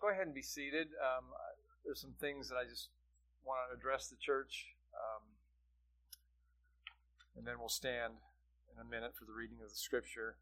go 0.00 0.08
ahead 0.08 0.26
and 0.26 0.34
be 0.34 0.42
seated. 0.42 0.88
Um, 0.96 1.28
there's 1.84 2.00
some 2.00 2.16
things 2.20 2.48
that 2.48 2.56
I 2.56 2.64
just 2.64 2.88
want 3.44 3.60
to 3.68 3.76
address 3.76 4.08
the 4.08 4.16
church, 4.16 4.72
um, 4.96 5.22
and 7.36 7.46
then 7.46 7.60
we'll 7.60 7.68
stand 7.68 8.14
in 8.72 8.80
a 8.80 8.84
minute 8.84 9.12
for 9.16 9.24
the 9.24 9.36
reading 9.36 9.58
of 9.62 9.68
the 9.68 9.76
scripture. 9.76 10.36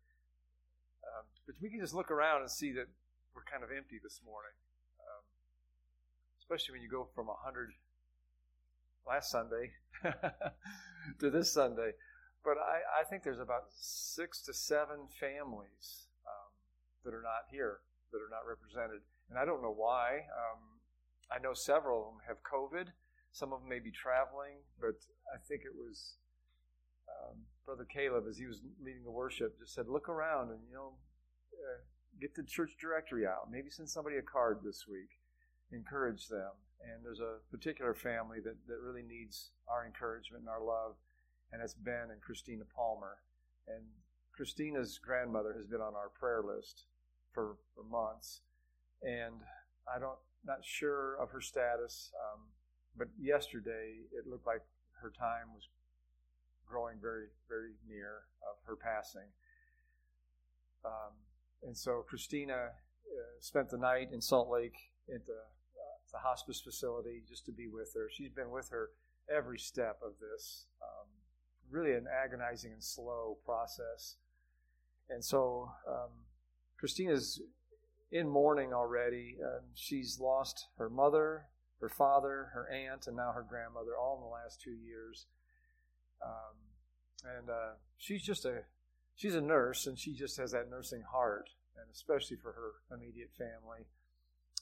Um, 1.03 1.27
but 1.47 1.57
we 1.61 1.71
can 1.71 1.81
just 1.81 1.95
look 1.95 2.11
around 2.11 2.43
and 2.43 2.51
see 2.51 2.73
that 2.73 2.87
we're 3.35 3.47
kind 3.47 3.63
of 3.63 3.71
empty 3.75 3.99
this 4.03 4.21
morning, 4.25 4.55
um, 5.03 5.25
especially 6.39 6.79
when 6.79 6.83
you 6.83 6.91
go 6.91 7.09
from 7.15 7.27
100 7.27 7.71
last 9.07 9.31
Sunday 9.31 9.73
to 11.21 11.31
this 11.31 11.53
Sunday. 11.53 11.93
But 12.45 12.59
I, 12.59 13.03
I, 13.03 13.05
think 13.05 13.25
there's 13.25 13.41
about 13.41 13.73
six 13.75 14.43
to 14.43 14.55
seven 14.55 15.09
families 15.19 16.09
um, 16.25 16.51
that 17.05 17.13
are 17.13 17.23
not 17.23 17.51
here, 17.51 17.81
that 18.13 18.19
are 18.19 18.31
not 18.31 18.47
represented. 18.47 19.03
And 19.29 19.39
I 19.39 19.45
don't 19.45 19.63
know 19.63 19.75
why. 19.75 20.25
Um, 20.33 20.81
I 21.31 21.39
know 21.39 21.53
several 21.53 22.01
of 22.01 22.07
them 22.15 22.23
have 22.27 22.39
COVID. 22.43 22.89
Some 23.33 23.53
of 23.53 23.61
them 23.61 23.69
may 23.69 23.79
be 23.79 23.93
traveling, 23.93 24.65
but 24.81 24.97
I 25.29 25.37
think 25.47 25.63
it 25.65 25.77
was 25.77 26.17
um, 27.09 27.45
Brother 27.65 27.85
Caleb, 27.85 28.25
as 28.29 28.39
he 28.39 28.47
was 28.47 28.61
leading 28.83 29.05
the 29.05 29.11
worship, 29.11 29.59
just 29.59 29.75
said, 29.75 29.89
"Look 29.89 30.09
around 30.09 30.51
and 30.51 30.61
you 30.69 30.75
know, 30.75 30.93
uh, 31.53 31.85
get 32.21 32.35
the 32.35 32.43
church 32.43 32.73
directory 32.81 33.27
out. 33.27 33.51
Maybe 33.51 33.71
send 33.71 33.89
somebody 33.89 34.17
a 34.17 34.23
card 34.23 34.61
this 34.65 34.87
week. 34.89 35.21
Encourage 35.71 36.29
them." 36.29 36.53
And 36.81 37.05
there's 37.05 37.21
a 37.21 37.43
particular 37.51 37.93
family 37.93 38.39
that, 38.41 38.57
that 38.69 38.81
really 38.81 39.03
needs 39.03 39.51
our 39.69 39.85
encouragement 39.85 40.43
and 40.43 40.49
our 40.49 40.63
love, 40.63 40.95
and 41.53 41.61
it's 41.61 41.75
Ben 41.75 42.11
and 42.11 42.23
Christina 42.23 42.65
Palmer. 42.65 43.19
And 43.67 43.85
Christina's 44.33 44.99
grandmother 44.99 45.53
has 45.55 45.67
been 45.67 45.81
on 45.81 45.95
our 45.95 46.09
prayer 46.09 46.43
list 46.43 46.85
for, 47.33 47.57
for 47.75 47.83
months, 47.83 48.41
and 49.03 49.35
I 49.93 49.99
don't 49.99 50.19
not 50.45 50.65
sure 50.65 51.17
of 51.17 51.31
her 51.31 51.41
status, 51.41 52.11
um, 52.15 52.41
but 52.97 53.09
yesterday 53.21 54.07
it 54.13 54.27
looked 54.27 54.47
like 54.47 54.63
her 55.03 55.11
time 55.11 55.55
was 55.55 55.69
growing 56.67 56.97
very 57.01 57.27
very 57.49 57.73
near 57.89 58.23
of 58.43 58.57
her 58.67 58.77
passing. 58.77 59.29
Um, 60.85 61.15
and 61.63 61.77
so 61.77 62.05
Christina 62.09 62.71
uh, 63.09 63.41
spent 63.41 63.71
the 63.71 63.79
night 63.79 64.09
in 64.13 64.21
Salt 64.21 64.49
Lake 64.49 64.77
at 65.13 65.27
the, 65.27 65.33
uh, 65.33 65.97
the, 66.13 66.19
hospice 66.19 66.61
facility 66.61 67.23
just 67.29 67.45
to 67.47 67.53
be 67.53 67.67
with 67.67 67.93
her. 67.95 68.09
She's 68.13 68.31
been 68.31 68.51
with 68.51 68.71
her 68.71 68.91
every 69.35 69.59
step 69.59 69.99
of 70.05 70.13
this. 70.21 70.67
Um, 70.81 71.09
really 71.71 71.93
an 71.93 72.07
agonizing 72.07 72.73
and 72.73 72.83
slow 72.83 73.39
process. 73.45 74.17
And 75.11 75.25
so 75.25 75.71
um, 75.87 76.11
Christina's 76.79 77.41
in 78.11 78.29
mourning 78.29 78.73
already. 78.73 79.37
Um, 79.45 79.65
she's 79.75 80.19
lost 80.21 80.67
her 80.79 80.89
mother, 80.89 81.45
her 81.81 81.89
father, 81.89 82.51
her 82.55 82.69
aunt, 82.71 83.07
and 83.07 83.17
now 83.17 83.33
her 83.33 83.47
grandmother, 83.49 83.97
all 84.01 84.17
in 84.17 84.23
the 84.23 84.29
last 84.29 84.61
two 84.61 84.73
years. 84.73 85.27
Um, 86.25 87.37
and 87.39 87.51
uh, 87.51 87.75
she's 87.97 88.23
just 88.23 88.45
a 88.45 88.63
she's 89.17 89.35
a 89.35 89.41
nurse, 89.41 89.87
and 89.87 89.99
she 89.99 90.15
just 90.15 90.37
has 90.39 90.53
that 90.53 90.71
nursing 90.71 91.03
heart, 91.03 91.51
and 91.77 91.87
especially 91.93 92.37
for 92.37 92.53
her 92.53 92.97
immediate 92.97 93.31
family. 93.37 93.87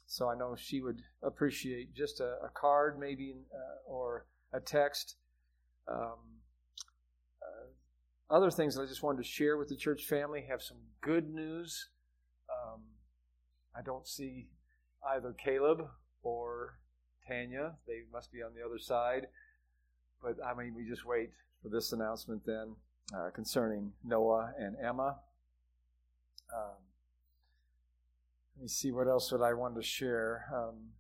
So 0.07 0.29
I 0.29 0.37
know 0.37 0.55
she 0.57 0.81
would 0.81 1.03
appreciate 1.23 1.95
just 1.95 2.21
a, 2.21 2.37
a 2.45 2.49
card, 2.55 2.99
maybe, 2.99 3.35
uh, 3.53 3.91
or 3.91 4.27
a 4.53 4.61
text. 4.61 5.17
Um, 5.89 6.41
uh, 7.43 8.35
other 8.35 8.51
things 8.51 8.75
that 8.75 8.83
I 8.83 8.87
just 8.87 9.03
wanted 9.03 9.23
to 9.23 9.29
share 9.29 9.57
with 9.57 9.69
the 9.69 9.77
church 9.77 10.05
family 10.05 10.47
have 10.49 10.63
some 10.63 10.79
good 11.01 11.29
news. 11.29 11.89
I 13.77 13.83
don't 13.83 14.07
see 14.07 14.49
either 15.15 15.33
Caleb 15.33 15.89
or 16.23 16.79
Tanya. 17.29 17.75
They 17.87 18.03
must 18.13 18.33
be 18.33 18.43
on 18.43 18.53
the 18.55 18.65
other 18.65 18.79
side. 18.79 19.27
But 20.23 20.37
I 20.45 20.55
mean, 20.55 20.75
we 20.75 20.89
just 20.89 21.05
wait 21.05 21.31
for 21.63 21.69
this 21.69 21.93
announcement 21.93 22.43
then 22.47 22.75
uh, 23.15 23.31
concerning 23.35 23.93
Noah 24.05 24.53
and 24.59 24.77
Emma. 24.83 25.17
Um, 26.55 26.77
let 28.57 28.63
me 28.63 28.69
see 28.69 28.91
what 28.91 29.09
else 29.09 29.31
that 29.31 29.43
I 29.43 29.53
wanted 29.53 29.77
to 29.77 29.87
share. 29.87 30.47
Um, 30.55 30.93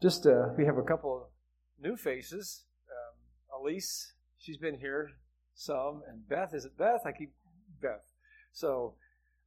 just 0.00 0.26
uh, 0.26 0.48
we 0.56 0.64
have 0.64 0.78
a 0.78 0.82
couple 0.82 1.14
of 1.14 1.22
new 1.82 1.96
faces. 1.96 2.64
Um, 2.88 3.60
Elise, 3.60 4.14
she's 4.38 4.56
been 4.56 4.78
here 4.78 5.10
some, 5.54 6.02
and 6.08 6.26
Beth 6.26 6.54
is 6.54 6.64
it 6.64 6.78
Beth? 6.78 7.02
I 7.04 7.12
keep 7.12 7.32
Beth. 7.82 8.12
So 8.52 8.94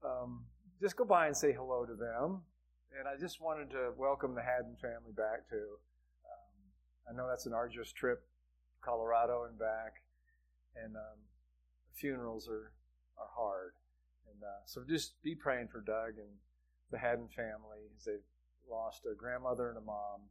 um, 0.06 0.46
just 0.84 0.98
go 0.98 1.06
by 1.06 1.28
and 1.28 1.38
say 1.38 1.54
hello 1.54 1.86
to 1.86 1.96
them. 1.96 2.42
And 3.00 3.08
I 3.08 3.18
just 3.18 3.40
wanted 3.40 3.72
to 3.72 3.92
welcome 3.98 4.36
the 4.36 4.42
Haddon 4.42 4.76
family 4.82 5.14
back 5.16 5.48
to. 5.50 5.56
Um, 5.56 6.52
I 7.10 7.16
know 7.16 7.26
that's 7.26 7.46
an 7.46 7.54
arduous 7.54 7.94
trip, 7.94 8.22
Colorado 8.82 9.46
and 9.48 9.58
back, 9.58 10.04
and 10.76 10.98
um, 10.98 11.24
funerals 11.96 12.50
are 12.50 12.74
are 13.18 13.32
hard. 13.34 13.72
And 14.30 14.44
uh, 14.44 14.62
so 14.66 14.84
just 14.86 15.14
be 15.24 15.36
praying 15.36 15.70
for 15.70 15.80
Doug 15.80 16.18
and 16.18 16.36
the 16.92 16.98
Haddon 16.98 17.30
family 17.34 17.80
as 17.96 18.04
they've 18.04 18.28
lost 18.70 19.04
a 19.10 19.16
grandmother 19.16 19.70
and 19.70 19.78
a 19.78 19.82
mom. 19.82 20.28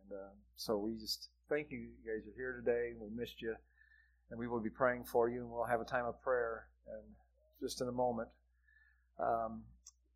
And 0.00 0.18
uh, 0.18 0.32
so 0.56 0.78
we 0.78 0.94
just 0.94 1.28
thank 1.50 1.70
you, 1.70 1.78
you 1.78 1.90
guys 2.06 2.26
are 2.26 2.34
here 2.34 2.54
today. 2.64 2.92
We 2.98 3.10
missed 3.14 3.42
you, 3.42 3.54
and 4.30 4.40
we 4.40 4.48
will 4.48 4.60
be 4.60 4.70
praying 4.70 5.04
for 5.04 5.28
you, 5.28 5.42
and 5.42 5.50
we'll 5.50 5.64
have 5.64 5.82
a 5.82 5.84
time 5.84 6.06
of 6.06 6.20
prayer 6.22 6.68
and 6.88 7.04
just 7.60 7.82
in 7.82 7.88
a 7.88 7.92
moment. 7.92 8.30
Um, 9.20 9.62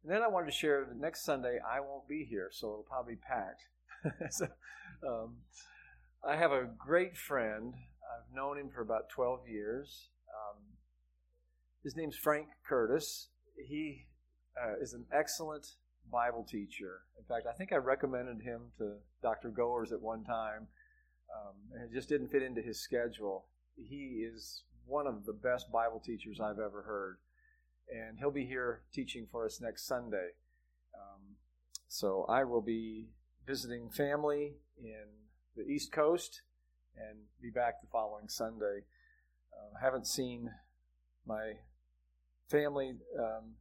and 0.02 0.12
then 0.12 0.22
I 0.22 0.28
wanted 0.28 0.46
to 0.46 0.52
share 0.52 0.84
that 0.84 0.96
next 0.98 1.24
Sunday 1.24 1.58
I 1.58 1.80
won't 1.80 2.08
be 2.08 2.26
here, 2.28 2.50
so 2.52 2.68
it'll 2.68 2.86
probably 2.88 3.14
be 3.14 3.20
packed. 3.20 3.62
so, 4.32 4.46
um, 5.06 5.36
I 6.26 6.36
have 6.36 6.52
a 6.52 6.68
great 6.78 7.16
friend. 7.16 7.74
I've 7.74 8.34
known 8.34 8.58
him 8.58 8.70
for 8.74 8.80
about 8.80 9.08
12 9.10 9.48
years. 9.48 10.10
Um, 10.28 10.62
his 11.82 11.96
name's 11.96 12.16
Frank 12.16 12.48
Curtis. 12.66 13.28
He 13.66 14.06
uh, 14.60 14.74
is 14.80 14.94
an 14.94 15.04
excellent 15.12 15.66
Bible 16.10 16.46
teacher. 16.48 17.02
In 17.18 17.24
fact, 17.24 17.46
I 17.46 17.56
think 17.56 17.72
I 17.72 17.76
recommended 17.76 18.42
him 18.42 18.72
to 18.78 18.94
Dr. 19.22 19.50
Goers 19.50 19.92
at 19.92 20.00
one 20.00 20.24
time, 20.24 20.68
um, 21.34 21.54
and 21.74 21.90
it 21.90 21.94
just 21.94 22.08
didn't 22.08 22.28
fit 22.28 22.42
into 22.42 22.62
his 22.62 22.80
schedule. 22.80 23.46
He 23.76 24.26
is 24.26 24.62
one 24.86 25.06
of 25.06 25.26
the 25.26 25.32
best 25.32 25.70
Bible 25.70 26.00
teachers 26.04 26.40
I've 26.40 26.58
ever 26.58 26.82
heard 26.82 27.18
and 27.90 28.18
he'll 28.18 28.30
be 28.30 28.46
here 28.46 28.82
teaching 28.92 29.26
for 29.30 29.44
us 29.44 29.60
next 29.60 29.86
Sunday. 29.86 30.30
Um, 30.94 31.36
so 31.88 32.24
I 32.28 32.44
will 32.44 32.60
be 32.60 33.08
visiting 33.46 33.90
family 33.90 34.54
in 34.78 35.06
the 35.56 35.62
East 35.62 35.92
Coast 35.92 36.42
and 36.96 37.18
be 37.40 37.50
back 37.50 37.80
the 37.80 37.88
following 37.90 38.28
Sunday. 38.28 38.84
Uh, 39.52 39.78
haven't 39.80 40.06
seen 40.06 40.50
my 41.26 41.54
family, 42.48 42.94
um, 43.18 43.54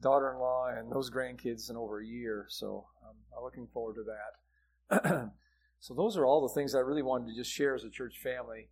daughter 0.00 0.32
in 0.32 0.38
law, 0.38 0.68
and 0.68 0.90
those 0.90 1.10
grandkids 1.10 1.70
in 1.70 1.76
over 1.76 2.00
a 2.00 2.06
year, 2.06 2.46
so 2.48 2.86
um, 3.06 3.16
I'm 3.36 3.44
looking 3.44 3.68
forward 3.72 3.96
to 3.96 4.04
that. 4.04 5.30
so, 5.80 5.94
those 5.94 6.16
are 6.16 6.24
all 6.24 6.46
the 6.46 6.54
things 6.54 6.74
I 6.74 6.80
really 6.80 7.02
wanted 7.02 7.28
to 7.28 7.36
just 7.36 7.50
share 7.50 7.74
as 7.74 7.84
a 7.84 7.90
church 7.90 8.18
family. 8.22 8.68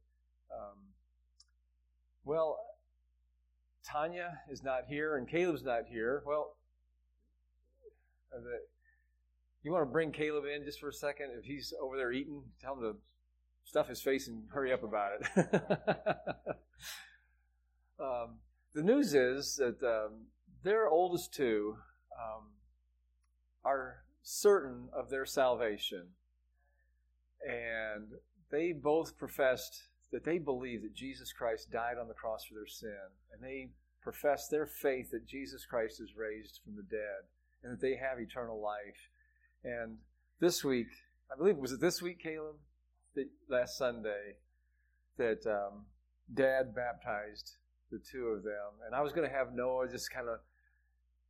Um, 0.53 0.79
well, 2.25 2.59
Tanya 3.87 4.41
is 4.51 4.63
not 4.63 4.83
here 4.89 5.17
and 5.17 5.29
Caleb's 5.29 5.63
not 5.63 5.83
here. 5.89 6.23
Well, 6.27 6.57
uh, 8.35 8.39
you 9.63 9.73
want 9.73 9.83
to 9.83 9.93
bring 9.93 10.13
Caleb 10.13 10.45
in 10.45 10.65
just 10.65 10.81
for 10.81 10.89
a 10.89 10.93
second? 10.93 11.31
If 11.39 11.45
he's 11.45 11.73
over 11.81 11.97
there 11.97 12.13
eating, 12.13 12.43
tell 12.61 12.75
him 12.75 12.81
to 12.81 12.97
stuff 13.65 13.89
his 13.89 14.01
face 14.01 14.29
and 14.29 14.45
hurry 14.53 14.73
up 14.73 14.83
about 14.83 15.13
it. 15.21 15.27
um, 18.01 18.37
the 18.75 18.83
news 18.83 19.15
is 19.15 19.57
that 19.57 19.83
um, 19.83 20.27
their 20.63 20.89
oldest 20.89 21.35
two 21.35 21.77
um, 22.17 22.45
are 23.65 24.05
certain 24.23 24.89
of 24.93 25.11
their 25.11 25.27
salvation. 25.27 26.09
And 27.45 28.13
they 28.51 28.73
both 28.73 29.17
professed 29.19 29.83
that 30.13 30.25
they 30.25 30.39
believe 30.39 30.83
that 30.83 30.95
Jesus 30.95 31.33
Christ 31.33 31.71
died 31.71 31.99
on 32.01 32.09
the 32.09 32.15
cross 32.15 32.45
for 32.45 32.55
their 32.55 32.67
sin, 32.67 33.11
and 33.33 33.43
they 33.43 33.71
profess 34.03 34.49
their 34.49 34.67
faith 34.67 35.11
that 35.11 35.27
Jesus 35.27 35.65
Christ 35.65 36.01
is 36.01 36.17
raised 36.17 36.61
from 36.65 36.77
the 36.77 36.83
dead, 36.83 37.27
and 37.63 37.73
that 37.73 37.81
they 37.81 37.97
have 37.97 38.21
eternal 38.21 38.61
life. 38.61 39.11
And 39.65 39.99
this 40.41 40.63
week, 40.63 40.89
I 41.33 41.37
believe, 41.37 41.57
was 41.57 41.73
it 41.73 41.81
this 41.81 42.01
week, 42.01 42.23
Caleb? 42.23 42.57
That 43.15 43.29
last 43.49 43.79
Sunday, 43.79 44.37
that 45.17 45.45
um, 45.47 45.87
Dad 46.33 46.75
baptized 46.75 47.57
the 47.91 47.99
two 47.99 48.27
of 48.27 48.43
them, 48.43 48.79
and 48.85 48.95
I 48.95 49.01
was 49.01 49.13
going 49.13 49.29
to 49.29 49.35
have 49.35 49.55
Noah 49.55 49.89
just 49.89 50.13
kind 50.13 50.29
of 50.29 50.39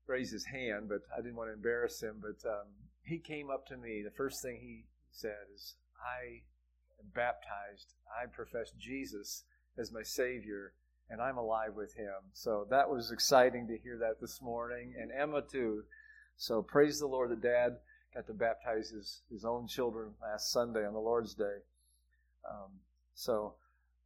raise 0.06 0.30
his 0.30 0.44
hand, 0.44 0.88
but 0.88 1.00
I 1.16 1.20
didn't 1.20 1.36
want 1.36 1.48
to 1.50 1.54
embarrass 1.54 2.02
him. 2.02 2.20
But 2.20 2.48
um, 2.48 2.66
he 3.04 3.18
came 3.18 3.50
up 3.50 3.66
to 3.68 3.76
me. 3.76 4.02
The 4.04 4.16
first 4.16 4.42
thing 4.42 4.58
he 4.60 4.84
said 5.12 5.46
is, 5.54 5.74
"I 5.96 6.42
baptized, 7.14 7.94
I 8.10 8.26
profess 8.26 8.70
Jesus 8.78 9.44
as 9.78 9.92
my 9.92 10.02
Savior, 10.02 10.72
and 11.10 11.20
I'm 11.20 11.38
alive 11.38 11.74
with 11.74 11.94
Him. 11.94 12.14
So 12.32 12.66
that 12.70 12.88
was 12.88 13.10
exciting 13.10 13.68
to 13.68 13.78
hear 13.78 13.98
that 13.98 14.20
this 14.20 14.40
morning. 14.42 14.94
And 14.98 15.10
Emma, 15.12 15.42
too. 15.42 15.84
So 16.36 16.62
praise 16.62 16.98
the 16.98 17.06
Lord 17.06 17.30
that 17.30 17.42
Dad 17.42 17.76
got 18.14 18.26
to 18.26 18.32
baptize 18.32 18.90
his, 18.90 19.20
his 19.30 19.44
own 19.44 19.66
children 19.66 20.12
last 20.22 20.50
Sunday 20.50 20.86
on 20.86 20.94
the 20.94 20.98
Lord's 20.98 21.34
Day. 21.34 21.58
Um, 22.48 22.70
so 23.14 23.54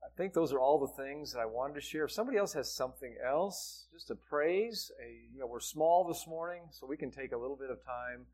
I 0.02 0.08
think 0.16 0.32
those 0.32 0.52
are 0.52 0.58
all 0.58 0.78
the 0.78 1.02
things 1.02 1.32
that 1.32 1.40
I 1.40 1.46
wanted 1.46 1.74
to 1.74 1.80
share. 1.80 2.04
If 2.04 2.12
somebody 2.12 2.38
else 2.38 2.52
has 2.54 2.72
something 2.72 3.16
else, 3.24 3.86
just 3.92 4.10
a 4.10 4.14
praise, 4.14 4.90
a 5.00 5.32
you 5.32 5.40
know, 5.40 5.46
we're 5.46 5.60
small 5.60 6.04
this 6.06 6.26
morning, 6.26 6.62
so 6.70 6.86
we 6.86 6.96
can 6.96 7.10
take 7.10 7.32
a 7.32 7.36
little 7.36 7.56
bit 7.56 7.70
of 7.70 7.84
time. 7.84 8.26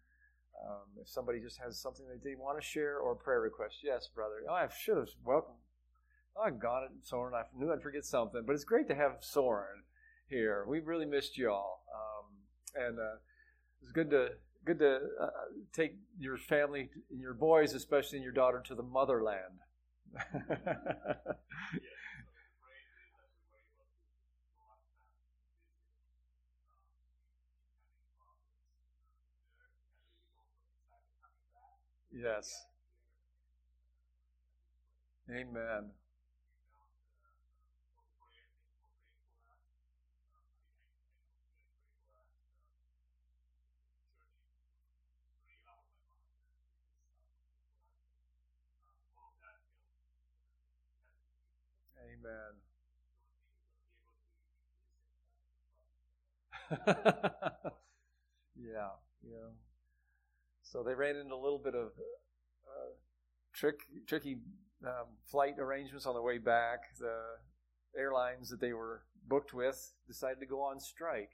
Um, 0.65 1.01
if 1.01 1.09
somebody 1.09 1.41
just 1.41 1.59
has 1.63 1.79
something 1.79 2.07
that 2.09 2.25
they 2.25 2.35
want 2.35 2.61
to 2.61 2.67
share 2.67 2.99
or 2.99 3.13
a 3.13 3.17
prayer 3.17 3.41
request, 3.41 3.77
yes, 3.85 4.09
brother. 4.15 4.35
Oh, 4.49 4.55
I 4.55 4.69
should 4.69 4.97
have 4.97 5.09
welcomed. 5.25 5.59
Oh, 6.37 6.43
I 6.43 6.51
got 6.51 6.85
it, 6.85 6.91
Soren. 7.03 7.35
I 7.35 7.43
knew 7.57 7.73
I'd 7.73 7.83
forget 7.83 8.05
something, 8.05 8.43
but 8.47 8.55
it's 8.55 8.65
great 8.65 8.89
to 8.89 8.95
have 8.95 9.19
Soren 9.21 9.85
here. 10.29 10.65
We 10.69 10.81
really 10.81 11.07
missed 11.07 11.39
y'all, 11.39 11.81
um, 11.95 12.85
and 12.85 12.99
uh, 12.99 13.17
it's 13.83 13.93
good 13.93 14.11
to 14.11 14.29
good 14.65 14.79
to 14.81 14.99
uh, 15.21 15.31
take 15.73 15.97
your 16.19 16.37
family, 16.37 16.91
and 17.11 17.21
your 17.21 17.35
boys, 17.35 17.73
especially 17.73 18.19
and 18.19 18.25
your 18.25 18.33
daughter, 18.33 18.63
to 18.67 18.75
the 18.75 18.83
motherland. 18.83 19.61
yes. 32.17 32.67
Amen. 35.31 35.93
Amen. 52.01 52.57
yeah, 58.57 58.97
yeah. 59.23 59.66
So 60.67 60.83
they 60.83 60.95
ran 60.95 61.15
into 61.17 61.35
a 61.35 61.37
little 61.37 61.61
bit 61.63 61.75
of 61.77 61.93
uh, 62.67 62.93
trick, 63.55 63.81
tricky 64.07 64.39
um, 64.85 65.07
flight 65.31 65.55
arrangements 65.59 66.07
on 66.07 66.15
the 66.15 66.23
way 66.23 66.39
back. 66.39 66.81
The 66.99 67.21
airlines 67.97 68.51
that 68.51 68.61
they 68.61 68.73
were 68.73 69.03
booked 69.29 69.55
with 69.55 69.93
decided 70.09 70.41
to 70.41 70.47
go 70.47 70.63
on 70.63 70.81
strike, 70.81 71.31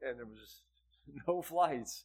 and 0.00 0.18
there 0.18 0.26
was 0.26 0.62
no 1.28 1.42
flights. 1.42 2.04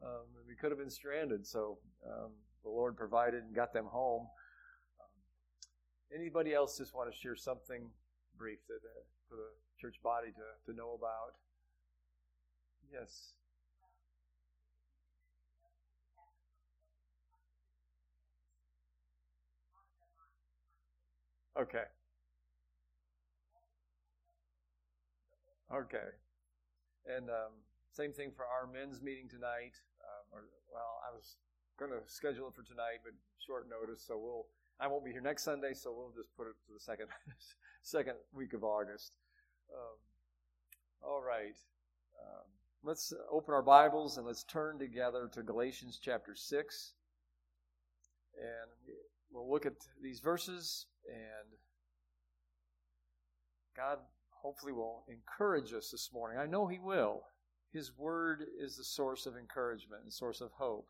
Um, 0.00 0.26
we 0.46 0.54
could 0.54 0.70
have 0.70 0.78
been 0.78 0.90
stranded. 0.90 1.44
So 1.44 1.78
um, 2.06 2.30
the 2.62 2.70
Lord 2.70 2.96
provided 2.96 3.42
and 3.42 3.54
got 3.54 3.72
them 3.72 3.86
home. 3.86 4.28
Um, 5.00 6.18
anybody 6.18 6.54
else 6.54 6.78
just 6.78 6.94
want 6.94 7.12
to 7.12 7.18
share 7.18 7.34
something 7.34 7.90
brief 8.38 8.60
that, 8.68 8.80
uh, 8.86 9.02
for 9.28 9.34
the 9.34 9.50
church 9.80 9.96
body 10.04 10.28
to, 10.28 10.72
to 10.72 10.76
know 10.76 10.94
about? 10.94 11.34
Yes. 12.92 13.32
Okay. 21.60 21.84
Okay. 25.70 26.08
And 27.04 27.28
um, 27.28 27.52
same 27.92 28.12
thing 28.12 28.32
for 28.34 28.46
our 28.46 28.66
men's 28.66 29.02
meeting 29.02 29.28
tonight. 29.28 29.76
Um, 30.00 30.24
or 30.32 30.44
well, 30.72 31.02
I 31.04 31.14
was 31.14 31.36
going 31.78 31.90
to 31.90 32.00
schedule 32.06 32.48
it 32.48 32.54
for 32.54 32.62
tonight, 32.62 33.04
but 33.04 33.12
short 33.44 33.66
notice, 33.68 34.02
so 34.06 34.16
we'll. 34.16 34.46
I 34.80 34.86
won't 34.86 35.04
be 35.04 35.12
here 35.12 35.20
next 35.20 35.42
Sunday, 35.42 35.74
so 35.74 35.92
we'll 35.92 36.12
just 36.16 36.34
put 36.34 36.46
it 36.46 36.56
to 36.66 36.72
the 36.72 36.80
second 36.80 37.08
second 37.82 38.14
week 38.32 38.54
of 38.54 38.64
August. 38.64 39.12
Um, 39.70 39.98
all 41.06 41.20
right. 41.20 41.58
Um, 42.18 42.48
let's 42.82 43.12
open 43.30 43.52
our 43.52 43.62
Bibles 43.62 44.16
and 44.16 44.26
let's 44.26 44.44
turn 44.44 44.78
together 44.78 45.28
to 45.34 45.42
Galatians 45.42 46.00
chapter 46.02 46.34
6. 46.34 46.94
And 48.38 48.96
we'll 49.30 49.50
look 49.50 49.66
at 49.66 49.74
these 50.02 50.20
verses, 50.20 50.86
and 51.10 51.58
God 53.76 53.98
hopefully 54.30 54.72
will 54.72 55.04
encourage 55.08 55.72
us 55.74 55.90
this 55.90 56.10
morning. 56.12 56.38
I 56.38 56.46
know 56.46 56.66
He 56.66 56.78
will. 56.78 57.22
His 57.72 57.92
Word 57.96 58.44
is 58.58 58.76
the 58.76 58.84
source 58.84 59.26
of 59.26 59.36
encouragement 59.36 60.02
and 60.02 60.12
source 60.12 60.40
of 60.40 60.52
hope. 60.52 60.88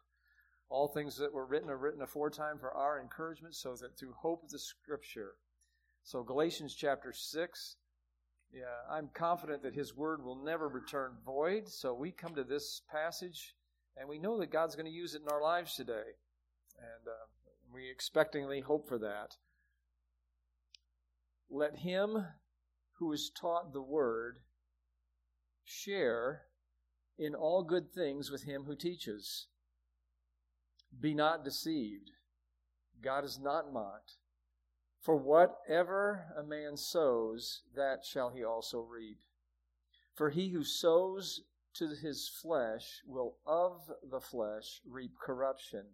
All 0.69 0.89
things 0.89 1.17
that 1.17 1.33
were 1.33 1.47
written 1.47 1.69
are 1.69 1.77
written 1.77 2.03
aforetime 2.03 2.59
for 2.59 2.73
our 2.73 3.01
encouragement, 3.01 3.55
so 3.55 3.75
that 3.81 3.99
through 3.99 4.15
hope 4.17 4.45
of 4.45 4.51
the 4.51 4.59
Scripture. 4.59 5.33
So, 6.05 6.23
Galatians 6.23 6.75
chapter 6.75 7.13
6 7.13 7.77
yeah, 8.53 8.65
I'm 8.91 9.09
confident 9.15 9.63
that 9.63 9.75
His 9.75 9.97
Word 9.97 10.25
will 10.25 10.43
never 10.43 10.69
return 10.69 11.13
void. 11.25 11.69
So 11.69 11.95
we 11.95 12.11
come 12.11 12.35
to 12.35 12.45
this 12.45 12.83
passage 12.91 13.55
and 13.97 14.09
we 14.09 14.19
know 14.19 14.39
that 14.39 14.51
God's 14.51 14.75
going 14.75 14.87
to 14.87 14.93
use 14.93 15.15
it 15.15 15.23
in 15.23 15.29
our 15.29 15.43
lives 15.43 15.75
today. 15.75 16.17
And 16.79 17.07
uh, 17.07 17.27
we 17.73 17.83
expectingly 17.83 18.63
hope 18.63 18.89
for 18.89 18.99
that. 18.99 19.37
Let 21.51 21.79
him 21.79 22.27
who 22.99 23.13
is 23.13 23.31
taught 23.31 23.73
the 23.73 23.83
Word 23.83 24.39
share 25.65 26.43
in 27.19 27.35
all 27.35 27.63
good 27.63 27.93
things 27.93 28.31
with 28.31 28.45
him 28.45 28.65
who 28.65 28.77
teaches. 28.77 29.49
Be 30.99 31.13
not 31.13 31.45
deceived. 31.45 32.13
God 33.03 33.25
is 33.25 33.39
not 33.39 33.73
mocked. 33.73 34.15
For 35.01 35.17
whatever 35.17 36.27
a 36.37 36.43
man 36.43 36.77
sows, 36.77 37.63
that 37.75 38.05
shall 38.05 38.31
he 38.31 38.45
also 38.45 38.81
reap. 38.81 39.19
For 40.15 40.31
he 40.31 40.51
who 40.51 40.63
sows 40.63 41.43
to 41.75 41.89
his 41.89 42.29
flesh 42.29 43.03
will 43.07 43.37
of 43.47 43.91
the 44.03 44.21
flesh 44.21 44.81
reap 44.85 45.13
corruption. 45.19 45.87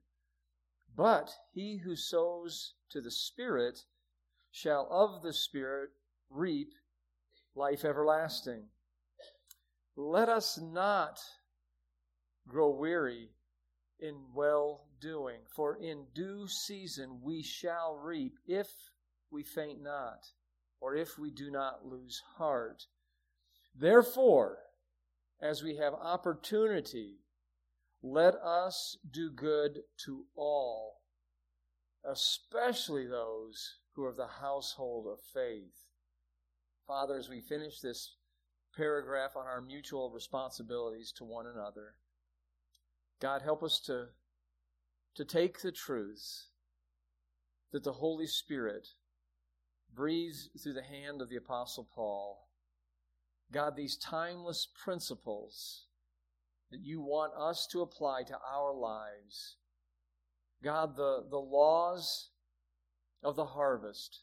But 0.97 1.31
he 1.53 1.79
who 1.79 1.95
sows 1.95 2.75
to 2.91 3.01
the 3.01 3.11
Spirit 3.11 3.85
shall 4.57 4.89
of 4.91 5.21
the 5.21 5.35
Spirit 5.35 5.91
reap 6.31 6.73
life 7.55 7.85
everlasting. 7.85 8.63
Let 9.95 10.31
us 10.31 10.59
not 10.59 11.21
grow 12.49 12.71
weary 12.71 13.33
in 14.01 14.15
well 14.35 14.87
doing, 14.99 15.41
for 15.55 15.77
in 15.77 16.07
due 16.15 16.49
season 16.49 17.21
we 17.23 17.43
shall 17.43 18.01
reap 18.03 18.39
if 18.47 18.69
we 19.31 19.43
faint 19.43 19.83
not, 19.83 20.25
or 20.81 20.95
if 20.95 21.19
we 21.19 21.31
do 21.31 21.51
not 21.51 21.85
lose 21.85 22.23
heart. 22.39 22.87
Therefore, 23.75 24.57
as 25.39 25.63
we 25.63 25.77
have 25.77 25.93
opportunity, 25.93 27.17
let 28.03 28.35
us 28.37 28.97
do 29.11 29.31
good 29.31 29.81
to 30.07 30.25
all, 30.35 31.03
especially 32.11 33.07
those 33.07 33.81
who 33.97 34.05
are 34.05 34.11
of 34.11 34.17
the 34.17 34.27
household 34.41 35.07
of 35.11 35.19
faith. 35.33 35.87
Father, 36.87 37.17
as 37.17 37.31
we 37.31 37.41
finish 37.41 37.81
this 37.81 38.17
paragraph 38.77 39.33
on 39.37 39.47
our 39.47 39.63
mutual 39.63 40.11
responsibilities 40.11 41.13
to 41.17 41.25
one 41.25 41.47
another, 41.47 41.95
God, 43.21 43.41
help 43.41 43.63
us 43.63 43.81
to, 43.87 44.09
to 45.15 45.25
take 45.25 45.63
the 45.63 45.73
truths 45.73 46.49
that 47.73 47.83
the 47.83 47.93
Holy 47.93 48.27
Spirit 48.27 48.89
breathed 49.95 50.51
through 50.63 50.75
the 50.75 50.83
hand 50.83 51.23
of 51.23 51.31
the 51.31 51.37
Apostle 51.37 51.89
Paul. 51.95 52.49
God, 53.51 53.77
these 53.77 53.97
timeless 53.97 54.69
principles 54.85 55.87
that 56.71 56.81
you 56.85 57.01
want 57.01 57.33
us 57.39 57.67
to 57.73 57.81
apply 57.81 58.25
to 58.25 58.37
our 58.53 58.75
lives. 58.75 59.57
God, 60.63 60.97
the, 60.97 61.25
the 61.31 61.39
laws 61.39 62.31
of 63.23 63.37
the 63.37 63.47
harvest, 63.47 64.23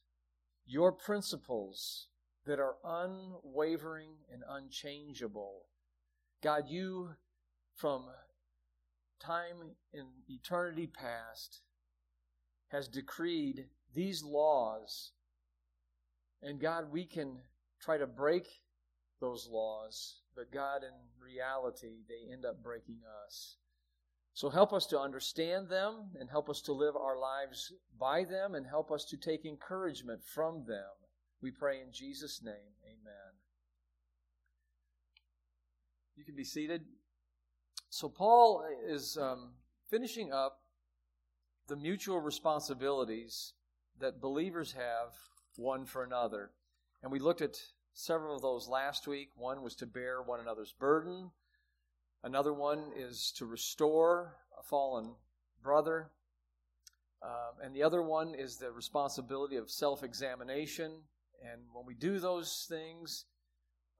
your 0.65 0.91
principles 0.91 2.07
that 2.45 2.59
are 2.59 2.75
unwavering 2.83 4.11
and 4.31 4.43
unchangeable. 4.49 5.63
God, 6.41 6.63
you 6.67 7.11
from 7.75 8.05
time 9.19 9.75
in 9.93 10.05
eternity 10.27 10.87
past 10.87 11.61
has 12.69 12.87
decreed 12.87 13.65
these 13.93 14.23
laws 14.23 15.11
and 16.43 16.59
God, 16.59 16.91
we 16.91 17.05
can 17.05 17.37
try 17.79 17.97
to 17.97 18.05
break 18.05 18.47
those 19.21 19.47
laws, 19.49 20.19
but 20.35 20.51
God, 20.51 20.83
in 20.83 20.91
reality, 21.23 22.03
they 22.09 22.33
end 22.33 22.43
up 22.43 22.61
breaking 22.61 22.99
us. 23.25 23.55
So 24.33 24.49
help 24.49 24.73
us 24.73 24.87
to 24.87 24.99
understand 24.99 25.69
them 25.69 26.09
and 26.19 26.29
help 26.29 26.49
us 26.49 26.61
to 26.61 26.73
live 26.73 26.95
our 26.95 27.17
lives 27.19 27.71
by 27.99 28.23
them 28.23 28.55
and 28.55 28.65
help 28.65 28.91
us 28.91 29.05
to 29.05 29.17
take 29.17 29.45
encouragement 29.45 30.21
from 30.23 30.65
them. 30.67 30.89
We 31.41 31.51
pray 31.51 31.81
in 31.81 31.91
Jesus' 31.91 32.41
name. 32.43 32.73
Amen. 32.83 33.33
You 36.15 36.23
can 36.23 36.35
be 36.35 36.43
seated. 36.43 36.81
So, 37.89 38.09
Paul 38.09 38.63
is 38.87 39.17
um, 39.17 39.51
finishing 39.89 40.31
up 40.31 40.61
the 41.67 41.75
mutual 41.75 42.19
responsibilities 42.19 43.53
that 43.99 44.19
believers 44.19 44.73
have 44.73 45.13
one 45.57 45.85
for 45.85 46.03
another. 46.03 46.51
And 47.03 47.11
we 47.11 47.19
looked 47.19 47.41
at 47.41 47.57
several 47.93 48.35
of 48.35 48.41
those 48.41 48.67
last 48.67 49.07
week. 49.07 49.29
One 49.35 49.61
was 49.61 49.75
to 49.75 49.85
bear 49.85 50.21
one 50.21 50.39
another's 50.39 50.73
burden, 50.73 51.29
another 52.23 52.53
one 52.53 52.91
is 52.95 53.33
to 53.37 53.45
restore 53.45 54.35
a 54.59 54.63
fallen 54.63 55.15
brother. 55.61 56.09
Um, 57.21 57.63
and 57.63 57.75
the 57.75 57.83
other 57.83 58.01
one 58.01 58.35
is 58.35 58.57
the 58.57 58.71
responsibility 58.71 59.55
of 59.55 59.71
self 59.71 60.03
examination. 60.03 60.91
And 61.41 61.61
when 61.73 61.85
we 61.85 61.93
do 61.93 62.19
those 62.19 62.65
things, 62.69 63.25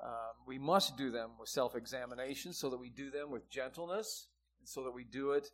um, 0.03 0.36
we 0.46 0.58
must 0.58 0.98
do 0.98 1.12
them 1.12 1.32
with 1.39 1.50
self 1.50 1.75
examination 1.75 2.53
so 2.53 2.70
that 2.70 2.80
we 2.80 2.89
do 2.89 3.10
them 3.10 3.32
with 3.32 3.50
gentleness, 3.50 4.27
and 4.60 4.68
so 4.68 4.84
that 4.84 4.92
we 4.92 5.03
do 5.03 5.32
it 5.32 5.50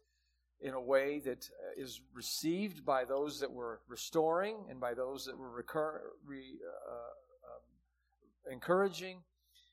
in 0.61 0.73
a 0.73 0.81
way 0.81 1.19
that 1.19 1.47
uh, 1.79 1.85
received 2.13 2.85
by 2.85 3.05
those 3.05 3.39
that 3.39 3.51
we're 3.51 3.77
restoring 3.87 4.65
and 4.69 4.79
by 4.79 4.93
those 4.93 5.25
that 5.25 5.37
we're 5.37 5.49
recur- 5.49 6.01
re, 6.25 6.57
uh, 6.89 6.91
um, 6.91 8.53
encouraging. 8.53 9.21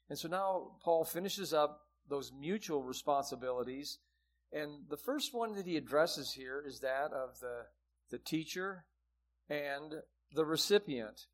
And 0.09 0.19
so 0.19 0.29
now 0.29 0.77
Paul 0.85 1.05
finishes 1.05 1.53
up 1.53 1.86
those 2.09 2.33
mutual 2.39 2.83
responsibilities. 2.83 3.99
And 4.53 4.89
the 4.89 4.97
first 4.97 5.35
one 5.35 5.55
that 5.55 5.67
he 5.67 5.77
addresses 5.77 6.33
here 6.33 6.63
is 6.67 6.81
that 6.81 7.13
of 7.13 7.41
the, 7.41 7.67
the 8.11 8.19
teacher 8.19 8.85
and 9.49 9.95
the 10.33 10.45
recipient. 10.45 11.27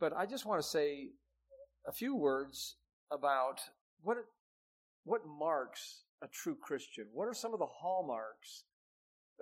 But 0.00 0.12
I 0.16 0.26
just 0.26 0.46
want 0.46 0.60
to 0.60 0.68
say 0.68 1.10
a 1.86 1.92
few 1.92 2.16
words 2.16 2.76
about 3.10 3.60
what, 4.02 4.18
what 5.04 5.22
marks 5.26 6.02
a 6.22 6.28
true 6.28 6.56
Christian? 6.56 7.06
What 7.12 7.28
are 7.28 7.34
some 7.34 7.52
of 7.52 7.58
the 7.58 7.66
hallmarks 7.66 8.64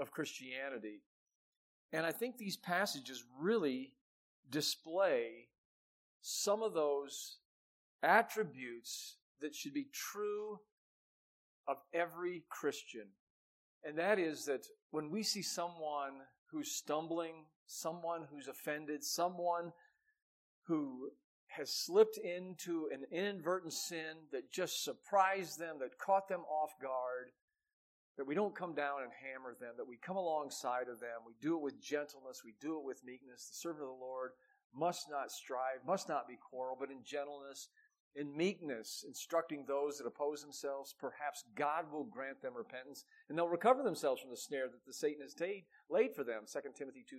of 0.01 0.11
Christianity? 0.11 1.01
And 1.93 2.05
I 2.07 2.13
think 2.13 2.37
these 2.37 2.57
passages 2.57 3.25
really 3.39 3.93
display 4.51 5.49
some 6.21 6.63
of 6.63 6.75
those 6.75 7.39
attributes 8.03 9.17
that 9.43 9.55
should 9.55 9.75
be 9.75 9.89
true 9.93 10.59
of 11.69 11.77
every 11.95 12.45
Christian. 12.49 13.07
And 13.85 13.99
that 13.99 14.19
is 14.19 14.45
that 14.47 14.67
when 14.91 15.11
we 15.11 15.23
see 15.23 15.43
someone 15.43 16.23
who's 16.51 16.71
stumbling, 16.71 17.47
someone 17.67 18.27
who's 18.31 18.49
offended, 18.49 19.03
someone 19.03 19.73
who 20.67 21.11
has 21.49 21.71
slipped 21.71 22.19
into 22.19 22.89
an 22.93 23.05
inadvertent 23.11 23.73
sin 23.73 24.17
that 24.31 24.51
just 24.51 24.85
surprised 24.85 25.59
them, 25.59 25.77
that 25.81 25.99
caught 25.99 26.29
them 26.29 26.43
off 26.51 26.71
guard, 26.81 27.31
that 28.17 28.27
we 28.27 28.35
don't 28.35 28.57
come 28.57 28.75
down 28.75 29.03
and 29.03 29.11
hammer 29.13 29.57
them, 29.61 29.75
that 29.77 29.87
we 29.87 29.97
come 29.97 30.17
alongside 30.17 30.89
of 30.89 31.01
them. 31.01 31.25
We 31.27 31.35
do 31.41 31.57
it 31.57 31.63
with 31.63 31.83
gentleness, 31.83 32.43
we 32.45 32.55
do 32.61 32.79
it 32.79 32.85
with 32.85 33.05
meekness. 33.05 33.49
The 33.49 33.57
servant 33.57 33.83
of 33.83 33.89
the 33.89 34.05
Lord 34.05 34.31
must 34.75 35.11
not 35.11 35.31
strive, 35.31 35.85
must 35.87 36.09
not 36.09 36.29
be 36.29 36.37
quarrel, 36.37 36.77
but 36.79 36.91
in 36.91 37.05
gentleness, 37.05 37.69
in 38.15 38.37
meekness, 38.37 39.05
instructing 39.07 39.65
those 39.67 39.99
that 39.99 40.07
oppose 40.07 40.43
themselves. 40.43 40.95
Perhaps 40.99 41.45
God 41.55 41.91
will 41.91 42.05
grant 42.05 42.43
them 42.43 42.57
repentance, 42.57 43.05
and 43.29 43.37
they'll 43.37 43.49
recover 43.49 43.83
themselves 43.83 44.21
from 44.21 44.31
the 44.31 44.37
snare 44.37 44.69
that 44.69 44.85
the 44.87 44.93
Satan 44.93 45.23
has 45.23 45.35
laid 45.91 46.15
for 46.15 46.25
them. 46.25 46.43
2 46.51 46.61
Timothy 46.77 47.05
2 47.09 47.17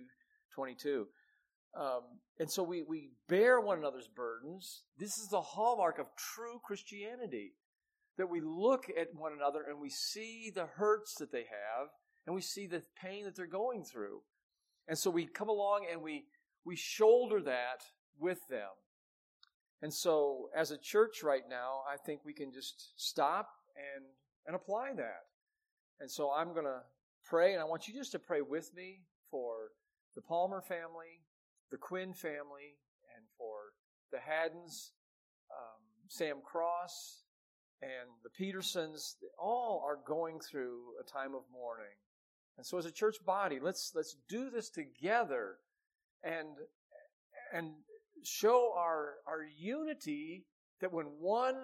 22. 0.54 1.06
Um, 1.76 2.02
and 2.38 2.50
so 2.50 2.62
we, 2.62 2.82
we 2.82 3.10
bear 3.28 3.60
one 3.60 3.78
another's 3.78 4.06
burdens. 4.06 4.82
This 4.96 5.18
is 5.18 5.28
the 5.28 5.40
hallmark 5.40 5.98
of 5.98 6.06
true 6.16 6.60
Christianity 6.64 7.54
that 8.16 8.30
we 8.30 8.40
look 8.40 8.84
at 8.88 9.08
one 9.14 9.32
another 9.32 9.64
and 9.68 9.80
we 9.80 9.90
see 9.90 10.52
the 10.54 10.66
hurts 10.66 11.16
that 11.18 11.32
they 11.32 11.40
have 11.40 11.88
and 12.26 12.34
we 12.34 12.40
see 12.40 12.66
the 12.68 12.82
pain 13.02 13.24
that 13.24 13.34
they're 13.34 13.46
going 13.46 13.82
through. 13.82 14.20
And 14.86 14.96
so 14.96 15.10
we 15.10 15.26
come 15.26 15.48
along 15.48 15.86
and 15.90 16.00
we, 16.00 16.26
we 16.64 16.76
shoulder 16.76 17.42
that 17.42 17.82
with 18.18 18.38
them. 18.48 18.68
And 19.84 19.92
so 19.92 20.48
as 20.56 20.70
a 20.70 20.78
church 20.78 21.22
right 21.22 21.42
now, 21.46 21.82
I 21.86 21.98
think 21.98 22.20
we 22.24 22.32
can 22.32 22.50
just 22.50 22.94
stop 22.96 23.50
and, 23.76 24.06
and 24.46 24.56
apply 24.56 24.94
that. 24.94 25.24
And 26.00 26.10
so 26.10 26.32
I'm 26.32 26.54
going 26.54 26.64
to 26.64 26.80
pray, 27.22 27.52
and 27.52 27.60
I 27.60 27.66
want 27.66 27.86
you 27.86 27.92
just 27.92 28.12
to 28.12 28.18
pray 28.18 28.40
with 28.40 28.74
me 28.74 29.00
for 29.30 29.72
the 30.14 30.22
Palmer 30.22 30.62
family, 30.62 31.20
the 31.70 31.76
Quinn 31.76 32.14
family 32.14 32.78
and 33.14 33.26
for 33.36 33.74
the 34.10 34.20
Haddons, 34.20 34.92
um, 35.52 35.82
Sam 36.08 36.36
Cross, 36.42 37.24
and 37.82 38.08
the 38.22 38.30
Petersons. 38.30 39.16
They 39.20 39.28
All 39.38 39.84
are 39.86 39.98
going 40.08 40.40
through 40.40 40.94
a 40.98 41.04
time 41.04 41.34
of 41.34 41.42
mourning. 41.52 41.98
And 42.56 42.64
so 42.64 42.78
as 42.78 42.86
a 42.86 42.90
church 42.90 43.16
body, 43.26 43.58
let's 43.60 43.92
let's 43.94 44.16
do 44.30 44.48
this 44.48 44.70
together 44.70 45.56
and 46.22 46.56
and 47.52 47.74
show 48.26 48.72
our 48.76 49.14
our 49.26 49.44
unity 49.44 50.46
that 50.80 50.92
when 50.92 51.06
one 51.20 51.56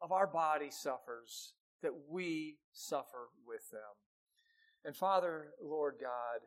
of 0.00 0.12
our 0.12 0.26
body 0.26 0.70
suffers, 0.70 1.54
that 1.82 1.92
we 2.08 2.58
suffer 2.72 3.28
with 3.46 3.70
them. 3.70 3.80
And 4.84 4.96
Father, 4.96 5.48
Lord 5.62 5.94
God, 6.00 6.46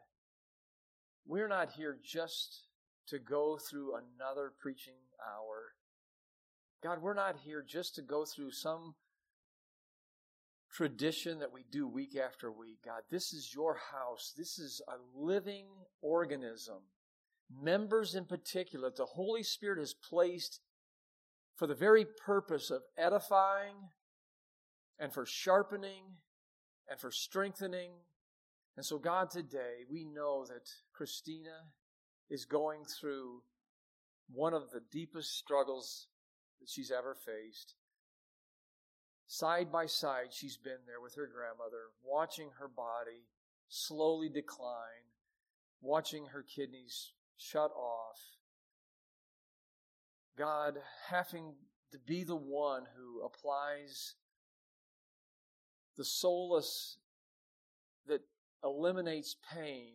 we're 1.25 1.47
not 1.47 1.71
here 1.71 1.97
just 2.03 2.67
to 3.07 3.19
go 3.19 3.57
through 3.57 3.95
another 3.95 4.53
preaching 4.59 4.93
hour. 5.21 5.73
God, 6.81 7.01
we're 7.01 7.13
not 7.13 7.37
here 7.43 7.63
just 7.67 7.95
to 7.95 8.01
go 8.01 8.23
through 8.23 8.51
some 8.51 8.95
tradition 10.71 11.39
that 11.39 11.51
we 11.51 11.65
do 11.71 11.87
week 11.87 12.15
after 12.15 12.51
week. 12.51 12.79
God, 12.85 13.01
this 13.09 13.33
is 13.33 13.53
your 13.53 13.79
house. 13.91 14.33
This 14.37 14.59
is 14.59 14.81
a 14.87 15.19
living 15.19 15.65
organism. 16.01 16.77
Members 17.49 18.15
in 18.15 18.25
particular, 18.25 18.91
the 18.95 19.05
Holy 19.05 19.43
Spirit 19.43 19.79
has 19.79 19.93
placed 19.93 20.61
for 21.55 21.67
the 21.67 21.75
very 21.75 22.05
purpose 22.05 22.69
of 22.69 22.83
edifying 22.97 23.75
and 24.99 25.11
for 25.11 25.25
sharpening 25.25 26.03
and 26.89 26.99
for 26.99 27.11
strengthening 27.11 27.91
and 28.79 28.85
so, 28.85 28.97
God, 28.97 29.29
today 29.29 29.83
we 29.91 30.05
know 30.05 30.45
that 30.45 30.69
Christina 30.93 31.67
is 32.29 32.45
going 32.45 32.85
through 32.85 33.41
one 34.31 34.53
of 34.53 34.71
the 34.71 34.79
deepest 34.89 35.37
struggles 35.37 36.07
that 36.61 36.69
she's 36.69 36.89
ever 36.89 37.13
faced. 37.13 37.75
Side 39.27 39.69
by 39.69 39.85
side, 39.85 40.27
she's 40.31 40.55
been 40.55 40.87
there 40.87 41.01
with 41.01 41.15
her 41.15 41.27
grandmother, 41.27 41.91
watching 42.01 42.51
her 42.57 42.69
body 42.69 43.27
slowly 43.67 44.29
decline, 44.29 45.11
watching 45.81 46.27
her 46.27 46.41
kidneys 46.41 47.11
shut 47.39 47.71
off. 47.71 48.19
God 50.37 50.75
having 51.09 51.53
to 51.91 51.97
be 51.97 52.23
the 52.23 52.35
one 52.35 52.83
who 52.95 53.21
applies 53.21 54.15
the 55.97 56.05
solace 56.05 56.97
that 58.07 58.21
eliminates 58.63 59.35
pain, 59.53 59.93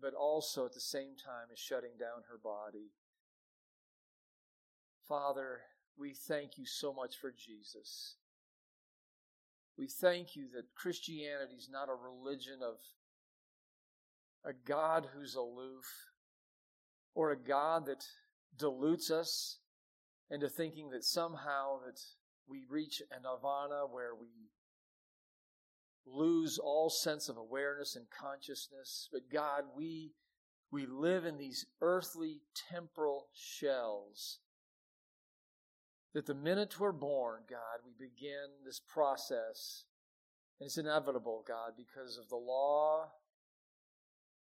but 0.00 0.14
also 0.14 0.66
at 0.66 0.74
the 0.74 0.80
same 0.80 1.14
time 1.16 1.48
is 1.52 1.58
shutting 1.58 1.92
down 1.98 2.24
her 2.28 2.38
body. 2.42 2.90
Father, 5.06 5.60
we 5.98 6.14
thank 6.14 6.58
you 6.58 6.66
so 6.66 6.92
much 6.92 7.16
for 7.16 7.32
Jesus. 7.32 8.16
We 9.78 9.86
thank 9.86 10.34
you 10.34 10.46
that 10.54 10.74
Christianity 10.74 11.54
is 11.54 11.68
not 11.70 11.88
a 11.88 11.94
religion 11.94 12.60
of 12.62 12.76
a 14.44 14.52
God 14.52 15.08
who's 15.14 15.34
aloof 15.34 15.84
or 17.16 17.30
a 17.32 17.36
God 17.36 17.86
that 17.86 18.04
dilutes 18.58 19.10
us 19.10 19.58
into 20.30 20.48
thinking 20.50 20.90
that 20.90 21.02
somehow 21.02 21.78
that 21.84 21.98
we 22.46 22.64
reach 22.68 23.02
a 23.10 23.20
nirvana 23.20 23.86
where 23.90 24.14
we 24.14 24.50
lose 26.06 26.58
all 26.58 26.90
sense 26.90 27.30
of 27.30 27.38
awareness 27.38 27.96
and 27.96 28.06
consciousness. 28.10 29.08
But 29.10 29.32
God, 29.32 29.62
we, 29.74 30.12
we 30.70 30.84
live 30.86 31.24
in 31.24 31.38
these 31.38 31.66
earthly 31.80 32.42
temporal 32.70 33.28
shells. 33.34 34.40
That 36.12 36.26
the 36.26 36.34
minute 36.34 36.78
we're 36.78 36.92
born, 36.92 37.40
God, 37.48 37.80
we 37.84 37.92
begin 37.98 38.62
this 38.64 38.80
process. 38.86 39.84
And 40.60 40.66
it's 40.66 40.78
inevitable, 40.78 41.44
God, 41.48 41.72
because 41.78 42.18
of 42.18 42.28
the 42.28 42.36
law 42.36 43.06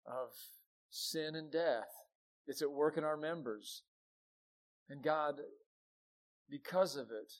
of 0.06 0.32
sin 0.90 1.36
and 1.36 1.50
death. 1.50 2.09
It's 2.50 2.64
at 2.64 2.72
work 2.72 2.98
in 2.98 3.04
our 3.04 3.16
members. 3.16 3.84
And 4.90 5.04
God, 5.04 5.36
because 6.50 6.96
of 6.96 7.12
it, 7.12 7.32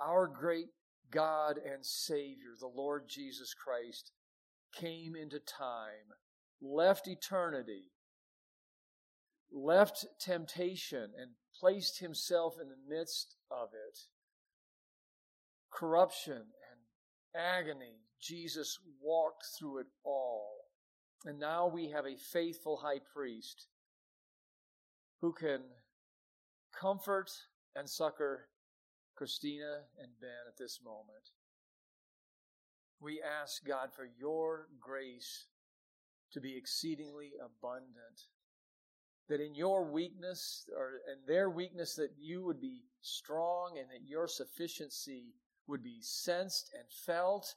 our 0.00 0.28
great 0.28 0.68
God 1.10 1.56
and 1.58 1.84
Savior, 1.84 2.54
the 2.60 2.68
Lord 2.68 3.08
Jesus 3.08 3.54
Christ, 3.54 4.12
came 4.72 5.16
into 5.16 5.40
time, 5.40 6.14
left 6.62 7.08
eternity, 7.08 7.86
left 9.52 10.06
temptation, 10.20 11.10
and 11.20 11.32
placed 11.60 11.98
himself 11.98 12.54
in 12.62 12.68
the 12.68 12.94
midst 12.96 13.34
of 13.50 13.70
it. 13.74 13.98
Corruption 15.72 16.34
and, 16.36 17.34
agony, 17.34 17.96
Jesus 18.20 18.78
walked 19.02 19.44
through 19.58 19.78
it 19.78 19.86
all. 20.04 20.52
And 21.24 21.40
now 21.40 21.66
we 21.66 21.90
have 21.90 22.06
a 22.06 22.16
faithful 22.16 22.76
high 22.76 23.00
priest 23.12 23.66
who 25.20 25.32
can 25.32 25.60
comfort 26.78 27.30
and 27.74 27.88
succor 27.88 28.48
Christina 29.16 29.84
and 30.00 30.10
Ben 30.20 30.46
at 30.46 30.58
this 30.58 30.80
moment. 30.84 31.30
We 33.00 33.20
ask 33.22 33.64
God 33.64 33.90
for 33.94 34.08
your 34.18 34.68
grace 34.80 35.46
to 36.32 36.40
be 36.40 36.56
exceedingly 36.56 37.32
abundant. 37.40 38.28
That 39.28 39.40
in 39.40 39.54
your 39.54 39.90
weakness 39.90 40.68
or 40.76 41.00
in 41.12 41.26
their 41.26 41.50
weakness 41.50 41.94
that 41.96 42.12
you 42.18 42.44
would 42.44 42.60
be 42.60 42.84
strong 43.00 43.76
and 43.78 43.88
that 43.90 44.08
your 44.08 44.28
sufficiency 44.28 45.34
would 45.66 45.82
be 45.82 45.98
sensed 46.00 46.70
and 46.74 46.84
felt 47.04 47.54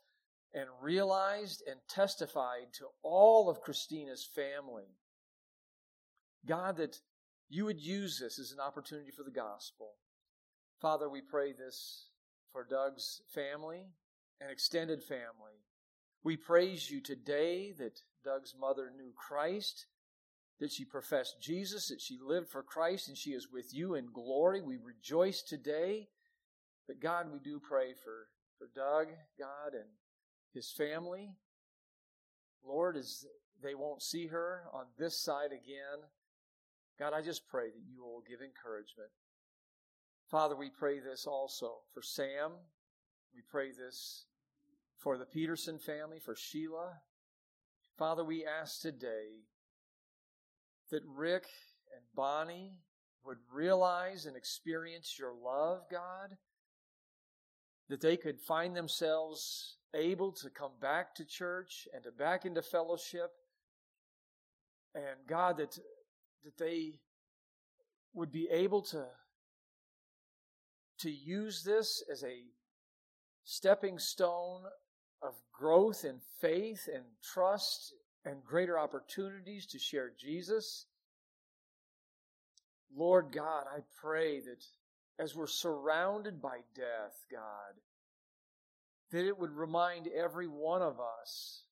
and 0.54 0.66
realized 0.82 1.62
and 1.70 1.80
testified 1.88 2.74
to 2.74 2.88
all 3.04 3.50
of 3.50 3.62
Christina's 3.62 4.28
family. 4.36 4.96
God, 6.48 6.78
that 6.78 7.00
you 7.50 7.66
would 7.66 7.80
use 7.80 8.20
this 8.20 8.38
as 8.38 8.52
an 8.52 8.60
opportunity 8.60 9.12
for 9.12 9.24
the 9.24 9.32
gospel. 9.32 9.94
Father, 10.80 11.10
we 11.10 11.22
pray 11.22 11.52
this 11.52 12.10
for 12.54 12.64
Doug's 12.64 13.22
family 13.34 13.88
and 14.40 14.52
extended 14.52 15.04
family. 15.04 15.66
We 16.24 16.38
praise 16.38 16.90
you 16.90 17.02
today 17.02 17.74
that 17.78 18.02
Doug's 18.24 18.54
mother 18.60 18.92
knew 18.96 19.12
Christ, 19.16 19.88
that 20.60 20.72
she 20.72 20.86
professed 20.86 21.42
Jesus, 21.42 21.88
that 21.88 22.02
she 22.02 22.20
lived 22.22 22.50
for 22.50 22.62
Christ, 22.62 23.08
and 23.08 23.18
she 23.18 23.32
is 23.32 23.48
with 23.52 23.74
you 23.74 23.96
in 23.96 24.12
glory. 24.14 24.62
We 24.62 24.78
rejoice 24.78 25.42
today. 25.42 26.10
But 26.88 27.00
God, 27.00 27.32
we 27.32 27.40
do 27.40 27.60
pray 27.60 27.94
for, 27.94 28.28
for 28.58 28.70
Doug, 28.76 29.08
God, 29.38 29.74
and 29.74 29.90
his 30.54 30.72
family. 30.72 31.32
Lord, 32.66 32.98
as 32.98 33.26
they 33.62 33.76
won't 33.76 34.02
see 34.02 34.28
her 34.28 34.64
on 34.74 34.86
this 34.98 35.18
side 35.18 35.52
again, 35.52 36.04
God, 37.00 37.14
I 37.14 37.22
just 37.22 37.48
pray 37.48 37.68
that 37.68 37.86
you 37.90 38.04
will 38.04 38.24
give 38.28 38.42
encouragement. 38.42 39.10
Father, 40.30 40.56
we 40.56 40.70
pray 40.70 41.00
this 41.00 41.26
also 41.26 41.78
for 41.94 42.02
Sam. 42.02 42.52
We 43.34 43.42
pray 43.50 43.70
this 43.72 44.26
for 44.98 45.18
the 45.18 45.26
Peterson 45.26 45.80
family, 45.80 46.20
for 46.20 46.36
Sheila. 46.36 47.00
Father, 47.98 48.24
we 48.24 48.46
ask 48.46 48.82
today 48.82 49.46
that 50.92 51.04
Rick 51.06 51.46
and 51.96 52.04
Bonnie 52.16 52.74
would 53.24 53.38
realize 53.52 54.26
and 54.26 54.36
experience 54.36 55.16
your 55.18 55.34
love, 55.34 55.84
God, 55.90 56.36
that 57.90 58.02
they 58.02 58.18
could 58.18 58.40
find 58.42 58.76
themselves 58.76 59.78
able 59.96 60.32
to 60.34 60.50
come 60.50 60.72
back 60.82 61.16
to 61.16 61.26
church 61.26 61.88
and 61.94 62.04
to 62.04 62.12
back 62.12 62.46
into 62.46 62.62
fellowship. 62.62 63.32
And 64.94 65.28
God, 65.28 65.58
that, 65.58 65.78
that 66.44 66.58
they 66.58 67.00
would 68.14 68.32
be 68.32 68.48
able 68.52 68.82
to, 68.82 69.06
to 71.00 71.12
use 71.12 71.64
this 71.64 72.04
as 72.12 72.24
a 72.24 72.44
stepping 73.44 74.00
stone 74.00 74.62
of 75.22 75.34
growth 75.52 76.06
in 76.06 76.20
faith 76.40 76.88
and 76.94 77.04
trust 77.24 77.94
and 78.26 78.44
greater 78.44 78.78
opportunities 78.78 79.66
to 79.68 79.80
share 79.80 80.12
Jesus. 80.18 80.86
Lord 82.96 83.32
God, 83.32 83.66
I 83.74 83.80
pray 84.02 84.40
that 84.40 84.64
as 85.20 85.36
we're 85.36 85.48
surrounded 85.48 86.42
by 86.42 86.60
death, 86.76 87.26
God, 87.32 87.76
that 89.12 89.26
it 89.26 89.38
would 89.38 89.52
remind 89.52 90.08
every 90.08 90.48
one 90.48 90.82
of 90.82 90.98
us 91.22 91.64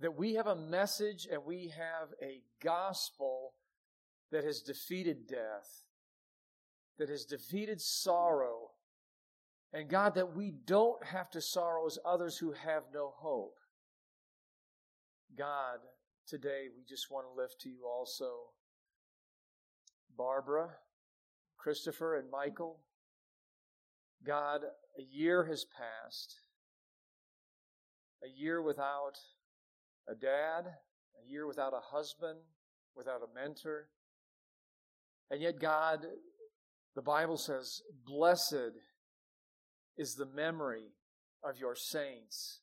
that 0.00 0.16
we 0.16 0.34
have 0.34 0.46
a 0.46 0.56
message 0.56 1.26
and 1.30 1.44
we 1.44 1.72
have 1.76 2.08
a 2.22 2.40
gospel 2.62 3.54
that 4.30 4.44
has 4.44 4.60
defeated 4.60 5.26
death, 5.26 5.84
that 6.98 7.08
has 7.08 7.24
defeated 7.24 7.80
sorrow, 7.80 8.70
and 9.72 9.88
God, 9.88 10.14
that 10.14 10.34
we 10.34 10.52
don't 10.64 11.04
have 11.04 11.30
to 11.30 11.40
sorrow 11.40 11.86
as 11.86 11.98
others 12.04 12.38
who 12.38 12.52
have 12.52 12.84
no 12.92 13.12
hope. 13.14 13.58
God, 15.36 15.78
today 16.26 16.66
we 16.74 16.84
just 16.88 17.10
want 17.10 17.26
to 17.26 17.40
lift 17.40 17.60
to 17.60 17.68
you 17.68 17.86
also 17.86 18.30
Barbara, 20.16 20.70
Christopher, 21.58 22.16
and 22.16 22.30
Michael. 22.30 22.80
God, 24.26 24.62
a 24.98 25.02
year 25.02 25.44
has 25.44 25.64
passed. 25.64 26.40
A 28.24 28.28
year 28.28 28.60
without 28.60 29.18
a 30.08 30.14
dad, 30.14 30.64
a 30.66 31.30
year 31.30 31.46
without 31.46 31.72
a 31.72 31.94
husband, 31.94 32.38
without 32.96 33.20
a 33.22 33.32
mentor. 33.32 33.88
And 35.30 35.42
yet, 35.42 35.60
God, 35.60 36.06
the 36.94 37.02
Bible 37.02 37.36
says, 37.36 37.82
blessed 38.06 38.72
is 39.96 40.14
the 40.14 40.26
memory 40.26 40.94
of 41.44 41.58
your 41.58 41.74
saints. 41.74 42.60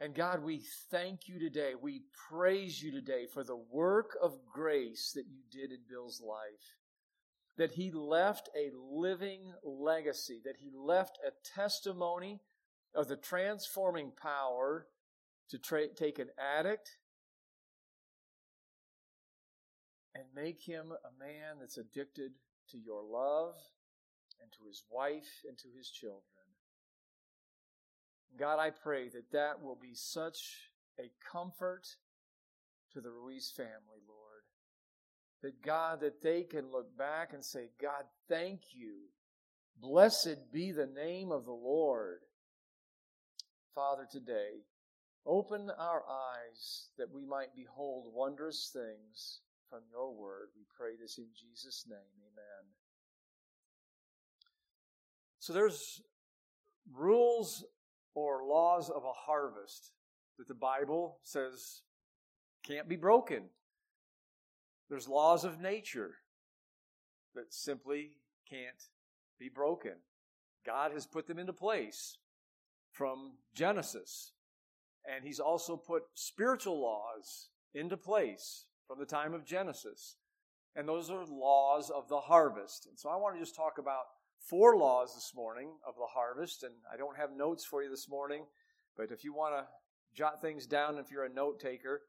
And 0.00 0.14
God, 0.14 0.42
we 0.42 0.62
thank 0.90 1.20
you 1.26 1.38
today. 1.38 1.72
We 1.80 2.02
praise 2.30 2.82
you 2.82 2.92
today 2.92 3.26
for 3.32 3.44
the 3.44 3.56
work 3.56 4.16
of 4.22 4.44
grace 4.52 5.12
that 5.14 5.24
you 5.26 5.40
did 5.50 5.70
in 5.70 5.80
Bill's 5.88 6.20
life. 6.20 6.76
That 7.56 7.72
he 7.72 7.90
left 7.90 8.50
a 8.54 8.70
living 8.74 9.52
legacy, 9.64 10.40
that 10.44 10.56
he 10.58 10.70
left 10.74 11.18
a 11.26 11.30
testimony 11.58 12.40
of 12.94 13.08
the 13.08 13.16
transforming 13.16 14.12
power 14.20 14.86
to 15.50 15.58
tra- 15.58 15.94
take 15.94 16.18
an 16.18 16.28
addict 16.38 16.90
and 20.16 20.24
make 20.34 20.62
him 20.62 20.92
a 20.92 21.18
man 21.22 21.56
that's 21.60 21.76
addicted 21.76 22.32
to 22.70 22.78
your 22.78 23.02
love 23.02 23.54
and 24.40 24.50
to 24.52 24.66
his 24.66 24.82
wife 24.90 25.42
and 25.46 25.58
to 25.58 25.68
his 25.76 25.90
children. 25.90 26.22
God, 28.38 28.58
I 28.58 28.70
pray 28.70 29.08
that 29.10 29.30
that 29.32 29.62
will 29.62 29.78
be 29.80 29.94
such 29.94 30.70
a 30.98 31.10
comfort 31.30 31.86
to 32.92 33.00
the 33.00 33.10
Ruiz 33.10 33.52
family, 33.54 34.00
Lord. 34.08 34.22
That 35.42 35.62
God, 35.62 36.00
that 36.00 36.22
they 36.22 36.42
can 36.42 36.70
look 36.72 36.96
back 36.96 37.32
and 37.34 37.44
say, 37.44 37.68
God, 37.80 38.04
thank 38.28 38.60
you. 38.72 38.94
Blessed 39.78 40.50
be 40.52 40.72
the 40.72 40.86
name 40.86 41.30
of 41.30 41.44
the 41.44 41.52
Lord. 41.52 42.20
Father, 43.74 44.06
today, 44.10 44.64
open 45.26 45.70
our 45.78 46.02
eyes 46.08 46.88
that 46.96 47.12
we 47.12 47.26
might 47.26 47.54
behold 47.54 48.06
wondrous 48.14 48.70
things 48.72 49.40
from 49.68 49.80
your 49.90 50.14
word. 50.14 50.48
We 50.56 50.64
pray 50.76 50.92
this 51.00 51.18
in 51.18 51.26
Jesus' 51.34 51.84
name. 51.88 51.98
Amen. 51.98 52.70
So 55.38 55.52
there's 55.52 56.02
rules 56.92 57.64
or 58.14 58.46
laws 58.46 58.90
of 58.90 59.04
a 59.04 59.12
harvest 59.12 59.92
that 60.38 60.48
the 60.48 60.54
Bible 60.54 61.18
says 61.22 61.82
can't 62.64 62.88
be 62.88 62.96
broken. 62.96 63.44
There's 64.88 65.08
laws 65.08 65.44
of 65.44 65.60
nature 65.60 66.14
that 67.34 67.52
simply 67.52 68.12
can't 68.48 68.88
be 69.38 69.48
broken. 69.48 69.94
God 70.64 70.92
has 70.92 71.06
put 71.06 71.26
them 71.26 71.38
into 71.38 71.52
place 71.52 72.18
from 72.92 73.32
Genesis. 73.54 74.32
And 75.04 75.24
He's 75.24 75.40
also 75.40 75.76
put 75.76 76.04
spiritual 76.14 76.80
laws 76.80 77.48
into 77.74 77.96
place 77.96 78.66
from 78.86 78.98
the 78.98 79.06
time 79.06 79.34
of 79.34 79.44
Genesis. 79.44 80.16
And 80.74 80.88
those 80.88 81.10
are 81.10 81.24
laws 81.26 81.90
of 81.90 82.08
the 82.08 82.20
harvest. 82.20 82.86
And 82.86 82.98
so 82.98 83.08
I 83.08 83.16
want 83.16 83.34
to 83.34 83.40
just 83.40 83.56
talk 83.56 83.78
about 83.78 84.04
four 84.38 84.76
laws 84.76 85.14
this 85.14 85.32
morning 85.34 85.70
of 85.86 85.94
the 85.96 86.06
harvest, 86.14 86.62
and 86.62 86.74
I 86.92 86.96
don't 86.96 87.16
have 87.16 87.30
notes 87.36 87.64
for 87.64 87.82
you 87.82 87.90
this 87.90 88.08
morning, 88.08 88.44
but 88.96 89.10
if 89.10 89.24
you 89.24 89.34
want 89.34 89.54
to 89.54 89.66
jot 90.14 90.40
things 90.40 90.66
down, 90.66 90.98
if 90.98 91.10
you're 91.10 91.24
a 91.24 91.32
note 91.32 91.60
taker, 91.60 92.02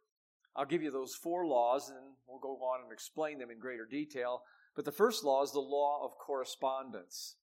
I'll 0.56 0.66
give 0.66 0.84
you 0.84 0.92
those 0.92 1.16
four 1.16 1.46
laws, 1.46 1.90
and 1.90 2.00
we'll 2.28 2.40
go 2.40 2.56
on 2.58 2.84
and 2.84 2.92
explain 2.92 3.40
them 3.40 3.52
in 3.52 3.60
greater 3.60 3.86
detail. 3.86 4.42
But 4.76 4.86
the 4.86 4.92
first 4.92 5.24
law 5.24 5.44
is 5.44 5.52
the 5.52 5.60
law 5.60 6.04
of 6.04 6.18
correspondence. 6.18 7.36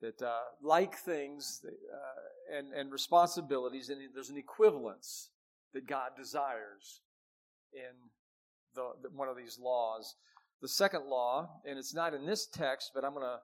That 0.00 0.20
uh, 0.20 0.40
like 0.60 0.96
things 0.96 1.60
uh, 1.64 2.56
and, 2.56 2.72
and 2.72 2.90
responsibilities, 2.90 3.88
and 3.88 4.00
there's 4.14 4.30
an 4.30 4.36
equivalence 4.36 5.30
that 5.74 5.86
God 5.86 6.10
desires 6.16 7.02
in 7.72 8.10
the, 8.74 8.90
the, 9.02 9.08
one 9.10 9.28
of 9.28 9.36
these 9.36 9.58
laws. 9.60 10.14
The 10.60 10.68
second 10.68 11.06
law, 11.08 11.48
and 11.66 11.78
it's 11.78 11.94
not 11.94 12.14
in 12.14 12.24
this 12.24 12.46
text, 12.46 12.92
but 12.94 13.04
I'm 13.04 13.14
going 13.14 13.26
to 13.26 13.40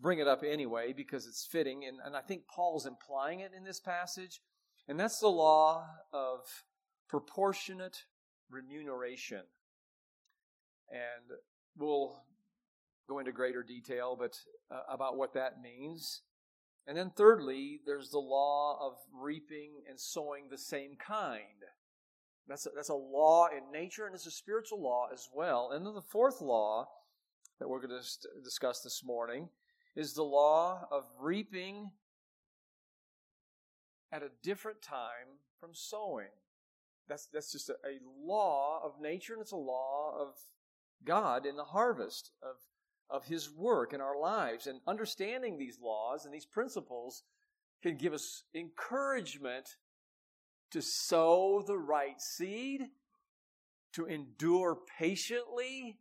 bring 0.00 0.18
it 0.18 0.26
up 0.26 0.42
anyway 0.42 0.92
because 0.92 1.26
it's 1.26 1.46
fitting, 1.50 1.84
and, 1.84 1.98
and 2.04 2.16
I 2.16 2.20
think 2.20 2.42
Paul's 2.48 2.86
implying 2.86 3.40
it 3.40 3.52
in 3.56 3.64
this 3.64 3.80
passage, 3.80 4.40
and 4.88 4.98
that's 4.98 5.20
the 5.20 5.28
law 5.28 5.86
of 6.12 6.40
proportionate 7.08 7.96
remuneration. 8.50 9.42
And 10.90 11.38
we'll 11.76 12.16
go 13.08 13.18
into 13.18 13.32
greater 13.32 13.62
detail 13.62 14.16
but 14.18 14.36
uh, 14.70 14.80
about 14.92 15.16
what 15.16 15.34
that 15.34 15.60
means. 15.62 16.22
And 16.86 16.96
then, 16.96 17.10
thirdly, 17.16 17.80
there's 17.84 18.10
the 18.10 18.18
law 18.18 18.78
of 18.80 18.94
reaping 19.12 19.82
and 19.88 19.98
sowing 19.98 20.48
the 20.50 20.58
same 20.58 20.96
kind. 20.96 21.64
That's 22.48 22.66
a, 22.66 22.70
that's 22.74 22.90
a 22.90 22.94
law 22.94 23.48
in 23.48 23.72
nature, 23.72 24.06
and 24.06 24.14
it's 24.14 24.26
a 24.26 24.30
spiritual 24.30 24.80
law 24.80 25.08
as 25.12 25.28
well. 25.34 25.70
And 25.72 25.84
then 25.84 25.94
the 25.94 26.00
fourth 26.02 26.40
law 26.40 26.88
that 27.58 27.68
we're 27.68 27.80
going 27.80 28.00
to 28.00 28.42
discuss 28.42 28.82
this 28.82 29.02
morning 29.04 29.48
is 29.96 30.12
the 30.12 30.22
law 30.22 30.86
of 30.90 31.04
reaping 31.20 31.90
at 34.12 34.22
a 34.22 34.30
different 34.42 34.82
time 34.82 35.40
from 35.58 35.70
sowing. 35.72 36.28
That's, 37.08 37.26
that's 37.32 37.52
just 37.52 37.68
a, 37.68 37.74
a 37.84 37.98
law 38.24 38.80
of 38.84 39.00
nature, 39.00 39.32
and 39.32 39.42
it's 39.42 39.52
a 39.52 39.56
law 39.56 40.14
of 40.18 40.34
God 41.04 41.46
in 41.46 41.56
the 41.56 41.64
harvest 41.64 42.30
of, 42.42 42.56
of 43.10 43.24
His 43.24 43.50
work 43.50 43.92
in 43.92 44.00
our 44.00 44.18
lives. 44.18 44.66
And 44.66 44.80
understanding 44.86 45.58
these 45.58 45.78
laws 45.82 46.24
and 46.24 46.34
these 46.34 46.46
principles 46.46 47.22
can 47.82 47.96
give 47.96 48.12
us 48.12 48.44
encouragement 48.54 49.76
to 50.72 50.82
sow 50.82 51.62
the 51.66 51.78
right 51.78 52.20
seed, 52.20 52.82
to 53.92 54.06
endure 54.06 54.78
patiently, 54.98 55.98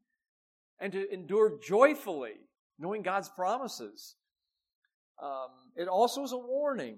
and 0.79 0.91
to 0.91 1.11
endure 1.13 1.59
joyfully, 1.61 2.33
knowing 2.77 3.01
God's 3.01 3.29
promises. 3.29 4.15
Um, 5.21 5.49
it 5.75 5.87
also 5.87 6.23
is 6.23 6.31
a 6.31 6.37
warning 6.37 6.97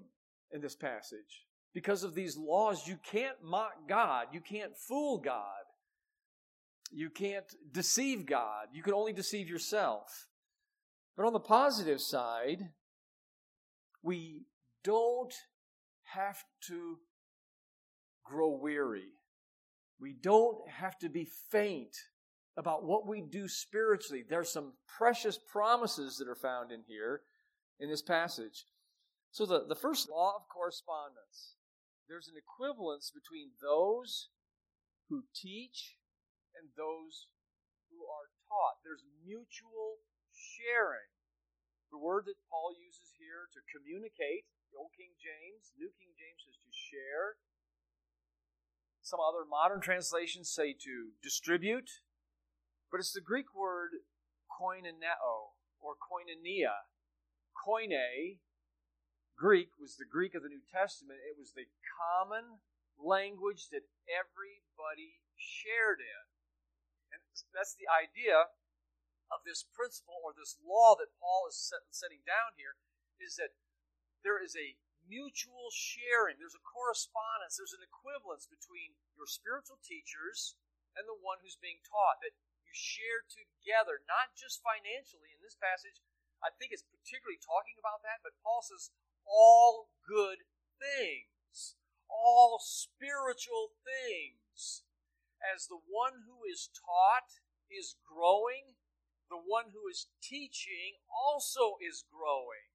in 0.50 0.60
this 0.60 0.74
passage. 0.74 1.46
Because 1.74 2.02
of 2.02 2.14
these 2.14 2.36
laws, 2.36 2.86
you 2.86 2.98
can't 3.10 3.36
mock 3.42 3.88
God, 3.88 4.28
you 4.32 4.40
can't 4.40 4.76
fool 4.76 5.18
God, 5.18 5.42
you 6.90 7.10
can't 7.10 7.44
deceive 7.70 8.26
God, 8.26 8.68
you 8.72 8.82
can 8.82 8.94
only 8.94 9.12
deceive 9.12 9.48
yourself. 9.48 10.26
But 11.16 11.26
on 11.26 11.32
the 11.32 11.40
positive 11.40 12.00
side, 12.00 12.70
we 14.02 14.46
don't 14.82 15.34
have 16.04 16.42
to 16.68 16.98
grow 18.28 18.50
weary. 18.50 19.12
We 20.00 20.12
don't 20.12 20.68
have 20.68 20.98
to 20.98 21.08
be 21.08 21.28
faint 21.50 21.96
about 22.56 22.84
what 22.84 23.06
we 23.06 23.22
do 23.22 23.48
spiritually. 23.48 24.24
There's 24.28 24.52
some 24.52 24.72
precious 24.86 25.38
promises 25.38 26.16
that 26.18 26.28
are 26.28 26.34
found 26.34 26.72
in 26.72 26.82
here 26.86 27.22
in 27.80 27.88
this 27.88 28.02
passage. 28.02 28.64
So, 29.30 29.46
the, 29.46 29.64
the 29.68 29.74
first 29.74 30.08
law 30.10 30.34
of 30.36 30.48
correspondence 30.48 31.54
there's 32.08 32.32
an 32.32 32.40
equivalence 32.40 33.12
between 33.12 33.52
those 33.60 34.32
who 35.12 35.28
teach 35.36 36.00
and 36.56 36.72
those 36.72 37.28
who 37.92 38.00
are 38.08 38.32
taught. 38.48 38.80
There's 38.80 39.04
mutual 39.20 40.00
sharing. 40.32 41.12
The 41.92 42.00
word 42.00 42.24
that 42.32 42.40
Paul 42.48 42.72
uses 42.72 43.12
here 43.20 43.52
to 43.52 43.60
communicate, 43.68 44.48
the 44.72 44.80
Old 44.80 44.96
King 44.96 45.12
James, 45.20 45.68
New 45.76 45.92
King 46.00 46.16
James 46.16 46.48
says 46.48 46.56
to 46.56 46.72
share. 46.72 47.36
Some 49.08 49.24
other 49.24 49.48
modern 49.48 49.80
translations 49.80 50.52
say 50.52 50.76
to 50.76 51.16
distribute. 51.24 52.04
But 52.92 53.00
it's 53.00 53.16
the 53.16 53.24
Greek 53.24 53.56
word 53.56 54.04
koinoneo 54.52 55.56
or 55.80 55.96
koinonia. 55.96 56.92
Koine 57.56 58.44
Greek 59.32 59.72
was 59.80 59.96
the 59.96 60.04
Greek 60.04 60.36
of 60.36 60.44
the 60.44 60.52
New 60.52 60.60
Testament. 60.60 61.24
It 61.24 61.40
was 61.40 61.56
the 61.56 61.72
common 61.96 62.60
language 63.00 63.72
that 63.72 63.88
everybody 64.12 65.24
shared 65.40 66.04
in. 66.04 66.24
And 67.08 67.24
that's 67.56 67.72
the 67.72 67.88
idea 67.88 68.52
of 69.32 69.40
this 69.48 69.64
principle 69.72 70.20
or 70.20 70.36
this 70.36 70.60
law 70.60 70.92
that 71.00 71.16
Paul 71.16 71.48
is 71.48 71.56
setting 71.88 72.20
down 72.28 72.60
here 72.60 72.76
is 73.16 73.40
that 73.40 73.56
there 74.20 74.36
is 74.36 74.52
a 74.52 74.76
mutual 75.08 75.72
sharing, 75.72 76.36
there's 76.36 76.56
a 76.56 76.62
correspondence, 76.62 77.56
there's 77.56 77.74
an 77.74 77.82
equivalence 77.82 78.44
between 78.46 78.94
your 79.16 79.26
spiritual 79.26 79.80
teachers 79.80 80.54
and 80.94 81.08
the 81.08 81.18
one 81.18 81.40
who's 81.40 81.58
being 81.58 81.80
taught, 81.82 82.20
that 82.20 82.36
you 82.62 82.72
share 82.76 83.24
together, 83.24 84.04
not 84.04 84.36
just 84.36 84.60
financially. 84.60 85.32
In 85.32 85.40
this 85.40 85.56
passage, 85.56 86.04
I 86.44 86.54
think 86.54 86.70
it's 86.70 86.86
particularly 86.86 87.40
talking 87.40 87.80
about 87.80 88.04
that, 88.06 88.22
but 88.22 88.38
Paul 88.44 88.62
says 88.62 88.92
all 89.26 89.90
good 90.04 90.46
things, 90.78 91.74
all 92.06 92.60
spiritual 92.60 93.74
things. 93.82 94.84
As 95.38 95.70
the 95.70 95.80
one 95.86 96.26
who 96.26 96.42
is 96.44 96.70
taught 96.74 97.42
is 97.70 97.94
growing, 98.02 98.74
the 99.30 99.38
one 99.38 99.70
who 99.70 99.86
is 99.86 100.10
teaching 100.18 100.98
also 101.08 101.78
is 101.78 102.02
growing. 102.10 102.74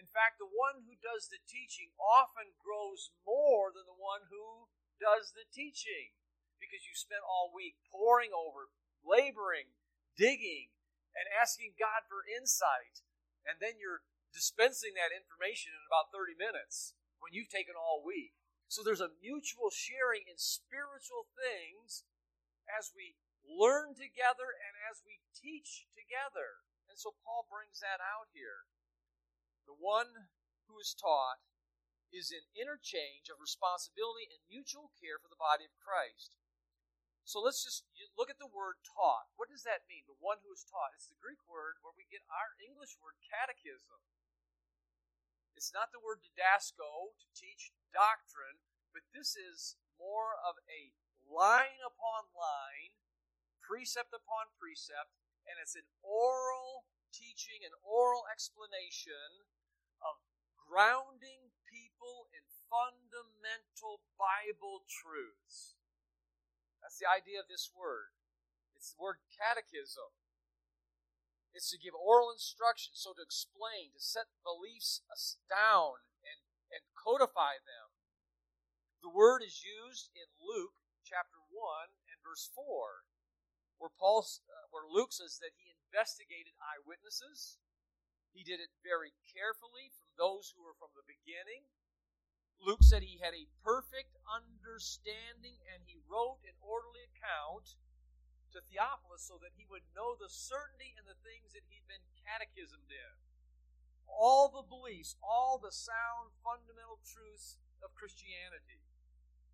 In 0.00 0.08
fact, 0.08 0.40
the 0.40 0.48
one 0.48 0.88
who 0.88 0.96
does 0.96 1.28
the 1.28 1.44
teaching 1.44 1.92
often 2.00 2.56
grows 2.56 3.12
more 3.28 3.68
than 3.68 3.84
the 3.84 4.00
one 4.00 4.32
who 4.32 4.72
does 4.96 5.36
the 5.36 5.44
teaching 5.52 6.16
because 6.56 6.88
you 6.88 6.96
spent 6.96 7.20
all 7.20 7.52
week 7.52 7.76
poring 7.92 8.32
over, 8.32 8.72
laboring, 9.04 9.76
digging, 10.16 10.72
and 11.12 11.28
asking 11.36 11.76
God 11.76 12.08
for 12.08 12.24
insight. 12.24 13.04
And 13.44 13.60
then 13.60 13.76
you're 13.76 14.00
dispensing 14.32 14.96
that 14.96 15.12
information 15.12 15.76
in 15.76 15.84
about 15.84 16.08
30 16.16 16.32
minutes 16.32 16.96
when 17.20 17.36
you've 17.36 17.52
taken 17.52 17.76
all 17.76 18.00
week. 18.00 18.32
So 18.72 18.80
there's 18.80 19.04
a 19.04 19.12
mutual 19.20 19.68
sharing 19.68 20.24
in 20.24 20.40
spiritual 20.40 21.28
things 21.36 22.08
as 22.72 22.88
we 22.96 23.20
learn 23.44 23.92
together 23.92 24.48
and 24.48 24.74
as 24.88 25.04
we 25.04 25.20
teach 25.36 25.90
together. 25.92 26.64
And 26.88 26.96
so 26.96 27.12
Paul 27.20 27.44
brings 27.52 27.84
that 27.84 28.00
out 28.00 28.32
here. 28.32 28.64
The 29.68 29.76
one 29.76 30.30
who 30.68 30.78
is 30.78 30.94
taught 30.94 31.42
is 32.10 32.34
in 32.34 32.42
interchange 32.58 33.30
of 33.30 33.38
responsibility 33.38 34.26
and 34.30 34.42
mutual 34.50 34.90
care 34.98 35.18
for 35.18 35.30
the 35.30 35.38
body 35.38 35.64
of 35.66 35.78
Christ. 35.78 36.34
So 37.22 37.38
let's 37.38 37.62
just 37.62 37.86
look 38.18 38.26
at 38.26 38.42
the 38.42 38.50
word 38.50 38.82
taught. 38.82 39.30
What 39.38 39.46
does 39.46 39.62
that 39.62 39.86
mean? 39.86 40.02
The 40.10 40.18
one 40.18 40.42
who 40.42 40.50
is 40.50 40.66
taught. 40.66 40.90
It's 40.98 41.06
the 41.06 41.22
Greek 41.22 41.38
word 41.46 41.78
where 41.78 41.94
we 41.94 42.10
get 42.10 42.26
our 42.26 42.58
English 42.58 42.98
word 42.98 43.14
catechism. 43.22 44.02
It's 45.54 45.70
not 45.70 45.94
the 45.94 46.02
word 46.02 46.26
didasko 46.26 47.14
to 47.14 47.26
teach 47.30 47.70
doctrine, 47.94 48.64
but 48.90 49.06
this 49.14 49.38
is 49.38 49.78
more 49.94 50.34
of 50.42 50.58
a 50.66 50.90
line 51.22 51.78
upon 51.86 52.34
line, 52.34 52.98
precept 53.62 54.10
upon 54.10 54.50
precept, 54.58 55.14
and 55.46 55.60
it's 55.62 55.78
an 55.78 55.86
oral 56.02 56.90
teaching, 57.12 57.62
an 57.66 57.74
oral 57.82 58.24
explanation 58.30 59.46
of 60.00 60.22
grounding 60.56 61.50
people 61.66 62.30
in 62.30 62.46
fundamental 62.70 64.02
Bible 64.14 64.86
truths. 64.86 65.74
That's 66.80 66.98
the 66.98 67.10
idea 67.10 67.42
of 67.42 67.50
this 67.50 67.70
word. 67.74 68.14
It's 68.78 68.94
the 68.94 69.02
word 69.02 69.20
catechism. 69.34 70.14
It's 71.52 71.68
to 71.74 71.82
give 71.82 71.98
oral 71.98 72.30
instruction, 72.30 72.94
so 72.94 73.10
to 73.12 73.22
explain, 73.26 73.90
to 73.92 74.00
set 74.00 74.30
beliefs 74.46 75.02
down 75.50 76.06
and, 76.22 76.46
and 76.70 76.86
codify 76.94 77.58
them. 77.58 77.98
The 79.02 79.10
word 79.10 79.42
is 79.42 79.66
used 79.66 80.14
in 80.14 80.30
Luke 80.38 80.78
chapter 81.02 81.42
1 81.50 81.90
and 82.06 82.22
verse 82.22 82.46
4, 82.54 83.02
where, 83.82 83.90
Paul, 83.90 84.22
uh, 84.22 84.70
where 84.70 84.86
Luke 84.86 85.10
says 85.10 85.42
that 85.42 85.58
he 85.58 85.79
investigated 85.90 86.54
eyewitnesses. 86.62 87.58
He 88.30 88.46
did 88.46 88.62
it 88.62 88.70
very 88.86 89.10
carefully 89.26 89.90
from 89.90 90.06
those 90.14 90.54
who 90.54 90.62
were 90.62 90.78
from 90.78 90.94
the 90.94 91.02
beginning. 91.02 91.66
Luke 92.62 92.86
said 92.86 93.02
he 93.02 93.18
had 93.18 93.34
a 93.34 93.50
perfect 93.66 94.14
understanding 94.22 95.58
and 95.66 95.82
he 95.82 95.98
wrote 96.06 96.38
an 96.46 96.54
orderly 96.62 97.02
account 97.10 97.74
to 98.54 98.62
Theophilus 98.62 99.26
so 99.26 99.34
that 99.42 99.58
he 99.58 99.66
would 99.66 99.82
know 99.90 100.14
the 100.14 100.30
certainty 100.30 100.94
in 100.94 101.10
the 101.10 101.18
things 101.26 101.58
that 101.58 101.66
he'd 101.66 101.90
been 101.90 102.06
catechismed 102.22 102.86
in. 102.86 103.14
All 104.06 104.46
the 104.46 104.62
beliefs, 104.62 105.18
all 105.18 105.58
the 105.58 105.74
sound 105.74 106.30
fundamental 106.46 107.02
truths 107.02 107.58
of 107.82 107.98
Christianity, 107.98 108.86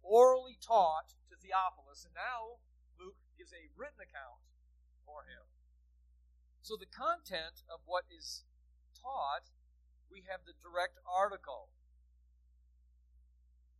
orally 0.04 0.60
taught 0.60 1.16
to 1.32 1.36
Theophilus, 1.40 2.04
and 2.04 2.16
now 2.16 2.60
Luke 3.00 3.20
gives 3.40 3.56
a 3.56 3.72
written 3.72 4.04
account 4.04 4.44
for 5.04 5.24
him. 5.24 5.55
So, 6.66 6.74
the 6.74 6.90
content 6.90 7.62
of 7.70 7.78
what 7.86 8.10
is 8.10 8.42
taught, 9.00 9.54
we 10.10 10.24
have 10.26 10.40
the 10.42 10.58
direct 10.58 10.98
article. 11.06 11.70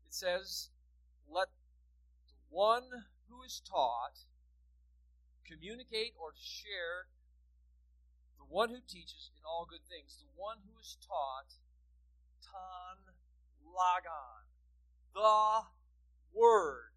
It 0.07 0.15
says, 0.15 0.71
Let 1.27 1.49
the 2.31 2.39
one 2.49 3.11
who 3.27 3.43
is 3.43 3.61
taught 3.69 4.23
communicate 5.43 6.15
or 6.15 6.31
share 6.39 7.11
the 8.39 8.47
one 8.47 8.71
who 8.71 8.79
teaches 8.87 9.33
in 9.35 9.43
all 9.43 9.67
good 9.69 9.83
things, 9.91 10.23
the 10.23 10.31
one 10.37 10.59
who 10.63 10.79
is 10.79 10.97
taught, 11.03 11.59
tan 12.39 13.03
logon, 13.67 14.47
the 15.13 15.67
word. 16.33 16.95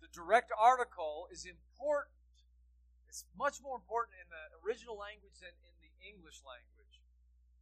The 0.00 0.06
direct 0.14 0.52
article 0.56 1.26
is 1.32 1.44
important. 1.44 2.13
It's 3.14 3.30
much 3.38 3.62
more 3.62 3.78
important 3.78 4.18
in 4.18 4.26
the 4.26 4.58
original 4.66 4.98
language 4.98 5.38
than 5.38 5.54
in 5.62 5.70
the 5.78 5.94
English 6.02 6.42
language. 6.42 6.98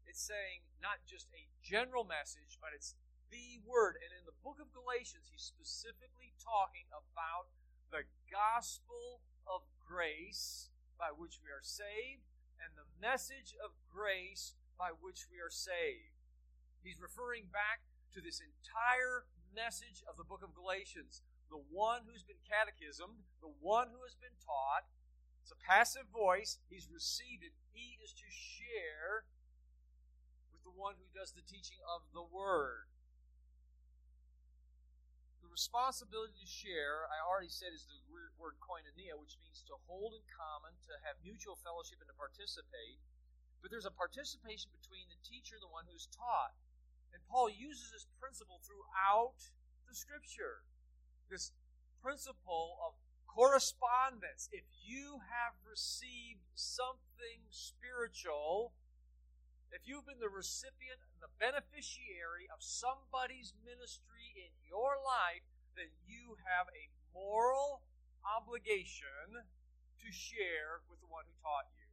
it's 0.08 0.24
saying 0.24 0.64
not 0.80 1.04
just 1.04 1.28
a 1.36 1.44
general 1.60 2.08
message, 2.08 2.56
but 2.56 2.72
it's 2.72 2.96
the 3.28 3.60
word. 3.68 4.00
And 4.00 4.16
in 4.16 4.24
the 4.24 4.32
book 4.40 4.56
of 4.64 4.72
Galatians, 4.72 5.28
he's 5.28 5.44
specifically 5.44 6.32
talking 6.40 6.88
about 6.88 7.52
the 7.92 8.08
gospel 8.32 9.20
of 9.44 9.68
grace 9.76 10.72
by 10.96 11.12
which 11.12 11.36
we 11.44 11.52
are 11.52 11.60
saved 11.60 12.32
and 12.56 12.72
the 12.72 12.88
message 12.96 13.52
of 13.60 13.76
grace 13.92 14.56
by 14.80 14.96
which 15.04 15.28
we 15.28 15.36
are 15.36 15.52
saved. 15.52 16.16
He's 16.80 16.96
referring 16.96 17.52
back 17.52 17.84
to 18.16 18.24
this 18.24 18.40
entire 18.40 19.28
message 19.52 20.00
of 20.08 20.16
the 20.16 20.24
book 20.24 20.40
of 20.40 20.56
Galatians. 20.56 21.20
The 21.52 21.60
one 21.68 22.08
who's 22.08 22.24
been 22.24 22.40
catechismed, 22.40 23.28
the 23.44 23.52
one 23.60 23.92
who 23.92 24.00
has 24.08 24.16
been 24.16 24.40
taught. 24.40 24.88
It's 25.42 25.50
a 25.50 25.58
passive 25.58 26.06
voice. 26.14 26.62
He's 26.70 26.86
received. 26.86 27.42
He 27.74 27.98
is 27.98 28.14
to 28.14 28.28
share 28.30 29.26
with 30.54 30.62
the 30.62 30.70
one 30.70 30.94
who 31.02 31.10
does 31.10 31.34
the 31.34 31.42
teaching 31.42 31.82
of 31.82 32.06
the 32.14 32.22
word. 32.22 32.86
The 35.42 35.50
responsibility 35.50 36.38
to 36.38 36.46
share, 36.46 37.10
I 37.10 37.18
already 37.18 37.50
said, 37.50 37.74
is 37.74 37.90
the 37.90 37.98
word 38.06 38.62
koinonia, 38.62 39.18
which 39.18 39.34
means 39.42 39.66
to 39.66 39.74
hold 39.90 40.14
in 40.14 40.22
common, 40.30 40.78
to 40.86 40.94
have 41.02 41.18
mutual 41.26 41.58
fellowship, 41.58 41.98
and 41.98 42.06
to 42.06 42.14
participate. 42.14 43.02
But 43.58 43.74
there's 43.74 43.86
a 43.86 43.94
participation 43.94 44.70
between 44.70 45.10
the 45.10 45.18
teacher 45.26 45.58
and 45.58 45.64
the 45.66 45.74
one 45.74 45.90
who's 45.90 46.06
taught. 46.14 46.54
And 47.10 47.26
Paul 47.26 47.50
uses 47.50 47.90
this 47.90 48.06
principle 48.22 48.62
throughout 48.62 49.50
the 49.90 49.94
scripture. 49.94 50.62
This 51.26 51.50
principle 51.98 52.78
of 52.82 52.94
correspondence. 53.32 54.48
If 54.52 54.68
you 54.84 55.24
have 55.32 55.56
received 55.64 56.44
something 56.54 57.48
spiritual, 57.48 58.76
if 59.72 59.88
you've 59.88 60.04
been 60.04 60.20
the 60.20 60.28
recipient 60.28 61.00
and 61.00 61.16
the 61.24 61.32
beneficiary 61.40 62.44
of 62.52 62.60
somebody's 62.60 63.56
ministry 63.64 64.36
in 64.36 64.52
your 64.68 65.00
life, 65.00 65.48
then 65.72 65.88
you 66.04 66.36
have 66.44 66.68
a 66.76 66.92
moral 67.16 67.80
obligation 68.20 69.48
to 69.96 70.08
share 70.12 70.84
with 70.92 71.00
the 71.00 71.08
one 71.08 71.24
who 71.24 71.36
taught 71.40 71.72
you. 71.72 71.88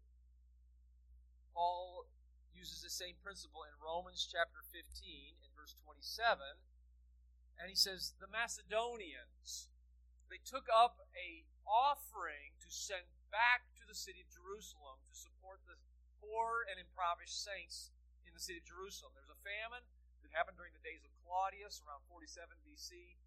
Paul 1.56 2.04
uses 2.52 2.84
the 2.84 2.92
same 2.92 3.16
principle 3.24 3.64
in 3.64 3.72
Romans 3.80 4.28
chapter 4.28 4.60
15 4.76 4.84
in 5.40 5.50
verse 5.56 5.80
27, 5.88 6.60
and 7.56 7.72
he 7.72 7.80
says, 7.80 8.20
The 8.20 8.28
Macedonians, 8.28 9.72
they 10.30 10.42
took 10.46 10.70
up 10.70 11.02
a 11.18 11.44
offering 11.66 12.54
to 12.62 12.70
send 12.70 13.06
back 13.30 13.66
to 13.78 13.86
the 13.86 13.98
city 13.98 14.22
of 14.22 14.30
Jerusalem 14.30 15.02
to 15.10 15.14
support 15.14 15.62
the 15.66 15.78
poor 16.22 16.66
and 16.70 16.78
impoverished 16.82 17.38
saints 17.38 17.94
in 18.26 18.34
the 18.34 18.42
city 18.42 18.62
of 18.62 18.66
Jerusalem. 18.66 19.14
There's 19.14 19.34
a 19.34 19.46
famine 19.46 19.86
that 20.22 20.34
happened 20.34 20.58
during 20.58 20.74
the 20.78 20.86
days 20.86 21.02
of 21.06 21.14
Claudius 21.26 21.82
around 21.86 22.06
47 22.10 22.62
BC, 22.66 23.18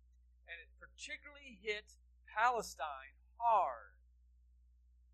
and 0.47 0.59
it 0.59 0.71
particularly 0.79 1.59
hit 1.59 1.99
Palestine 2.27 3.19
hard. 3.39 3.99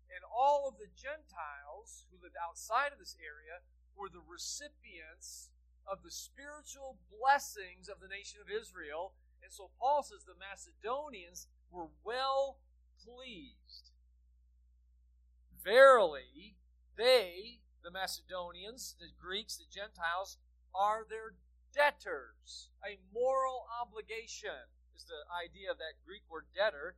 And 0.09 0.25
all 0.25 0.65
of 0.65 0.81
the 0.81 0.89
Gentiles 0.93 2.09
who 2.09 2.17
lived 2.17 2.37
outside 2.37 2.89
of 2.89 2.97
this 2.97 3.17
area 3.21 3.61
were 3.93 4.09
the 4.09 4.25
recipients 4.25 5.53
of 5.85 6.01
the 6.01 6.13
spiritual 6.13 6.97
blessings 7.09 7.89
of 7.89 8.01
the 8.01 8.09
nation 8.09 8.41
of 8.41 8.49
Israel. 8.49 9.13
And 9.41 9.53
so 9.53 9.69
Paul 9.77 10.01
says 10.01 10.25
the 10.25 10.37
Macedonians 10.37 11.49
were 11.71 11.89
well 12.03 12.57
pleased. 13.03 13.91
Verily, 15.63 16.55
they 16.97 17.59
the 17.83 17.91
Macedonians, 17.91 18.95
the 18.99 19.09
Greeks, 19.19 19.57
the 19.57 19.69
Gentiles, 19.69 20.37
are 20.75 21.05
their 21.09 21.33
debtors. 21.73 22.69
A 22.83 22.99
moral 23.13 23.65
obligation 23.81 24.69
is 24.95 25.05
the 25.05 25.25
idea 25.31 25.71
of 25.71 25.77
that 25.77 26.03
Greek 26.05 26.23
word 26.29 26.45
debtor. 26.55 26.95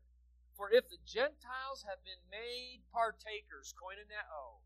For 0.56 0.70
if 0.72 0.90
the 0.90 1.02
Gentiles 1.06 1.86
have 1.88 2.04
been 2.04 2.22
made 2.30 2.82
partakers, 2.92 3.74
koinoneo, 3.78 4.62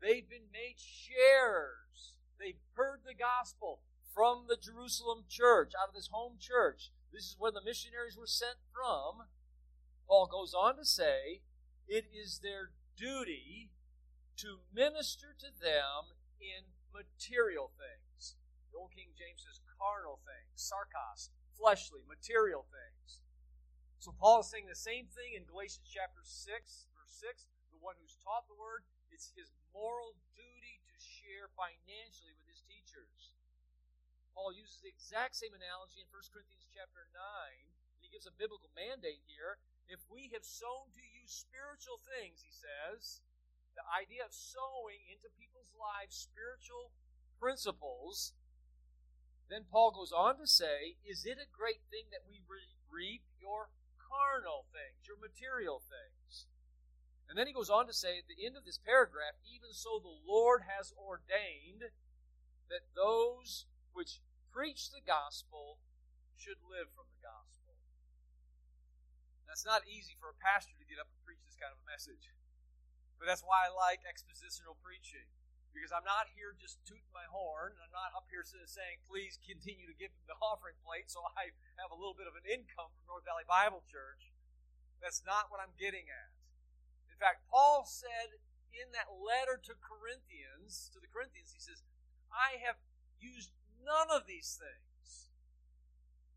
they've 0.00 0.28
been 0.28 0.52
made 0.52 0.78
sharers. 0.78 2.14
They've 2.38 2.60
heard 2.74 3.00
the 3.04 3.14
gospel 3.14 3.80
from 4.14 4.46
the 4.48 4.56
Jerusalem 4.56 5.24
church, 5.28 5.72
out 5.74 5.88
of 5.88 5.94
this 5.94 6.08
home 6.12 6.36
church. 6.38 6.90
This 7.12 7.24
is 7.24 7.36
where 7.38 7.52
the 7.52 7.64
missionaries 7.64 8.16
were 8.16 8.26
sent 8.26 8.58
from. 8.72 9.26
Paul 10.06 10.26
goes 10.30 10.54
on 10.54 10.76
to 10.76 10.84
say, 10.84 11.42
it 11.86 12.06
is 12.10 12.40
their 12.42 12.70
duty 12.96 13.70
to 14.38 14.62
minister 14.72 15.34
to 15.38 15.50
them 15.50 16.14
in 16.40 16.74
material 16.94 17.70
things. 17.74 18.38
The 18.70 18.78
Old 18.78 18.94
King 18.94 19.14
James 19.18 19.42
says 19.42 19.60
carnal 19.78 20.20
things, 20.24 20.56
sarkos, 20.58 21.30
fleshly, 21.54 22.02
material 22.06 22.66
things. 22.68 23.20
So 23.98 24.12
Paul 24.12 24.44
is 24.44 24.50
saying 24.52 24.68
the 24.68 24.78
same 24.78 25.08
thing 25.10 25.34
in 25.34 25.48
Galatians 25.48 25.88
chapter 25.88 26.22
6, 26.22 26.32
verse 26.92 27.14
6. 27.22 27.48
The 27.72 27.82
one 27.82 27.96
who's 27.98 28.20
taught 28.22 28.46
the 28.46 28.56
word, 28.56 28.86
it's 29.10 29.32
his 29.34 29.50
moral 29.72 30.14
duty 30.36 30.84
to 30.86 30.96
share 31.00 31.50
financially 31.56 32.36
with 32.36 32.46
his 32.46 32.62
teachers. 32.64 33.34
Paul 34.36 34.52
uses 34.52 34.84
the 34.84 34.92
exact 34.92 35.32
same 35.32 35.56
analogy 35.56 36.04
in 36.04 36.08
1 36.12 36.12
Corinthians 36.28 36.68
chapter 36.68 37.08
9, 37.08 37.16
and 37.96 38.00
he 38.04 38.12
gives 38.12 38.28
a 38.28 38.36
biblical 38.36 38.68
mandate 38.76 39.24
here. 39.24 39.56
If 39.86 40.02
we 40.10 40.30
have 40.34 40.44
sown 40.44 40.90
to 40.94 41.02
you 41.02 41.26
spiritual 41.26 42.02
things, 42.02 42.42
he 42.42 42.50
says, 42.50 43.22
the 43.78 43.86
idea 43.86 44.24
of 44.26 44.34
sowing 44.34 45.06
into 45.12 45.30
people's 45.38 45.70
lives 45.78 46.16
spiritual 46.16 46.90
principles, 47.38 48.32
then 49.46 49.68
Paul 49.70 49.92
goes 49.94 50.10
on 50.10 50.38
to 50.42 50.46
say, 50.48 50.98
Is 51.06 51.22
it 51.22 51.38
a 51.38 51.46
great 51.54 51.86
thing 51.92 52.10
that 52.10 52.26
we 52.26 52.42
reap 52.90 53.22
your 53.38 53.70
carnal 54.00 54.66
things, 54.74 55.06
your 55.06 55.20
material 55.20 55.84
things? 55.84 56.50
And 57.28 57.38
then 57.38 57.46
he 57.46 57.54
goes 57.54 57.70
on 57.70 57.86
to 57.86 57.94
say 57.94 58.18
at 58.18 58.26
the 58.26 58.42
end 58.42 58.56
of 58.56 58.64
this 58.64 58.78
paragraph, 58.78 59.38
Even 59.46 59.70
so 59.70 60.02
the 60.02 60.18
Lord 60.26 60.66
has 60.66 60.94
ordained 60.98 61.94
that 62.70 62.90
those 62.96 63.66
which 63.92 64.18
preach 64.50 64.90
the 64.90 65.04
gospel 65.04 65.78
should 66.34 66.58
live 66.66 66.90
from 66.94 67.06
gospel. 67.06 67.15
That's 69.56 69.64
not 69.64 69.88
easy 69.88 70.12
for 70.20 70.28
a 70.28 70.36
pastor 70.36 70.76
to 70.76 70.84
get 70.84 71.00
up 71.00 71.08
and 71.08 71.16
preach 71.24 71.40
this 71.48 71.56
kind 71.56 71.72
of 71.72 71.80
a 71.80 71.88
message. 71.88 72.28
But 73.16 73.24
that's 73.24 73.40
why 73.40 73.64
I 73.64 73.72
like 73.72 74.04
expositional 74.04 74.76
preaching. 74.84 75.32
Because 75.72 75.96
I'm 75.96 76.04
not 76.04 76.28
here 76.36 76.52
just 76.52 76.84
tooting 76.84 77.08
my 77.16 77.24
horn. 77.32 77.72
I'm 77.80 77.88
not 77.88 78.12
up 78.12 78.28
here 78.28 78.44
saying, 78.44 79.00
please 79.08 79.40
continue 79.40 79.88
to 79.88 79.96
give 79.96 80.12
the 80.28 80.36
offering 80.44 80.76
plate 80.84 81.08
so 81.08 81.24
I 81.40 81.56
have 81.80 81.88
a 81.88 81.96
little 81.96 82.12
bit 82.12 82.28
of 82.28 82.36
an 82.36 82.44
income 82.44 82.92
from 82.92 83.08
North 83.08 83.24
Valley 83.24 83.48
Bible 83.48 83.80
Church. 83.88 84.28
That's 85.00 85.24
not 85.24 85.48
what 85.48 85.64
I'm 85.64 85.72
getting 85.80 86.04
at. 86.12 86.36
In 87.08 87.16
fact, 87.16 87.48
Paul 87.48 87.88
said 87.88 88.36
in 88.76 88.92
that 88.92 89.08
letter 89.08 89.56
to 89.56 89.72
Corinthians, 89.80 90.92
to 90.92 91.00
the 91.00 91.08
Corinthians, 91.08 91.56
he 91.56 91.64
says, 91.64 91.80
I 92.28 92.60
have 92.60 92.76
used 93.16 93.56
none 93.80 94.12
of 94.12 94.28
these 94.28 94.60
things. 94.60 95.32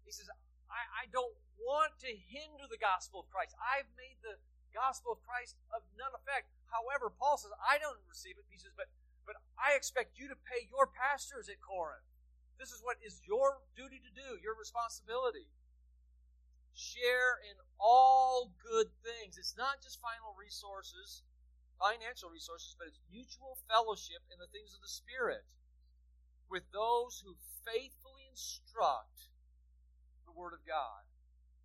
He 0.08 0.16
says, 0.16 0.32
I, 0.70 1.04
I 1.04 1.04
don't 1.10 1.36
want 1.60 1.98
to 2.06 2.12
hinder 2.30 2.66
the 2.70 2.80
gospel 2.80 3.26
of 3.26 3.28
Christ. 3.30 3.58
I've 3.60 3.90
made 3.98 4.22
the 4.22 4.40
gospel 4.72 5.18
of 5.18 5.26
Christ 5.26 5.58
of 5.74 5.82
none 5.98 6.14
effect. 6.14 6.50
However, 6.70 7.10
Paul 7.10 7.38
says, 7.42 7.54
I 7.60 7.82
don't 7.82 8.00
receive 8.06 8.38
it. 8.38 8.46
He 8.50 8.62
says, 8.62 8.74
but, 8.78 8.90
but 9.26 9.42
I 9.58 9.74
expect 9.74 10.18
you 10.18 10.30
to 10.30 10.38
pay 10.38 10.70
your 10.70 10.86
pastors 10.86 11.50
at 11.50 11.60
Corinth. 11.60 12.06
This 12.62 12.70
is 12.70 12.84
what 12.84 13.02
is 13.02 13.24
your 13.26 13.64
duty 13.74 14.04
to 14.04 14.12
do, 14.14 14.38
your 14.44 14.54
responsibility. 14.54 15.48
Share 16.76 17.42
in 17.44 17.58
all 17.80 18.52
good 18.60 18.92
things. 19.02 19.40
It's 19.40 19.58
not 19.58 19.82
just 19.82 20.00
final 20.00 20.36
resources, 20.38 21.24
financial 21.80 22.30
resources, 22.30 22.76
but 22.78 22.88
it's 22.88 23.00
mutual 23.08 23.58
fellowship 23.68 24.22
in 24.28 24.38
the 24.38 24.52
things 24.52 24.76
of 24.76 24.84
the 24.84 24.92
Spirit 24.92 25.48
with 26.52 26.66
those 26.74 27.24
who 27.24 27.38
faithfully 27.64 28.28
instruct 28.28 29.30
the 30.30 30.38
Word 30.38 30.54
of 30.54 30.62
God. 30.70 31.10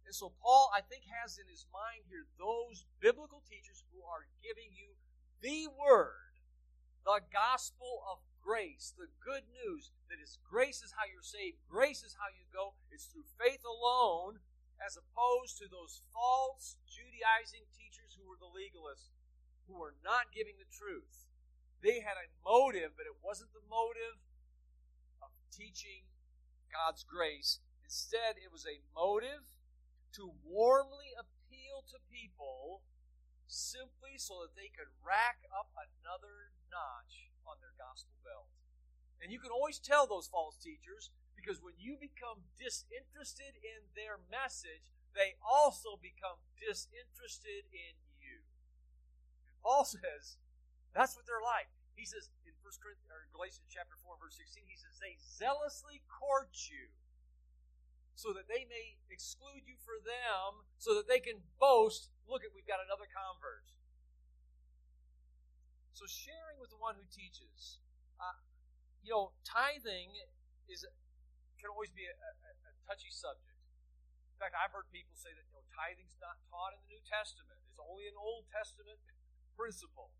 And 0.09 0.16
so 0.16 0.33
Paul, 0.40 0.72
I 0.72 0.81
think, 0.81 1.05
has 1.09 1.37
in 1.37 1.48
his 1.48 1.68
mind 1.72 2.09
here 2.09 2.24
those 2.37 2.88
biblical 3.00 3.44
teachers 3.44 3.85
who 3.92 4.00
are 4.05 4.29
giving 4.40 4.72
you 4.72 4.96
the 5.40 5.68
word, 5.68 6.40
the 7.05 7.20
gospel 7.33 8.05
of 8.09 8.24
grace, 8.40 8.92
the 8.96 9.09
good 9.20 9.44
news 9.48 9.92
that 10.12 10.20
is 10.20 10.40
grace 10.44 10.85
is 10.85 10.92
how 10.92 11.09
you're 11.09 11.24
saved, 11.24 11.57
grace 11.68 12.05
is 12.05 12.16
how 12.20 12.29
you 12.33 12.44
go. 12.53 12.77
It's 12.92 13.09
through 13.09 13.29
faith 13.40 13.64
alone, 13.64 14.44
as 14.81 15.00
opposed 15.00 15.57
to 15.61 15.68
those 15.68 16.05
false 16.12 16.77
Judaizing 16.88 17.64
teachers 17.72 18.16
who 18.16 18.29
were 18.29 18.40
the 18.40 18.53
legalists, 18.53 19.12
who 19.64 19.81
were 19.81 19.96
not 20.05 20.33
giving 20.37 20.61
the 20.61 20.68
truth. 20.68 21.24
They 21.81 22.05
had 22.05 22.20
a 22.20 22.29
motive, 22.44 22.92
but 22.96 23.09
it 23.09 23.16
wasn't 23.24 23.57
the 23.57 23.64
motive 23.68 24.20
of 25.24 25.33
teaching 25.48 26.05
God's 26.68 27.05
grace. 27.05 27.61
Instead, 27.85 28.40
it 28.40 28.51
was 28.51 28.64
a 28.64 28.81
motive 28.97 29.44
to 30.16 30.33
warmly 30.42 31.12
appeal 31.14 31.85
to 31.92 32.01
people 32.09 32.81
simply 33.47 34.16
so 34.16 34.40
that 34.40 34.57
they 34.57 34.73
could 34.73 34.88
rack 35.05 35.44
up 35.53 35.68
another 35.77 36.51
notch 36.73 37.29
on 37.44 37.61
their 37.61 37.77
gospel 37.77 38.16
belt. 38.25 38.49
And 39.20 39.29
you 39.31 39.38
can 39.38 39.53
always 39.53 39.79
tell 39.79 40.09
those 40.09 40.27
false 40.27 40.57
teachers 40.57 41.12
because 41.37 41.61
when 41.61 41.77
you 41.77 42.01
become 42.01 42.49
disinterested 42.57 43.61
in 43.61 43.85
their 43.92 44.16
message, 44.33 44.90
they 45.12 45.37
also 45.44 46.01
become 46.01 46.40
disinterested 46.57 47.68
in 47.70 47.94
you. 48.16 48.42
And 49.47 49.57
Paul 49.61 49.85
says 49.97 50.40
that's 50.97 51.14
what 51.14 51.29
they're 51.29 51.44
like. 51.44 51.68
He 51.94 52.09
says 52.09 52.33
in 52.42 52.55
1 52.64 52.83
Corinthians, 52.83 53.12
or 53.12 53.29
Galatians 53.31 53.70
chapter 53.70 53.94
4, 54.03 54.18
verse 54.18 54.35
16, 54.40 54.66
he 54.66 54.75
says, 54.75 54.99
They 54.99 55.14
zealously 55.20 56.03
court 56.11 56.51
you 56.66 56.90
so 58.14 58.31
that 58.33 58.46
they 58.46 58.62
may 58.66 58.98
exclude 59.11 59.66
you 59.66 59.74
for 59.83 59.98
them, 59.98 60.66
so 60.79 60.94
that 60.94 61.11
they 61.11 61.18
can 61.18 61.42
boast, 61.59 62.14
look 62.31 62.46
at 62.46 62.55
we've 62.55 62.66
got 62.66 62.79
another 62.79 63.11
convert. 63.11 63.66
So 65.94 66.07
sharing 66.11 66.59
with 66.59 66.74
the 66.74 66.79
one 66.79 66.98
who 66.98 67.07
teaches. 67.07 67.79
Uh, 68.18 68.38
you 69.03 69.14
know, 69.14 69.35
tithing 69.46 70.14
is 70.66 70.87
can 71.59 71.70
always 71.70 71.94
be 71.94 72.05
a, 72.05 72.14
a, 72.14 72.50
a 72.50 72.72
touchy 72.85 73.14
subject. 73.14 73.57
In 74.35 74.38
fact, 74.42 74.59
I've 74.59 74.74
heard 74.74 74.90
people 74.90 75.14
say 75.14 75.31
that 75.31 75.44
you 75.46 75.55
know 75.55 75.64
tithing's 75.70 76.18
not 76.18 76.38
taught 76.50 76.74
in 76.74 76.83
the 76.87 76.98
New 76.98 77.03
Testament; 77.07 77.62
it's 77.70 77.79
only 77.79 78.11
an 78.11 78.18
Old 78.18 78.50
Testament 78.50 78.98
principle, 79.59 80.11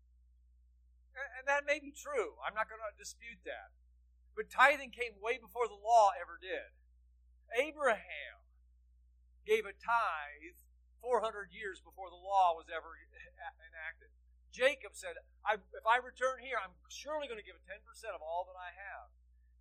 and, 1.11 1.27
and 1.41 1.45
that 1.47 1.67
may 1.67 1.79
be 1.79 1.91
true. 1.91 2.39
I'm 2.43 2.55
not 2.55 2.71
going 2.71 2.81
to 2.81 2.91
dispute 2.95 3.43
that. 3.43 3.75
But 4.35 4.51
tithing 4.51 4.91
came 4.91 5.15
way 5.23 5.39
before 5.39 5.67
the 5.71 5.79
law 5.79 6.11
ever 6.15 6.35
did. 6.35 6.75
Abraham 7.53 8.41
gave 9.45 9.69
a 9.69 9.75
tithe 9.77 10.57
400 11.05 11.53
years 11.53 11.77
before 11.77 12.09
the 12.09 12.17
law 12.17 12.57
was 12.57 12.65
ever 12.65 12.97
enacted. 12.97 14.09
Jacob 14.49 14.97
said, 14.97 15.19
I, 15.43 15.59
If 15.59 15.85
I 15.85 16.01
return 16.01 16.41
here, 16.41 16.57
I'm 16.57 16.73
surely 16.87 17.27
going 17.27 17.37
to 17.37 17.45
give 17.45 17.59
10% 17.67 17.83
of 18.15 18.23
all 18.23 18.47
that 18.49 18.57
I 18.57 18.73
have. 18.73 19.11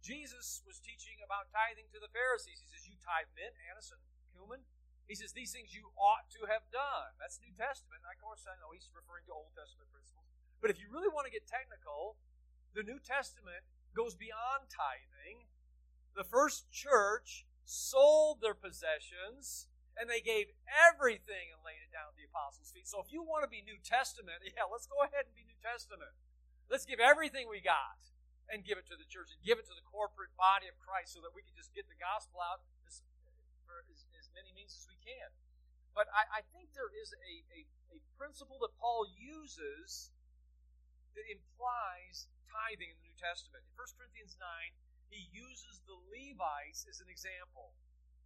Jesus 0.01 0.62
was 0.68 0.79
teaching 0.79 1.18
about 1.25 1.51
tithing 1.51 1.90
to 1.90 2.01
the 2.01 2.12
Pharisees. 2.12 2.62
He 2.62 2.68
says, 2.70 2.87
You 2.87 2.97
tithe 3.03 3.29
mint, 3.35 3.57
anise, 3.68 3.90
and 3.90 4.01
cumin. 4.31 4.62
He 5.11 5.16
says, 5.18 5.35
These 5.35 5.51
things 5.51 5.75
you 5.75 5.90
ought 5.99 6.31
to 6.38 6.47
have 6.47 6.64
done. 6.70 7.16
That's 7.18 7.42
New 7.42 7.53
Testament. 7.59 8.07
And 8.07 8.12
of 8.12 8.20
course, 8.23 8.47
I 8.47 8.57
know 8.61 8.70
he's 8.70 8.88
referring 8.94 9.27
to 9.29 9.35
Old 9.35 9.53
Testament 9.53 9.90
principles. 9.90 10.29
But 10.62 10.73
if 10.73 10.81
you 10.81 10.88
really 10.88 11.11
want 11.11 11.27
to 11.27 11.35
get 11.35 11.44
technical, 11.44 12.16
the 12.73 12.87
New 12.87 13.03
Testament 13.03 13.66
goes 13.92 14.14
beyond 14.14 14.70
tithing. 14.70 15.51
The 16.14 16.25
first 16.25 16.70
church 16.70 17.44
sold 17.64 18.40
their 18.44 18.55
possessions 18.55 19.68
and 19.94 20.11
they 20.11 20.20
gave 20.20 20.50
everything 20.68 21.55
and 21.55 21.62
laid 21.62 21.81
it 21.81 21.90
down 21.94 22.11
at 22.11 22.16
the 22.18 22.27
apostles' 22.27 22.74
feet. 22.74 22.87
So 22.90 22.98
if 22.98 23.14
you 23.14 23.22
want 23.22 23.46
to 23.46 23.50
be 23.50 23.62
New 23.62 23.79
Testament, 23.81 24.42
yeah, 24.48 24.66
let's 24.66 24.90
go 24.90 25.03
ahead 25.07 25.31
and 25.31 25.35
be 25.35 25.46
New 25.46 25.61
Testament. 25.62 26.12
Let's 26.66 26.85
give 26.85 26.98
everything 26.98 27.46
we 27.46 27.62
got 27.62 28.00
and 28.50 28.66
give 28.66 28.77
it 28.77 28.85
to 28.90 28.96
the 28.98 29.09
church 29.09 29.33
and 29.33 29.40
give 29.40 29.57
it 29.57 29.66
to 29.70 29.77
the 29.77 29.87
corporate 29.88 30.35
body 30.37 30.68
of 30.68 30.77
Christ 30.83 31.16
so 31.16 31.20
that 31.24 31.33
we 31.33 31.40
can 31.46 31.57
just 31.57 31.72
get 31.72 31.88
the 31.88 31.96
gospel 31.96 32.42
out 32.42 32.61
as, 32.85 33.00
for 33.64 33.87
as, 33.88 34.05
as 34.18 34.29
many 34.35 34.53
means 34.53 34.74
as 34.77 34.85
we 34.90 34.98
can. 35.00 35.31
But 35.94 36.11
I, 36.11 36.42
I 36.42 36.46
think 36.50 36.74
there 36.74 36.90
is 36.90 37.14
a, 37.14 37.33
a, 37.55 37.61
a 37.94 37.98
principle 38.18 38.59
that 38.66 38.74
Paul 38.83 39.07
uses 39.14 40.11
that 41.14 41.27
implies 41.31 42.27
tithing 42.50 42.90
in 42.90 42.96
the 42.98 43.07
New 43.07 43.18
Testament. 43.18 43.62
In 43.62 43.72
1 43.79 43.98
Corinthians 43.98 44.35
9, 44.37 44.42
he 45.14 45.31
uses 45.31 45.79
the 45.87 45.94
Levites 46.11 46.90
as 46.90 46.98
an 46.98 47.07
example. 47.07 47.70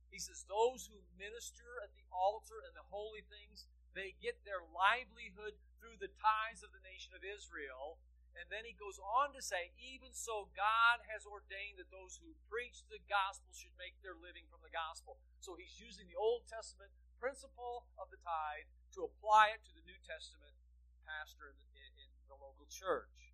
He 0.09 0.17
says, 0.17 0.49
Those 0.49 0.89
who 0.89 1.05
minister 1.21 1.85
at 1.85 1.93
the 1.93 2.09
altar 2.09 2.65
and 2.65 2.73
the 2.73 2.89
holy 2.89 3.21
things, 3.29 3.69
they 3.93 4.17
get 4.25 4.41
their 4.49 4.65
livelihood 4.65 5.61
through 5.77 6.01
the 6.01 6.09
tithes 6.17 6.65
of 6.65 6.73
the 6.73 6.81
nation 6.81 7.13
of 7.13 7.21
Israel. 7.21 8.01
And 8.39 8.47
then 8.49 8.63
he 8.65 8.73
goes 8.73 8.97
on 9.03 9.37
to 9.37 9.43
say, 9.45 9.77
Even 9.77 10.17
so, 10.17 10.49
God 10.57 11.05
has 11.13 11.29
ordained 11.29 11.77
that 11.77 11.93
those 11.93 12.17
who 12.25 12.33
preach 12.49 12.89
the 12.89 13.05
gospel 13.05 13.53
should 13.53 13.77
make 13.77 14.01
their 14.01 14.17
living 14.17 14.49
from 14.49 14.65
the 14.65 14.73
gospel. 14.73 15.21
So 15.45 15.61
he's 15.61 15.77
using 15.77 16.09
the 16.09 16.17
Old 16.17 16.49
Testament 16.49 16.95
principle 17.21 17.85
of 18.01 18.09
the 18.09 18.21
tithe 18.25 18.71
to 18.97 19.05
apply 19.05 19.53
it 19.53 19.61
to 19.69 19.73
the 19.77 19.85
New 19.85 19.99
Testament 20.07 20.57
pastor 21.05 21.53
in 21.77 21.91
the, 21.99 22.07
in 22.09 22.25
the 22.33 22.39
local 22.39 22.65
church. 22.71 23.28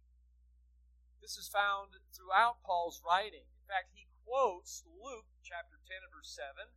This 1.25 1.41
is 1.41 1.49
found 1.49 1.97
throughout 2.13 2.61
Paul's 2.69 3.01
writing. 3.01 3.49
In 3.49 3.65
fact, 3.65 3.97
he 3.97 4.05
quotes 4.29 4.85
Luke 4.85 5.25
chapter 5.41 5.81
10 5.89 6.05
and 6.05 6.13
verse 6.13 6.29
7 6.37 6.69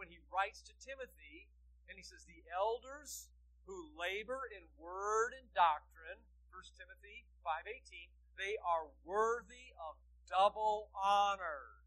when 0.00 0.08
he 0.08 0.24
writes 0.32 0.64
to 0.64 0.72
Timothy 0.80 1.52
and 1.84 2.00
he 2.00 2.02
says, 2.02 2.24
The 2.24 2.40
elders 2.48 3.28
who 3.68 3.92
labor 3.92 4.48
in 4.48 4.64
word 4.80 5.36
and 5.36 5.52
doctrine, 5.52 6.24
1 6.48 6.72
Timothy 6.72 7.28
5.18, 7.44 8.08
they 8.40 8.56
are 8.64 8.96
worthy 9.04 9.76
of 9.76 10.00
double 10.24 10.88
honor. 10.96 11.84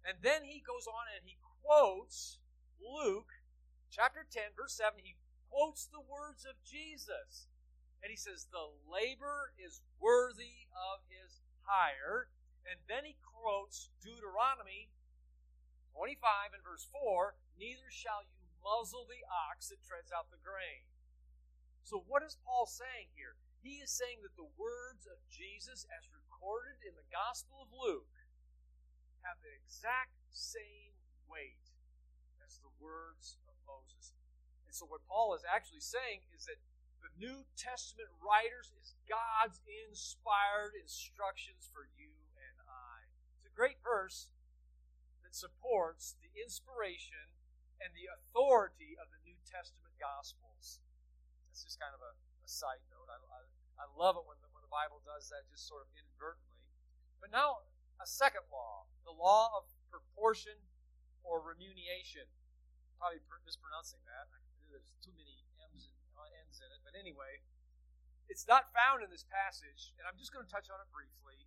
And 0.00 0.16
then 0.24 0.48
he 0.48 0.64
goes 0.64 0.88
on 0.88 1.12
and 1.12 1.28
he 1.28 1.36
quotes 1.60 2.40
Luke 2.80 3.44
chapter 3.92 4.24
10, 4.24 4.56
verse 4.56 4.80
7. 4.80 4.96
He 5.04 5.20
quotes 5.52 5.84
the 5.84 6.00
words 6.00 6.48
of 6.48 6.56
Jesus. 6.64 7.52
And 8.04 8.12
he 8.12 8.20
says, 8.20 8.44
The 8.52 8.68
labor 8.84 9.56
is 9.56 9.80
worthy 9.96 10.68
of 10.76 11.00
his 11.08 11.40
hire. 11.64 12.28
And 12.68 12.76
then 12.84 13.08
he 13.08 13.16
quotes 13.24 13.88
Deuteronomy 14.04 14.92
25 15.96 16.52
and 16.52 16.60
verse 16.60 16.84
4 16.92 17.32
Neither 17.56 17.88
shall 17.88 18.20
you 18.28 18.44
muzzle 18.60 19.08
the 19.08 19.24
ox 19.48 19.72
that 19.72 19.80
treads 19.80 20.12
out 20.12 20.28
the 20.28 20.40
grain. 20.44 20.84
So, 21.80 22.04
what 22.04 22.20
is 22.20 22.36
Paul 22.44 22.68
saying 22.68 23.12
here? 23.16 23.40
He 23.64 23.80
is 23.80 23.88
saying 23.88 24.20
that 24.20 24.36
the 24.36 24.52
words 24.60 25.08
of 25.08 25.20
Jesus, 25.32 25.88
as 25.88 26.12
recorded 26.12 26.80
in 26.84 26.92
the 26.96 27.08
Gospel 27.08 27.64
of 27.64 27.72
Luke, 27.72 28.12
have 29.24 29.40
the 29.40 29.52
exact 29.52 30.12
same 30.28 30.92
weight 31.24 31.72
as 32.44 32.60
the 32.60 32.72
words 32.76 33.40
of 33.48 33.56
Moses. 33.64 34.12
And 34.68 34.76
so, 34.76 34.84
what 34.84 35.04
Paul 35.08 35.32
is 35.32 35.44
actually 35.48 35.84
saying 35.84 36.28
is 36.36 36.44
that 36.44 36.60
the 37.04 37.12
New 37.20 37.44
Testament 37.52 38.08
writers 38.16 38.72
is 38.80 38.96
God's 39.04 39.60
inspired 39.68 40.72
instructions 40.72 41.68
for 41.68 41.84
you 42.00 42.16
and 42.40 42.56
I. 42.64 43.12
It's 43.36 43.44
a 43.44 43.52
great 43.52 43.84
verse 43.84 44.32
that 45.20 45.36
supports 45.36 46.16
the 46.24 46.32
inspiration 46.40 47.28
and 47.76 47.92
the 47.92 48.08
authority 48.08 48.96
of 48.96 49.12
the 49.12 49.20
New 49.20 49.36
Testament 49.44 49.92
Gospels. 50.00 50.80
That's 51.52 51.68
just 51.68 51.76
kind 51.76 51.92
of 51.92 52.00
a, 52.00 52.16
a 52.16 52.48
side 52.48 52.80
note. 52.88 53.12
I, 53.12 53.20
I, 53.20 53.40
I 53.84 53.86
love 53.92 54.16
it 54.16 54.24
when 54.24 54.40
the, 54.40 54.48
when 54.56 54.64
the 54.64 54.72
Bible 54.72 55.04
does 55.04 55.28
that 55.28 55.44
just 55.52 55.68
sort 55.68 55.84
of 55.84 55.92
inadvertently. 55.92 56.56
But 57.20 57.28
now, 57.28 57.68
a 58.00 58.08
second 58.08 58.48
law, 58.48 58.88
the 59.04 59.12
law 59.12 59.52
of 59.60 59.68
proportion 59.92 60.56
or 61.20 61.40
remuneration. 61.44 62.28
Probably 62.96 63.20
mispronouncing 63.44 64.00
that. 64.08 64.32
There's 64.70 64.92
too 65.04 65.12
many 65.16 65.44
M's 65.72 65.88
and 65.88 65.98
uh, 66.18 66.42
N's 66.46 66.53
in 66.64 66.72
it. 66.72 66.80
But 66.80 66.96
anyway, 66.96 67.44
it's 68.32 68.48
not 68.48 68.72
found 68.72 69.04
in 69.04 69.12
this 69.12 69.28
passage, 69.28 69.92
and 70.00 70.08
I'm 70.08 70.16
just 70.16 70.32
going 70.32 70.44
to 70.44 70.50
touch 70.50 70.72
on 70.72 70.80
it 70.80 70.88
briefly. 70.88 71.44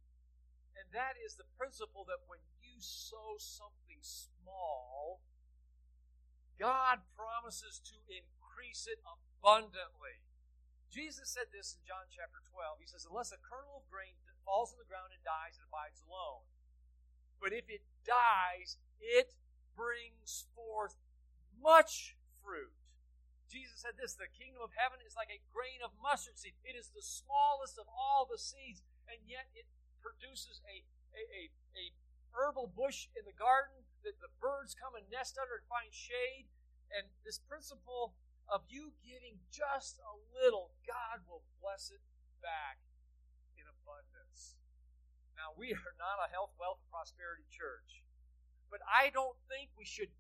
And 0.77 0.93
that 0.93 1.17
is 1.17 1.34
the 1.34 1.49
principle 1.58 2.06
that 2.06 2.30
when 2.30 2.39
you 2.62 2.77
sow 2.77 3.41
something 3.41 3.97
small, 4.06 5.25
God 6.62 7.01
promises 7.17 7.82
to 7.89 7.97
increase 8.06 8.86
it 8.86 9.01
abundantly. 9.01 10.21
Jesus 10.93 11.34
said 11.34 11.49
this 11.49 11.73
in 11.73 11.82
John 11.86 12.08
chapter 12.13 12.41
12. 12.45 12.82
He 12.82 12.89
says, 12.89 13.10
Unless 13.10 13.34
a 13.34 13.41
kernel 13.41 13.82
of 13.82 13.89
grain 13.89 14.17
falls 14.45 14.71
on 14.71 14.80
the 14.80 14.88
ground 14.88 15.12
and 15.12 15.21
dies, 15.25 15.58
it 15.58 15.65
abides 15.67 15.99
alone. 16.06 16.45
But 17.41 17.53
if 17.53 17.69
it 17.69 17.86
dies, 18.06 18.77
it 19.01 19.34
brings 19.75 20.45
forth 20.56 20.95
much 21.62 22.15
fruit. 22.41 22.73
Jesus 23.47 23.79
said 23.79 23.95
this 23.95 24.13
the 24.15 24.27
kingdom 24.31 24.60
of 24.60 24.75
heaven 24.75 24.99
is 25.03 25.15
like 25.15 25.31
a 25.31 25.43
grain 25.55 25.79
of 25.79 25.95
mustard 26.03 26.36
seed. 26.36 26.55
It 26.67 26.75
is 26.75 26.91
the 26.91 27.04
smallest 27.04 27.79
of 27.79 27.87
all 27.87 28.27
the 28.27 28.39
seeds, 28.39 28.83
and 29.08 29.19
yet 29.23 29.48
it 29.56 29.67
produces 30.04 30.60
a, 30.67 30.83
a, 31.15 31.23
a, 31.31 31.41
a 31.79 31.85
herbal 32.35 32.75
bush 32.75 33.08
in 33.15 33.23
the 33.23 33.35
garden 33.35 33.87
that 34.04 34.19
the 34.19 34.31
birds 34.37 34.75
come 34.75 34.93
and 34.93 35.08
nest 35.08 35.39
under 35.39 35.63
and 35.63 35.67
find 35.71 35.89
shade. 35.91 36.52
And 36.91 37.08
this 37.23 37.39
principle 37.39 38.15
of 38.48 38.63
you 38.71 38.95
giving 39.04 39.43
just 39.52 40.00
a 40.00 40.13
little, 40.39 40.71
God 40.87 41.23
will 41.27 41.43
bless 41.60 41.91
it 41.91 42.00
back 42.39 42.79
in 43.60 43.67
abundance. 43.67 44.56
Now, 45.35 45.52
we 45.56 45.75
are 45.75 45.95
not 46.00 46.23
a 46.23 46.31
health, 46.31 46.56
wealth, 46.56 46.79
and 46.83 46.91
prosperity 46.91 47.48
church, 47.52 48.04
but 48.71 48.79
I 48.87 49.12
don't 49.12 49.35
think 49.52 49.71
we 49.75 49.83
should 49.83 50.12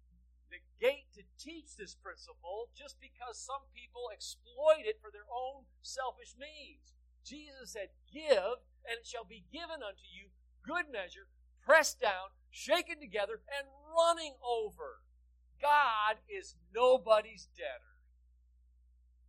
negate 0.51 1.11
to 1.13 1.23
teach 1.37 1.75
this 1.75 1.95
principle 1.95 2.69
just 2.75 2.97
because 2.99 3.37
some 3.37 3.67
people 3.75 4.09
exploit 4.11 4.87
it 4.87 4.99
for 5.01 5.11
their 5.11 5.27
own 5.27 5.67
selfish 5.81 6.35
means. 6.39 6.93
Jesus 7.23 7.75
said, 7.75 7.91
Give, 8.11 8.63
and 8.87 9.03
it 9.03 9.07
shall 9.07 9.27
be 9.27 9.43
given 9.51 9.83
unto 9.83 10.07
you 10.07 10.31
good 10.63 10.91
measure, 10.91 11.27
pressed 11.63 11.99
down, 11.99 12.35
shaken 12.49 12.99
together, 12.99 13.43
and 13.51 13.67
running 13.91 14.35
over. 14.43 15.03
God 15.61 16.21
is 16.29 16.55
nobody's 16.73 17.47
debtor. 17.55 17.97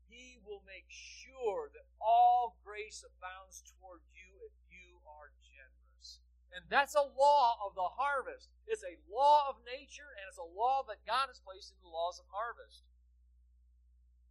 He 0.09 0.39
will 0.45 0.63
make 0.67 0.89
sure 0.89 1.71
that 1.73 1.87
all 2.01 2.57
grace 2.65 3.05
abounds 3.05 3.63
toward 3.67 4.01
you 4.13 4.47
if 4.47 4.55
you 4.71 4.99
are 5.07 5.33
generous. 5.43 6.21
And 6.55 6.65
that's 6.73 6.97
a 6.97 7.05
law 7.05 7.61
of 7.61 7.77
the 7.77 7.97
harvest. 8.01 8.49
It's 8.65 8.85
a 8.85 9.01
law 9.05 9.53
of 9.53 9.61
nature, 9.65 10.17
and 10.17 10.25
it's 10.29 10.41
a 10.41 10.49
law 10.49 10.81
that 10.89 11.05
God 11.05 11.29
has 11.29 11.41
placed 11.45 11.73
in 11.73 11.81
the 11.85 11.93
laws 11.93 12.17
of 12.17 12.29
harvest. 12.33 12.89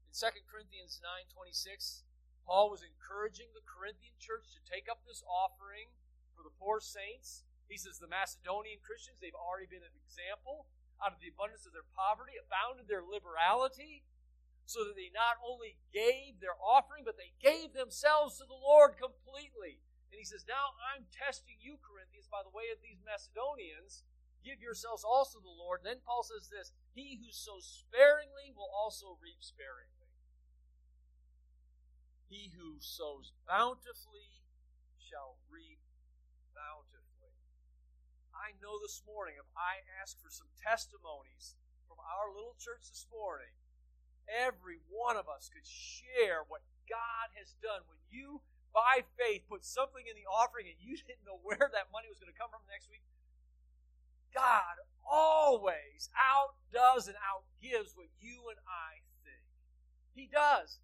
In 0.09 0.13
2 0.13 0.49
Corinthians 0.49 0.97
9.26, 1.33 2.07
Paul 2.47 2.73
was 2.73 2.81
encouraging 2.81 3.53
the 3.53 3.65
Corinthian 3.65 4.17
church 4.17 4.49
to 4.55 4.61
take 4.65 4.89
up 4.89 5.05
this 5.05 5.21
offering 5.27 5.93
for 6.33 6.41
the 6.41 6.53
poor 6.57 6.81
saints. 6.81 7.45
He 7.69 7.77
says 7.77 7.99
the 7.99 8.09
Macedonian 8.09 8.79
Christians, 8.81 9.19
they've 9.19 9.35
already 9.35 9.67
been 9.67 9.85
an 9.85 9.97
example. 9.99 10.65
Out 10.97 11.13
of 11.13 11.21
the 11.21 11.29
abundance 11.29 11.69
of 11.69 11.77
their 11.77 11.85
poverty, 11.93 12.33
abounded 12.39 12.89
their 12.89 13.05
liberality, 13.05 14.01
so 14.65 14.81
that 14.83 14.97
they 14.97 15.13
not 15.13 15.37
only 15.45 15.77
gave 15.93 16.41
their 16.41 16.57
offering, 16.57 17.05
but 17.05 17.15
they 17.15 17.37
gave 17.37 17.77
themselves 17.77 18.41
to 18.41 18.45
the 18.49 18.57
Lord 18.57 18.97
completely. 18.97 19.79
And 20.11 20.17
he 20.17 20.27
says, 20.27 20.47
Now 20.47 20.75
I'm 20.79 21.07
testing 21.11 21.59
you, 21.59 21.77
Corinthians, 21.83 22.31
by 22.31 22.43
the 22.43 22.53
way 22.53 22.71
of 22.71 22.79
these 22.79 23.03
Macedonians. 23.03 24.07
Give 24.45 24.63
yourselves 24.63 25.03
also 25.03 25.39
to 25.39 25.43
the 25.43 25.59
Lord. 25.59 25.83
Then 25.83 25.99
Paul 26.05 26.23
says 26.23 26.47
this 26.47 26.71
He 26.95 27.19
who 27.19 27.33
sows 27.33 27.67
sparingly 27.67 28.55
will 28.55 28.71
also 28.71 29.19
reap 29.19 29.43
sparingly. 29.43 29.97
He 32.27 32.51
who 32.55 32.79
sows 32.79 33.31
bountifully 33.47 34.43
shall 34.99 35.39
reap 35.47 35.79
bountifully. 36.51 37.35
I 38.35 38.55
know 38.59 38.79
this 38.79 38.99
morning, 39.07 39.39
if 39.39 39.47
I 39.55 39.83
ask 39.99 40.19
for 40.19 40.29
some 40.29 40.51
testimonies 40.59 41.55
from 41.87 42.03
our 42.03 42.31
little 42.31 42.55
church 42.59 42.87
this 42.91 43.07
morning, 43.07 43.51
every 44.27 44.83
one 44.91 45.15
of 45.15 45.31
us 45.31 45.47
could 45.47 45.65
share 45.65 46.43
what 46.43 46.67
God 46.91 47.31
has 47.39 47.55
done. 47.63 47.87
When 47.87 47.99
you, 48.11 48.43
by 48.77 49.01
faith, 49.17 49.49
put 49.49 49.65
something 49.65 50.05
in 50.05 50.13
the 50.13 50.29
offering 50.29 50.69
and 50.69 50.77
you 50.77 50.93
didn't 51.09 51.25
know 51.25 51.41
where 51.41 51.65
that 51.73 51.89
money 51.89 52.05
was 52.05 52.21
going 52.21 52.29
to 52.29 52.37
come 52.37 52.53
from 52.53 52.61
next 52.69 52.85
week, 52.93 53.01
God 54.29 54.77
always 55.01 56.13
outdoes 56.13 57.09
and 57.09 57.17
outgives 57.17 57.97
what 57.97 58.13
you 58.21 58.53
and 58.53 58.61
I 58.69 59.01
think. 59.25 59.41
He 60.13 60.29
does. 60.29 60.77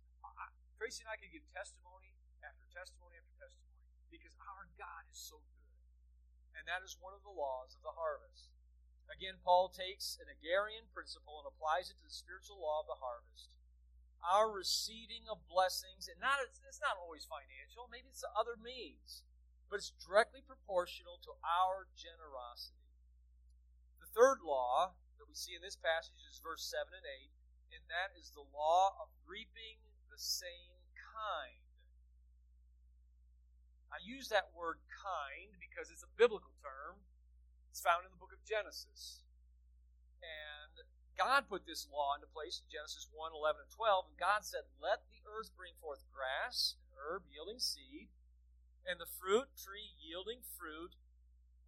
Tracy 0.81 1.05
and 1.05 1.13
I 1.13 1.21
could 1.21 1.29
give 1.29 1.45
testimony 1.53 2.17
after 2.41 2.65
testimony 2.73 3.15
after 3.15 3.35
testimony 3.37 3.77
because 4.09 4.33
our 4.41 4.67
God 4.75 5.05
is 5.13 5.21
so 5.21 5.37
good. 5.39 5.71
And 6.57 6.65
that 6.65 6.81
is 6.81 6.97
one 6.97 7.13
of 7.13 7.21
the 7.21 7.31
laws 7.31 7.77
of 7.77 7.85
the 7.85 7.93
harvest. 7.93 8.51
Again, 9.07 9.37
Paul 9.45 9.69
takes 9.69 10.17
an 10.17 10.27
agrarian 10.27 10.89
principle 10.91 11.39
and 11.39 11.47
applies 11.47 11.93
it 11.93 12.01
to 12.01 12.05
the 12.09 12.11
spiritual 12.11 12.57
law 12.57 12.83
of 12.83 12.89
the 12.89 12.99
harvest. 12.99 13.53
Our 14.23 14.47
receiving 14.47 15.27
of 15.27 15.43
blessings, 15.51 16.07
and 16.07 16.15
not 16.17 16.39
it's 16.47 16.79
not 16.79 16.95
always 16.95 17.27
financial, 17.27 17.91
maybe 17.91 18.07
it's 18.07 18.23
other 18.31 18.55
means, 18.55 19.27
but 19.67 19.83
it's 19.83 19.91
directly 19.99 20.39
proportional 20.39 21.19
to 21.27 21.35
our 21.43 21.91
generosity. 21.91 22.87
The 23.99 24.07
third 24.15 24.39
law 24.39 24.95
that 25.19 25.27
we 25.27 25.35
see 25.35 25.59
in 25.59 25.61
this 25.61 25.75
passage 25.75 26.23
is 26.23 26.39
verse 26.39 26.63
7 26.63 26.87
and 26.95 27.03
8, 27.03 27.35
and 27.75 27.83
that 27.91 28.15
is 28.15 28.31
the 28.31 28.47
law 28.55 28.95
of 28.95 29.11
reaping 29.27 29.83
the 30.07 30.21
same 30.21 30.79
kind. 30.95 31.59
I 33.91 33.99
use 34.01 34.31
that 34.31 34.55
word 34.55 34.79
kind 34.89 35.53
because 35.59 35.91
it's 35.91 36.01
a 36.01 36.17
biblical 36.17 36.55
term. 36.63 37.03
It's 37.69 37.83
found 37.83 38.05
in 38.05 38.11
the 38.13 38.21
book 38.21 38.33
of 38.33 38.41
Genesis. 38.47 39.25
God 41.17 41.49
put 41.49 41.65
this 41.65 41.87
law 41.91 42.15
into 42.15 42.27
place 42.27 42.61
in 42.61 42.71
Genesis 42.71 43.07
1 43.13 43.31
11 43.33 43.67
and 43.67 43.73
12. 43.73 44.05
And 44.09 44.17
God 44.17 44.41
said, 44.41 44.65
Let 44.81 45.05
the 45.09 45.21
earth 45.29 45.53
bring 45.55 45.77
forth 45.77 46.05
grass, 46.09 46.75
herb 46.97 47.29
yielding 47.29 47.61
seed, 47.61 48.09
and 48.85 48.97
the 48.97 49.09
fruit 49.09 49.53
tree 49.53 49.93
yielding 50.01 50.41
fruit 50.41 50.97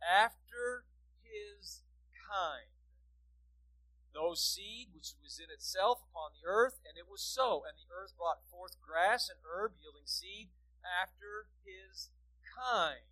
after 0.02 0.86
his 1.22 1.86
kind 2.14 2.76
those 4.16 4.40
seed 4.40 4.96
which 4.96 5.12
was 5.20 5.38
in 5.38 5.52
itself 5.52 6.00
upon 6.10 6.32
the 6.32 6.48
earth, 6.48 6.80
and 6.88 6.98
it 6.98 7.12
was 7.12 7.22
so. 7.22 7.68
And 7.68 7.76
the 7.76 7.92
earth 7.92 8.16
brought 8.16 8.48
forth 8.48 8.80
grass 8.80 9.28
and 9.28 9.38
herb 9.44 9.76
yielding 9.78 10.08
seed 10.08 10.50
after 10.82 11.52
his 11.68 12.10
kind, 12.48 13.04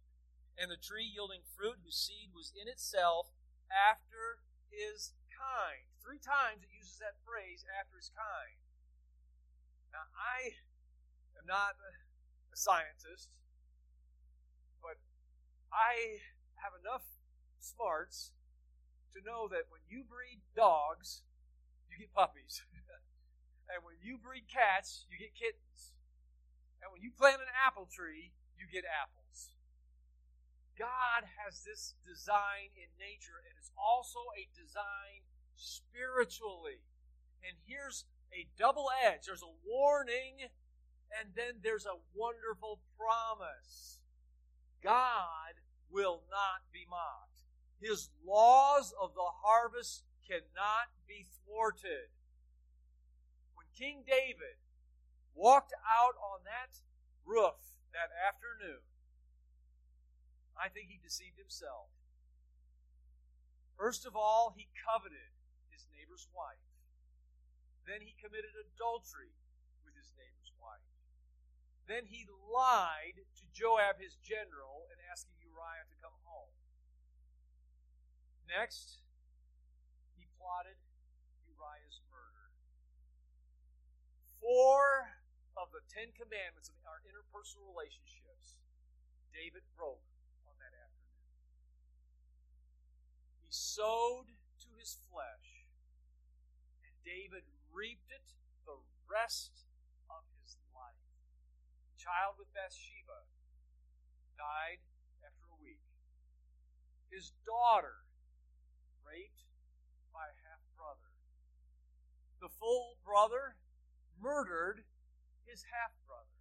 and 0.55 0.71
the 0.71 0.79
tree 0.79 1.03
yielding 1.03 1.43
fruit 1.43 1.83
whose 1.83 1.99
seed 1.99 2.31
was 2.31 2.55
in 2.55 2.71
itself 2.71 3.35
after 3.67 4.39
his 4.71 5.11
kind. 5.27 5.91
Three 6.03 6.19
times 6.19 6.59
it 6.59 6.71
uses 6.75 6.99
that 6.99 7.15
phrase, 7.23 7.63
after 7.79 7.95
his 7.95 8.11
kind. 8.11 8.59
Now, 9.95 10.03
I 10.19 10.59
am 11.39 11.47
not 11.47 11.79
a 11.79 12.57
scientist, 12.59 13.31
but 14.83 14.99
I 15.71 16.19
have 16.59 16.75
enough 16.75 17.07
smarts 17.63 18.35
to 19.15 19.23
know 19.23 19.47
that 19.47 19.71
when 19.71 19.79
you 19.87 20.03
breed 20.03 20.43
dogs, 20.51 21.23
you 21.87 21.95
get 21.95 22.11
puppies. 22.11 22.67
and 23.71 23.79
when 23.87 23.95
you 24.03 24.19
breed 24.19 24.51
cats, 24.51 25.07
you 25.07 25.15
get 25.15 25.31
kittens. 25.31 25.95
And 26.83 26.91
when 26.91 26.99
you 26.99 27.15
plant 27.15 27.39
an 27.39 27.53
apple 27.55 27.87
tree, 27.87 28.35
you 28.59 28.67
get 28.67 28.83
apples. 28.83 29.55
God 30.75 31.29
has 31.39 31.63
this 31.63 31.95
design 32.03 32.75
in 32.75 32.89
nature, 32.99 33.39
and 33.45 33.55
it's 33.55 33.71
also 33.77 34.19
a 34.35 34.49
design 34.51 35.23
spiritually. 35.63 36.83
And 37.47 37.55
here's 37.65 38.05
a 38.35 38.47
double 38.59 38.89
edge 39.05 39.25
there's 39.25 39.43
a 39.43 39.57
warning, 39.65 40.51
and 41.19 41.29
then 41.35 41.63
there's 41.63 41.85
a 41.85 41.99
wonderful 42.13 42.79
promise. 42.99 43.99
God 44.83 45.55
will 45.89 46.23
not 46.29 46.67
be 46.71 46.85
mocked. 46.89 47.47
His 47.79 48.09
laws 48.25 48.93
of 48.99 49.13
the 49.13 49.29
harvest 49.43 50.03
cannot 50.27 50.91
be 51.07 51.27
thwarted. 51.43 52.11
When 53.55 53.67
King 53.77 54.03
David 54.07 54.59
walked 55.35 55.73
out 55.83 56.15
on 56.19 56.43
that 56.45 56.79
roof 57.25 57.59
that 57.91 58.11
afternoon, 58.27 58.83
I 60.57 60.69
think 60.69 60.89
he 60.89 60.99
deceived 61.01 61.37
himself. 61.37 61.89
First 63.77 64.05
of 64.05 64.15
all, 64.15 64.53
he 64.55 64.67
coveted 64.79 65.33
his 65.73 65.89
neighbor's 65.89 66.29
wife. 66.29 66.61
Then 67.89 68.05
he 68.05 68.13
committed 68.21 68.53
adultery 68.53 69.33
with 69.83 69.97
his 69.97 70.13
neighbor's 70.15 70.53
wife. 70.61 70.85
Then 71.89 72.07
he 72.07 72.23
lied 72.29 73.19
to 73.19 73.43
Joab, 73.51 73.99
his 73.99 74.15
general, 74.23 74.87
and 74.87 75.01
asking 75.11 75.35
Uriah 75.43 75.89
to 75.89 75.97
come 75.99 76.15
home. 76.23 76.55
Next, 78.47 79.03
he 80.15 80.29
plotted 80.39 80.79
Uriah's 81.43 81.99
murder. 82.07 82.47
Four 84.39 85.19
of 85.59 85.75
the 85.75 85.83
Ten 85.91 86.15
Commandments 86.15 86.71
of 86.71 86.79
our 86.87 87.03
interpersonal 87.03 87.67
relationships, 87.67 88.55
David 89.35 89.67
broke 89.75 90.07
on 90.47 90.55
that 90.63 90.71
afternoon. 90.71 91.27
He 93.43 93.51
sowed 93.51 94.31
to 94.63 94.69
his 94.79 95.03
flesh, 95.11 95.42
David 97.05 97.43
reaped 97.71 98.11
it 98.11 98.33
the 98.65 98.79
rest 99.07 99.67
of 100.09 100.23
his 100.41 100.57
life. 100.73 101.03
The 101.91 101.99
child 101.99 102.39
with 102.39 102.51
Bathsheba 102.55 103.27
died 104.39 104.81
after 105.23 105.45
a 105.51 105.59
week. 105.61 105.83
His 107.11 107.31
daughter 107.45 108.07
raped 109.05 109.45
by 110.11 110.27
a 110.31 110.39
half 110.47 110.63
brother. 110.75 111.13
The 112.41 112.49
full 112.49 112.97
brother 113.05 113.55
murdered 114.19 114.83
his 115.45 115.63
half 115.71 115.95
brother. 116.07 116.33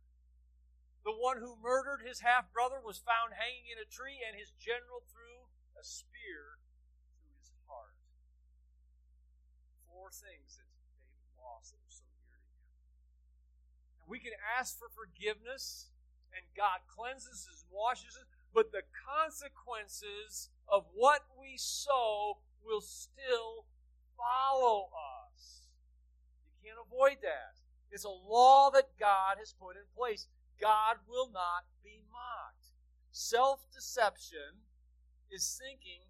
The 1.04 1.14
one 1.14 1.38
who 1.38 1.58
murdered 1.62 2.02
his 2.02 2.22
half 2.22 2.50
brother 2.50 2.78
was 2.82 2.98
found 2.98 3.34
hanging 3.34 3.70
in 3.70 3.78
a 3.78 3.86
tree, 3.86 4.22
and 4.22 4.38
his 4.38 4.54
general 4.58 5.02
threw 5.10 5.50
a 5.78 5.82
spear 5.82 6.58
through 7.22 7.38
his 7.38 7.50
heart. 7.66 7.94
Four 9.86 10.01
things 10.12 10.60
that 10.60 10.68
David 10.76 11.32
lost 11.40 11.72
that 11.72 11.80
were 11.80 11.92
so 11.92 12.04
dear 12.20 12.36
to 12.36 12.44
him. 12.44 12.60
And 14.02 14.06
we 14.08 14.20
can 14.20 14.36
ask 14.36 14.76
for 14.76 14.92
forgiveness, 14.92 15.88
and 16.36 16.44
God 16.56 16.84
cleanses 16.88 17.48
us 17.48 17.64
and 17.64 17.72
washes 17.72 18.16
us, 18.16 18.28
but 18.52 18.72
the 18.72 18.84
consequences 18.92 20.52
of 20.68 20.84
what 20.92 21.24
we 21.40 21.56
sow 21.56 22.38
will 22.60 22.80
still 22.80 23.64
follow 24.16 24.92
us. 24.92 25.68
You 26.60 26.70
can't 26.70 26.84
avoid 26.84 27.24
that. 27.24 27.58
It's 27.90 28.04
a 28.04 28.08
law 28.08 28.70
that 28.70 28.96
God 28.98 29.36
has 29.38 29.52
put 29.52 29.76
in 29.76 29.88
place. 29.96 30.28
God 30.60 30.96
will 31.08 31.28
not 31.32 31.64
be 31.84 32.04
mocked. 32.12 32.72
Self 33.10 33.66
deception 33.74 34.64
is 35.30 35.60
thinking 35.60 36.08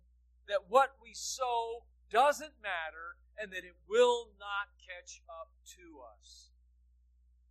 that 0.48 0.68
what 0.68 0.96
we 1.02 1.10
sow 1.14 1.84
doesn't 2.10 2.60
matter 2.62 3.16
and 3.40 3.52
that 3.52 3.64
it 3.64 3.76
will 3.88 4.32
not 4.38 4.72
catch 4.80 5.22
up 5.28 5.48
to 5.78 6.02
us. 6.04 6.50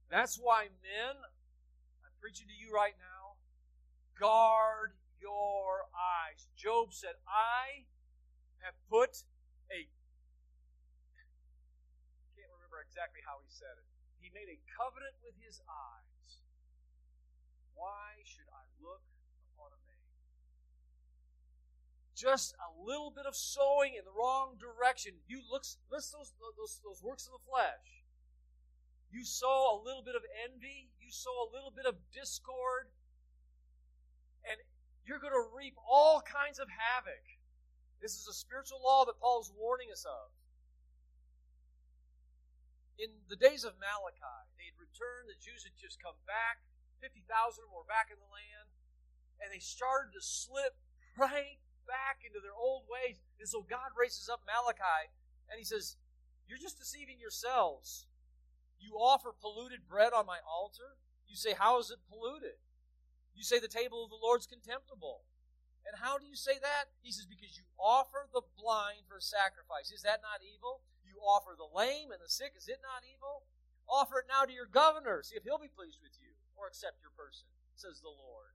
That's 0.10 0.36
why, 0.38 0.68
men, 0.84 1.16
I'm 2.04 2.16
preaching 2.20 2.48
to 2.48 2.58
you 2.58 2.74
right 2.74 2.96
now, 3.00 3.40
guard 4.20 4.94
your 5.22 5.88
eyes. 5.96 6.50
Job 6.58 6.92
said, 6.92 7.16
I 7.30 7.88
have 8.66 8.76
put 8.90 9.24
a. 9.72 9.88
Can't 12.36 12.52
remember 12.52 12.84
exactly 12.84 13.22
how 13.26 13.40
he 13.42 13.50
said 13.50 13.78
it. 13.78 13.88
He 14.22 14.30
made 14.34 14.50
a 14.50 14.60
covenant 14.78 15.18
with 15.26 15.34
his 15.42 15.62
eyes. 15.66 16.30
Why 17.74 18.22
should 18.26 18.50
I 18.54 18.66
look 18.84 19.02
upon 19.54 19.74
a 19.74 19.82
man? 19.86 20.06
Just 22.22 22.54
a 22.62 22.70
little 22.78 23.10
bit 23.10 23.26
of 23.26 23.34
sowing 23.34 23.98
in 23.98 24.06
the 24.06 24.14
wrong 24.14 24.54
direction. 24.62 25.18
You 25.26 25.42
look, 25.42 25.66
list 25.90 26.14
those, 26.14 26.30
those, 26.38 26.78
those 26.86 27.02
works 27.02 27.26
of 27.26 27.34
the 27.34 27.42
flesh. 27.42 28.06
You 29.10 29.26
sow 29.26 29.74
a 29.74 29.82
little 29.82 30.06
bit 30.06 30.14
of 30.14 30.22
envy. 30.46 30.94
You 31.02 31.10
sow 31.10 31.34
a 31.42 31.50
little 31.50 31.74
bit 31.74 31.90
of 31.90 31.98
discord. 32.14 32.94
And 34.46 34.62
you're 35.02 35.18
going 35.18 35.34
to 35.34 35.50
reap 35.50 35.74
all 35.82 36.22
kinds 36.22 36.62
of 36.62 36.70
havoc. 36.70 37.26
This 38.06 38.14
is 38.14 38.30
a 38.30 38.38
spiritual 38.38 38.86
law 38.86 39.02
that 39.10 39.18
Paul 39.18 39.42
is 39.42 39.50
warning 39.58 39.90
us 39.90 40.06
of. 40.06 40.30
In 43.02 43.26
the 43.34 43.40
days 43.42 43.66
of 43.66 43.82
Malachi, 43.82 44.38
they 44.62 44.70
had 44.70 44.78
returned, 44.78 45.26
the 45.26 45.42
Jews 45.42 45.66
had 45.66 45.74
just 45.74 45.98
come 45.98 46.22
back, 46.30 46.62
50,000 47.02 47.26
were 47.74 47.82
back 47.90 48.14
in 48.14 48.22
the 48.22 48.30
land, 48.30 48.70
and 49.42 49.50
they 49.50 49.58
started 49.58 50.14
to 50.14 50.22
slip 50.22 50.78
right 51.18 51.58
back 51.88 52.24
into 52.26 52.40
their 52.40 52.56
old 52.56 52.84
ways. 52.90 53.20
And 53.40 53.48
so 53.48 53.66
God 53.66 53.96
raises 53.98 54.30
up 54.30 54.42
Malachi, 54.46 55.12
and 55.50 55.58
he 55.58 55.66
says, 55.66 55.98
You're 56.48 56.62
just 56.62 56.80
deceiving 56.80 57.20
yourselves. 57.20 58.06
You 58.80 58.98
offer 58.98 59.30
polluted 59.34 59.86
bread 59.88 60.14
on 60.14 60.26
my 60.26 60.42
altar. 60.42 60.98
You 61.28 61.36
say, 61.36 61.54
How 61.54 61.80
is 61.80 61.92
it 61.92 62.02
polluted? 62.10 62.58
You 63.36 63.44
say 63.44 63.60
the 63.60 63.72
table 63.72 64.04
of 64.04 64.10
the 64.10 64.22
Lord's 64.22 64.46
contemptible. 64.46 65.24
And 65.88 65.98
how 65.98 66.22
do 66.22 66.26
you 66.30 66.38
say 66.38 66.62
that? 66.62 66.94
He 67.02 67.12
says, 67.12 67.26
Because 67.26 67.58
you 67.58 67.66
offer 67.80 68.30
the 68.34 68.46
blind 68.58 69.10
for 69.10 69.20
sacrifice. 69.20 69.90
Is 69.90 70.04
that 70.04 70.22
not 70.22 70.46
evil? 70.46 70.82
You 71.06 71.18
offer 71.22 71.58
the 71.58 71.70
lame 71.70 72.12
and 72.12 72.22
the 72.22 72.30
sick. 72.30 72.54
Is 72.58 72.68
it 72.68 72.82
not 72.86 73.06
evil? 73.06 73.44
Offer 73.90 74.24
it 74.24 74.30
now 74.30 74.46
to 74.46 74.54
your 74.54 74.70
governor. 74.70 75.22
See 75.24 75.36
if 75.36 75.44
he'll 75.44 75.62
be 75.62 75.72
pleased 75.72 76.00
with 76.02 76.16
you 76.22 76.32
or 76.56 76.68
accept 76.68 77.02
your 77.02 77.12
person, 77.18 77.50
says 77.76 78.00
the 78.00 78.14
Lord. 78.14 78.54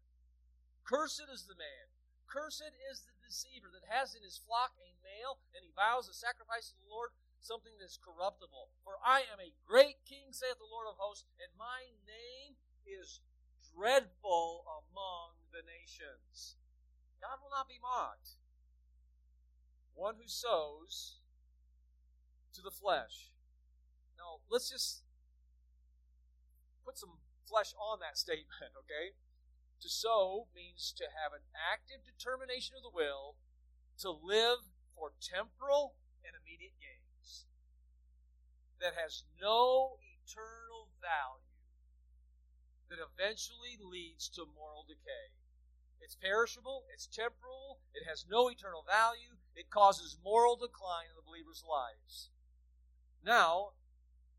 Cursed 0.87 1.27
is 1.27 1.51
the 1.51 1.59
man. 1.59 1.91
Cursed 2.31 2.71
is 2.91 3.03
the 3.03 3.16
deceiver 3.27 3.69
that 3.75 3.91
has 3.91 4.15
in 4.15 4.23
his 4.23 4.39
flock 4.39 4.79
a 4.79 4.95
male, 5.03 5.43
and 5.51 5.67
he 5.67 5.75
vows 5.75 6.07
to 6.07 6.15
sacrifice 6.15 6.71
to 6.71 6.79
the 6.79 6.89
Lord 6.89 7.11
something 7.43 7.75
that's 7.77 7.99
corruptible. 7.99 8.71
For 8.87 9.03
I 9.03 9.27
am 9.27 9.43
a 9.43 9.55
great 9.67 10.07
king, 10.07 10.31
saith 10.31 10.63
the 10.63 10.71
Lord 10.71 10.87
of 10.87 11.03
hosts, 11.03 11.27
and 11.43 11.51
my 11.59 11.91
name 12.07 12.55
is 12.87 13.19
dreadful 13.75 14.63
among 14.67 15.43
the 15.51 15.67
nations. 15.67 16.57
God 17.19 17.43
will 17.43 17.51
not 17.51 17.67
be 17.67 17.83
mocked. 17.83 18.39
One 19.95 20.17
who 20.23 20.29
sows 20.29 21.19
to 22.55 22.63
the 22.63 22.71
flesh. 22.71 23.35
Now, 24.17 24.41
let's 24.49 24.71
just 24.71 25.03
put 26.85 26.97
some 26.97 27.19
flesh 27.45 27.75
on 27.77 28.01
that 28.01 28.17
statement, 28.17 28.73
okay? 28.87 29.19
To 29.83 29.89
sow 29.89 30.49
means 30.55 30.93
to 30.97 31.05
have 31.05 31.33
an 31.33 31.47
active 31.53 32.03
determination 32.05 32.75
of 32.77 32.83
the 32.83 32.95
will 32.95 33.37
to 33.99 34.11
live 34.11 34.73
for 34.95 35.13
temporal 35.21 35.95
and 36.25 36.35
immediate 36.35 36.77
gains 36.81 37.45
that 38.81 38.95
has 38.97 39.25
no 39.41 39.99
eternal 40.01 40.89
value 41.01 41.47
that 42.89 43.03
eventually 43.03 43.77
leads 43.81 44.29
to 44.31 44.47
moral 44.55 44.85
decay. 44.87 45.35
It's 46.01 46.15
perishable, 46.15 46.85
it's 46.93 47.07
temporal, 47.07 47.81
it 47.95 48.07
has 48.07 48.27
no 48.29 48.49
eternal 48.49 48.85
value, 48.87 49.37
it 49.55 49.71
causes 49.71 50.19
moral 50.23 50.57
decline 50.57 51.11
in 51.11 51.17
the 51.17 51.25
believer's 51.25 51.65
lives. 51.67 52.31
Now, 53.25 53.73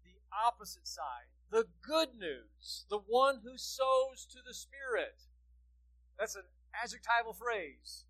the 0.04 0.22
opposite 0.32 0.88
side, 0.88 1.34
the 1.50 1.68
good 1.80 2.20
news, 2.20 2.86
the 2.90 3.00
one 3.00 3.40
who 3.44 3.56
sows 3.56 4.28
to 4.32 4.40
the 4.44 4.54
Spirit. 4.54 5.32
That's 6.20 6.36
an 6.36 6.50
adjectival 6.76 7.32
phrase. 7.32 8.04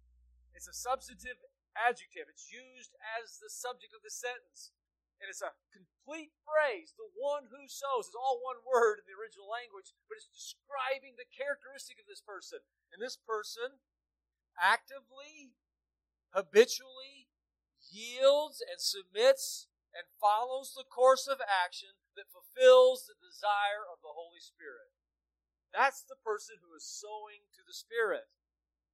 It's 0.56 0.68
a 0.68 0.74
substantive 0.74 1.38
adjective. 1.78 2.26
It's 2.34 2.50
used 2.50 2.98
as 2.98 3.38
the 3.38 3.54
subject 3.54 3.94
of 3.94 4.02
the 4.02 4.10
sentence. 4.10 4.74
And 5.22 5.30
it's 5.30 5.42
a 5.42 5.54
complete 5.74 6.34
phrase. 6.46 6.94
The 6.94 7.10
one 7.14 7.50
who 7.50 7.70
sows 7.70 8.10
is 8.10 8.18
all 8.18 8.42
one 8.42 8.62
word 8.66 9.02
in 9.02 9.06
the 9.10 9.18
original 9.18 9.50
language, 9.50 9.94
but 10.06 10.18
it's 10.18 10.30
describing 10.30 11.18
the 11.18 11.30
characteristic 11.30 11.98
of 12.02 12.10
this 12.10 12.22
person. 12.22 12.62
And 12.94 13.02
this 13.02 13.18
person 13.18 13.82
actively, 14.58 15.58
habitually 16.34 17.30
yields 17.90 18.62
and 18.62 18.82
submits 18.82 19.70
and 19.94 20.06
follows 20.22 20.74
the 20.74 20.86
course 20.86 21.26
of 21.26 21.42
action 21.42 21.98
that 22.18 22.34
fulfills 22.34 23.06
the 23.06 23.18
desire 23.22 23.86
of 23.86 24.02
the 24.02 24.12
Holy 24.12 24.42
Spirit. 24.42 24.92
That's 25.70 26.02
the 26.02 26.20
person 26.20 26.58
who 26.60 26.74
is 26.74 26.84
sowing 26.84 27.46
to 27.54 27.62
the 27.62 27.76
Spirit. 27.76 28.28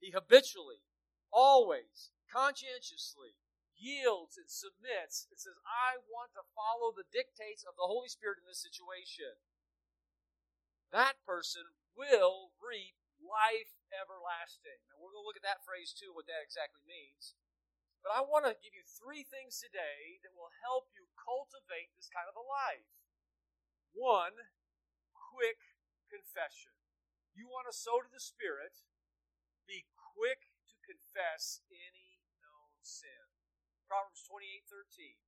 He 0.04 0.12
habitually, 0.12 0.84
always, 1.32 2.12
conscientiously, 2.28 3.40
yields 3.72 4.36
and 4.36 4.52
submits 4.52 5.28
and 5.32 5.40
says, 5.40 5.56
I 5.64 6.04
want 6.08 6.36
to 6.36 6.54
follow 6.56 6.92
the 6.92 7.08
dictates 7.08 7.64
of 7.64 7.80
the 7.80 7.88
Holy 7.88 8.12
Spirit 8.12 8.44
in 8.44 8.48
this 8.48 8.64
situation, 8.64 9.40
that 10.92 11.18
person 11.26 11.74
will 11.96 12.54
reap 12.62 13.00
life 13.18 13.76
everlasting. 13.90 14.84
Now, 14.90 15.02
we're 15.02 15.16
going 15.16 15.26
to 15.26 15.30
look 15.30 15.40
at 15.40 15.48
that 15.48 15.66
phrase 15.66 15.96
too, 15.96 16.14
what 16.14 16.30
that 16.30 16.44
exactly 16.44 16.84
means. 16.86 17.34
But 18.04 18.14
I 18.14 18.22
want 18.22 18.44
to 18.44 18.60
give 18.60 18.76
you 18.76 18.84
three 18.84 19.24
things 19.24 19.64
today 19.64 20.20
that 20.22 20.36
will 20.36 20.52
help 20.60 20.92
you 20.92 21.08
cultivate 21.16 21.96
this 21.96 22.12
kind 22.12 22.28
of 22.28 22.36
a 22.36 22.44
life. 22.44 22.84
One, 23.94 24.50
quick 25.14 25.62
confession. 26.10 26.74
You 27.38 27.46
want 27.46 27.70
to 27.70 27.74
sow 27.74 28.02
to 28.02 28.10
the 28.10 28.22
Spirit, 28.22 28.82
be 29.70 29.86
quick 29.94 30.50
to 30.70 30.78
confess 30.82 31.62
any 31.70 32.22
known 32.42 32.82
sin. 32.82 33.30
Proverbs 33.86 34.26
28 34.26 34.66
13. 34.66 35.22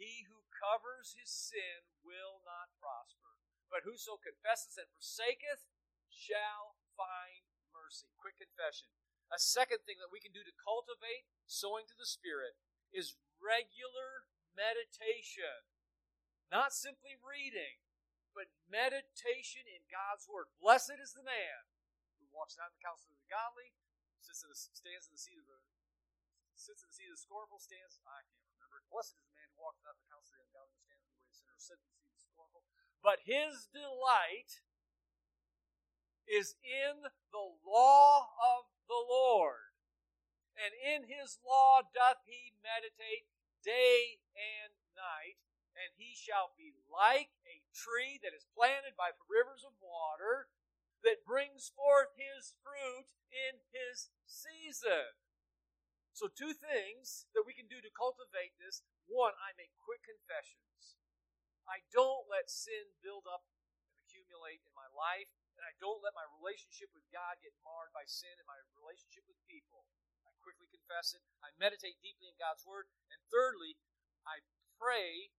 He 0.00 0.28
who 0.28 0.44
covers 0.52 1.16
his 1.16 1.28
sin 1.28 1.88
will 2.04 2.44
not 2.44 2.72
prosper, 2.76 3.36
but 3.68 3.84
whoso 3.84 4.20
confesses 4.20 4.76
and 4.76 4.88
forsaketh 4.92 5.68
shall 6.08 6.80
find 6.96 7.48
mercy. 7.72 8.12
Quick 8.16 8.40
confession. 8.40 8.92
A 9.28 9.40
second 9.40 9.84
thing 9.84 10.00
that 10.00 10.12
we 10.12 10.20
can 10.24 10.32
do 10.32 10.44
to 10.44 10.62
cultivate 10.64 11.28
sowing 11.44 11.84
to 11.88 11.96
the 11.96 12.08
Spirit 12.08 12.56
is 12.92 13.20
regular 13.40 14.28
meditation. 14.56 15.68
Not 16.48 16.72
simply 16.72 17.18
reading, 17.18 17.82
but 18.36 18.52
meditation 18.68 19.64
in 19.64 19.88
God's 19.88 20.28
Word. 20.28 20.52
Blessed 20.60 21.00
is 21.00 21.16
the 21.16 21.24
man 21.24 21.64
who 22.20 22.28
walks 22.28 22.60
not 22.60 22.68
in 22.68 22.76
the 22.76 22.84
counsel 22.84 23.16
of 23.16 23.18
the 23.18 23.32
godly, 23.32 23.72
sits 24.20 24.44
in 24.44 24.52
the, 24.52 24.58
stands 24.60 25.08
in 25.08 25.16
the 25.16 25.24
seat 25.24 25.40
of 25.40 25.48
the 25.48 25.64
sits 26.56 26.84
in 26.84 26.88
the 26.88 26.96
seat 26.96 27.08
of 27.12 27.16
the 27.16 27.24
scornful, 27.24 27.60
stands, 27.60 28.00
I 28.08 28.24
can't 28.32 28.48
remember. 28.56 28.80
Blessed 28.88 29.16
is 29.16 29.24
the 29.28 29.36
man 29.36 29.48
who 29.52 29.60
walks 29.60 29.80
not 29.84 29.92
in 29.96 30.00
the 30.04 30.08
counsel 30.08 30.36
of 30.36 30.40
the 30.40 30.44
ungodly, 30.48 30.76
stands 30.80 31.04
in 31.04 31.08
the 31.08 31.20
way 31.20 31.28
of 31.28 31.36
sinners, 31.36 31.64
sits 31.68 31.84
in 31.84 31.92
the 31.92 32.00
seat 32.00 32.12
of 32.12 32.16
the 32.16 32.28
scornful. 32.32 32.62
But 33.04 33.18
his 33.28 33.68
delight 33.72 34.64
is 36.26 36.56
in 36.64 37.06
the 37.06 37.46
law 37.62 38.34
of 38.40 38.72
the 38.88 38.98
Lord. 38.98 39.76
And 40.56 40.72
in 40.72 41.06
his 41.06 41.36
law 41.44 41.84
doth 41.92 42.24
he 42.24 42.56
meditate 42.64 43.28
day 43.60 44.24
and 44.32 44.72
night, 44.96 45.36
and 45.76 45.92
he 46.00 46.16
shall 46.16 46.56
be 46.56 46.72
like 46.88 47.36
a 47.44 47.60
tree 47.76 48.16
that 48.24 48.32
is 48.32 48.48
planted 48.56 48.96
by 48.96 49.12
the 49.12 49.28
rivers 49.28 49.62
of 49.62 49.76
water 49.78 50.48
that 51.04 51.28
brings 51.28 51.68
forth 51.70 52.16
his 52.16 52.56
fruit 52.64 53.12
in 53.28 53.60
his 53.70 54.08
season. 54.24 55.12
So, 56.16 56.32
two 56.32 56.56
things 56.56 57.28
that 57.36 57.44
we 57.44 57.52
can 57.52 57.68
do 57.68 57.84
to 57.84 57.92
cultivate 57.92 58.56
this. 58.56 58.80
One, 59.04 59.36
I 59.36 59.52
make 59.60 59.76
quick 59.76 60.00
confessions. 60.00 60.96
I 61.68 61.84
don't 61.92 62.24
let 62.24 62.48
sin 62.48 62.96
build 63.04 63.28
up 63.28 63.44
and 63.84 64.00
accumulate 64.00 64.64
in 64.64 64.72
my 64.72 64.88
life, 64.96 65.28
and 65.60 65.68
I 65.68 65.76
don't 65.76 66.00
let 66.00 66.16
my 66.16 66.24
relationship 66.40 66.88
with 66.96 67.04
God 67.12 67.36
get 67.44 67.52
marred 67.60 67.92
by 67.92 68.08
sin 68.08 68.32
and 68.40 68.48
my 68.48 68.56
relationship 68.80 69.28
with 69.28 69.36
people. 69.44 69.84
I 70.24 70.32
quickly 70.40 70.72
confess 70.72 71.12
it. 71.12 71.20
I 71.44 71.52
meditate 71.60 72.00
deeply 72.00 72.32
in 72.32 72.40
God's 72.40 72.64
Word. 72.64 72.88
And 73.12 73.20
thirdly, 73.28 73.76
I 74.24 74.40
pray 74.80 75.35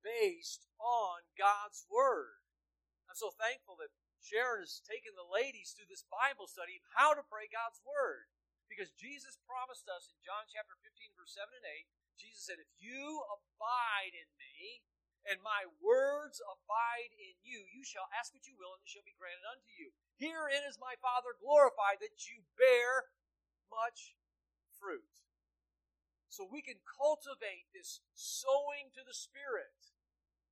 based 0.00 0.66
on 0.80 1.24
God's 1.36 1.86
Word. 1.88 2.44
I'm 3.08 3.18
so 3.18 3.32
thankful 3.34 3.80
that 3.80 3.92
Sharon 4.20 4.64
has 4.64 4.84
taken 4.84 5.16
the 5.16 5.26
ladies 5.26 5.72
through 5.72 5.88
this 5.88 6.04
Bible 6.06 6.46
study 6.46 6.76
of 6.78 6.84
how 6.94 7.16
to 7.16 7.24
pray 7.24 7.48
God's 7.48 7.80
Word. 7.82 8.28
Because 8.70 8.94
Jesus 8.94 9.34
promised 9.42 9.90
us 9.90 10.06
in 10.06 10.22
John 10.22 10.46
chapter 10.46 10.78
15, 10.78 11.18
verse 11.18 11.34
7 11.34 11.50
and 11.50 11.66
8, 11.66 11.90
Jesus 12.14 12.46
said, 12.46 12.62
If 12.62 12.70
you 12.78 13.26
abide 13.26 14.14
in 14.14 14.30
me 14.38 14.86
and 15.26 15.42
my 15.42 15.66
words 15.82 16.38
abide 16.38 17.12
in 17.18 17.34
you, 17.42 17.66
you 17.66 17.82
shall 17.82 18.06
ask 18.14 18.30
what 18.30 18.46
you 18.46 18.54
will, 18.54 18.78
and 18.78 18.84
it 18.86 18.88
shall 18.88 19.04
be 19.04 19.18
granted 19.18 19.42
unto 19.42 19.68
you. 19.74 19.90
Herein 20.22 20.64
is 20.68 20.78
my 20.78 20.94
Father 21.02 21.34
glorified, 21.34 21.98
that 21.98 22.30
you 22.30 22.46
bear 22.54 23.10
much 23.72 24.14
fruit. 24.78 25.10
So 26.30 26.46
we 26.46 26.62
can 26.62 26.78
cultivate 26.86 27.66
this 27.74 28.06
sowing 28.14 28.94
to 28.94 29.02
the 29.02 29.12
Spirit 29.12 29.90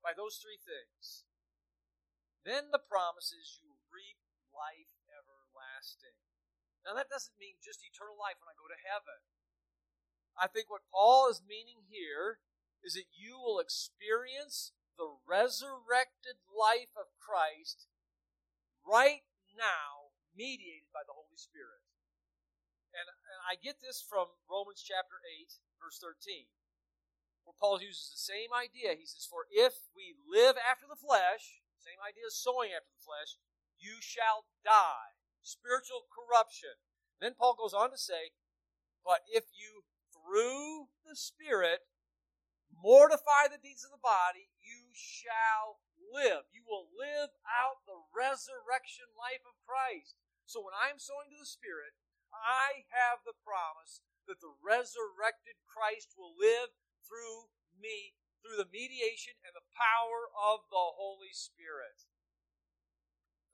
by 0.03 0.11
those 0.11 0.43
three 0.43 0.59
things. 0.59 1.22
Then 2.43 2.74
the 2.74 2.83
promise 2.83 3.31
is 3.31 3.62
you 3.62 3.79
reap 3.87 4.18
life 4.51 4.99
everlasting. 5.07 6.18
Now, 6.83 6.99
that 6.99 7.07
doesn't 7.07 7.39
mean 7.39 7.62
just 7.62 7.87
eternal 7.87 8.18
life 8.18 8.43
when 8.43 8.51
I 8.51 8.59
go 8.59 8.66
to 8.66 8.87
heaven. 8.91 9.22
I 10.35 10.51
think 10.51 10.66
what 10.66 10.87
Paul 10.91 11.31
is 11.31 11.47
meaning 11.47 11.87
here 11.87 12.43
is 12.83 12.95
that 12.99 13.11
you 13.14 13.39
will 13.39 13.62
experience 13.62 14.74
the 14.99 15.14
resurrected 15.26 16.43
life 16.51 16.91
of 16.99 17.14
Christ 17.22 17.87
right 18.83 19.26
now, 19.55 20.14
mediated 20.35 20.91
by 20.91 21.07
the 21.07 21.14
Holy 21.14 21.39
Spirit. 21.39 21.87
And, 22.95 23.07
and 23.07 23.41
I 23.47 23.55
get 23.59 23.79
this 23.79 24.03
from 24.03 24.31
Romans 24.51 24.83
chapter 24.83 25.22
8, 25.22 25.68
verse 25.79 25.99
13, 26.03 26.51
where 27.47 27.57
Paul 27.57 27.81
uses 27.81 28.12
the 28.12 28.20
same 28.20 28.53
idea. 28.53 28.99
He 28.99 29.09
says, 29.09 29.24
For 29.24 29.49
if 29.49 29.89
we 29.95 30.18
live 30.26 30.59
after 30.59 30.85
the 30.85 30.99
flesh, 30.99 31.62
same 31.81 31.99
idea 32.03 32.29
as 32.29 32.37
sowing 32.37 32.74
after 32.74 32.91
the 32.93 33.07
flesh, 33.07 33.39
you 33.79 34.03
shall 34.03 34.51
die. 34.66 35.16
Spiritual 35.41 36.11
corruption. 36.11 36.76
Then 37.22 37.39
Paul 37.39 37.57
goes 37.57 37.72
on 37.72 37.91
to 37.95 37.99
say, 37.99 38.37
But 39.07 39.24
if 39.31 39.49
you 39.55 39.87
through 40.12 40.93
the 41.07 41.16
Spirit 41.16 41.89
mortify 42.68 43.49
the 43.49 43.62
deeds 43.62 43.83
of 43.83 43.91
the 43.91 44.03
body, 44.03 44.53
you 44.61 44.93
shall 44.93 45.81
live. 45.99 46.47
You 46.53 46.62
will 46.68 46.91
live 46.93 47.33
out 47.49 47.83
the 47.89 47.99
resurrection 48.12 49.09
life 49.16 49.43
of 49.49 49.59
Christ. 49.64 50.20
So 50.45 50.61
when 50.61 50.76
I'm 50.76 51.01
sowing 51.01 51.33
to 51.33 51.41
the 51.41 51.49
Spirit, 51.49 51.97
I 52.33 52.85
have 52.93 53.24
the 53.24 53.37
promise 53.41 54.05
that 54.29 54.45
the 54.45 54.53
resurrected 54.61 55.57
Christ 55.64 56.12
will 56.14 56.37
live 56.37 56.76
through 57.03 57.49
me, 57.72 58.14
through 58.45 58.61
the 58.61 58.68
mediation 58.68 59.41
and 59.43 59.57
the 59.57 59.64
power 59.72 60.29
of 60.37 60.68
the 60.68 60.95
Holy 60.95 61.33
Spirit. 61.33 62.05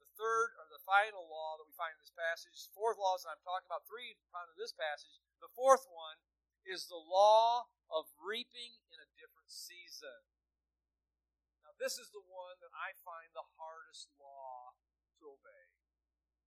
The 0.03 0.11
third 0.19 0.59
or 0.59 0.67
the 0.67 0.83
final 0.83 1.25
law 1.25 1.55
that 1.57 1.65
we 1.65 1.73
find 1.73 1.95
in 1.95 2.03
this 2.03 2.13
passage, 2.13 2.67
fourth 2.75 2.99
laws 2.99 3.23
that 3.23 3.39
I'm 3.39 3.45
talking 3.47 3.71
about, 3.71 3.87
three 3.87 4.19
found 4.29 4.51
in 4.51 4.59
this 4.59 4.75
passage. 4.75 5.23
The 5.39 5.51
fourth 5.55 5.87
one 5.87 6.19
is 6.67 6.91
the 6.91 6.99
law 6.99 7.71
of 7.87 8.11
reaping 8.19 8.83
in 8.91 8.99
a 8.99 9.13
different 9.15 9.49
season. 9.49 10.27
Now, 11.63 11.77
this 11.79 11.95
is 11.95 12.11
the 12.11 12.23
one 12.23 12.59
that 12.59 12.73
I 12.75 12.97
find 13.05 13.31
the 13.31 13.47
hardest 13.55 14.11
law 14.19 14.75
to 15.21 15.39
obey. 15.39 15.71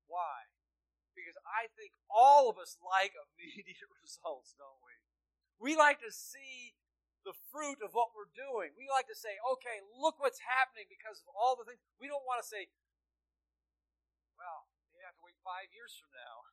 Why? 0.05 0.53
Because 1.19 1.39
I 1.47 1.67
think 1.75 1.95
all 2.07 2.47
of 2.47 2.59
us 2.59 2.79
like 2.79 3.19
immediate 3.35 3.91
results, 4.05 4.55
don't 4.55 4.79
we? 4.87 4.95
We 5.59 5.75
like 5.75 5.99
to 6.07 6.15
see 6.15 6.79
the 7.27 7.35
fruit 7.51 7.83
of 7.83 7.93
what 7.93 8.15
we're 8.15 8.31
doing. 8.31 8.73
We 8.79 8.87
like 8.87 9.11
to 9.11 9.19
say, 9.19 9.37
okay, 9.59 9.83
look 9.99 10.23
what's 10.23 10.39
happening 10.39 10.87
because 10.87 11.19
of 11.27 11.35
all 11.35 11.59
the 11.59 11.67
things. 11.67 11.83
We 11.99 12.07
don't 12.07 12.23
want 12.23 12.39
to 12.41 12.47
say, 12.47 12.71
well, 14.39 14.71
you 14.95 15.03
have 15.03 15.19
to 15.19 15.27
wait 15.27 15.35
five 15.43 15.75
years 15.75 15.99
from 15.99 16.15
now. 16.15 16.47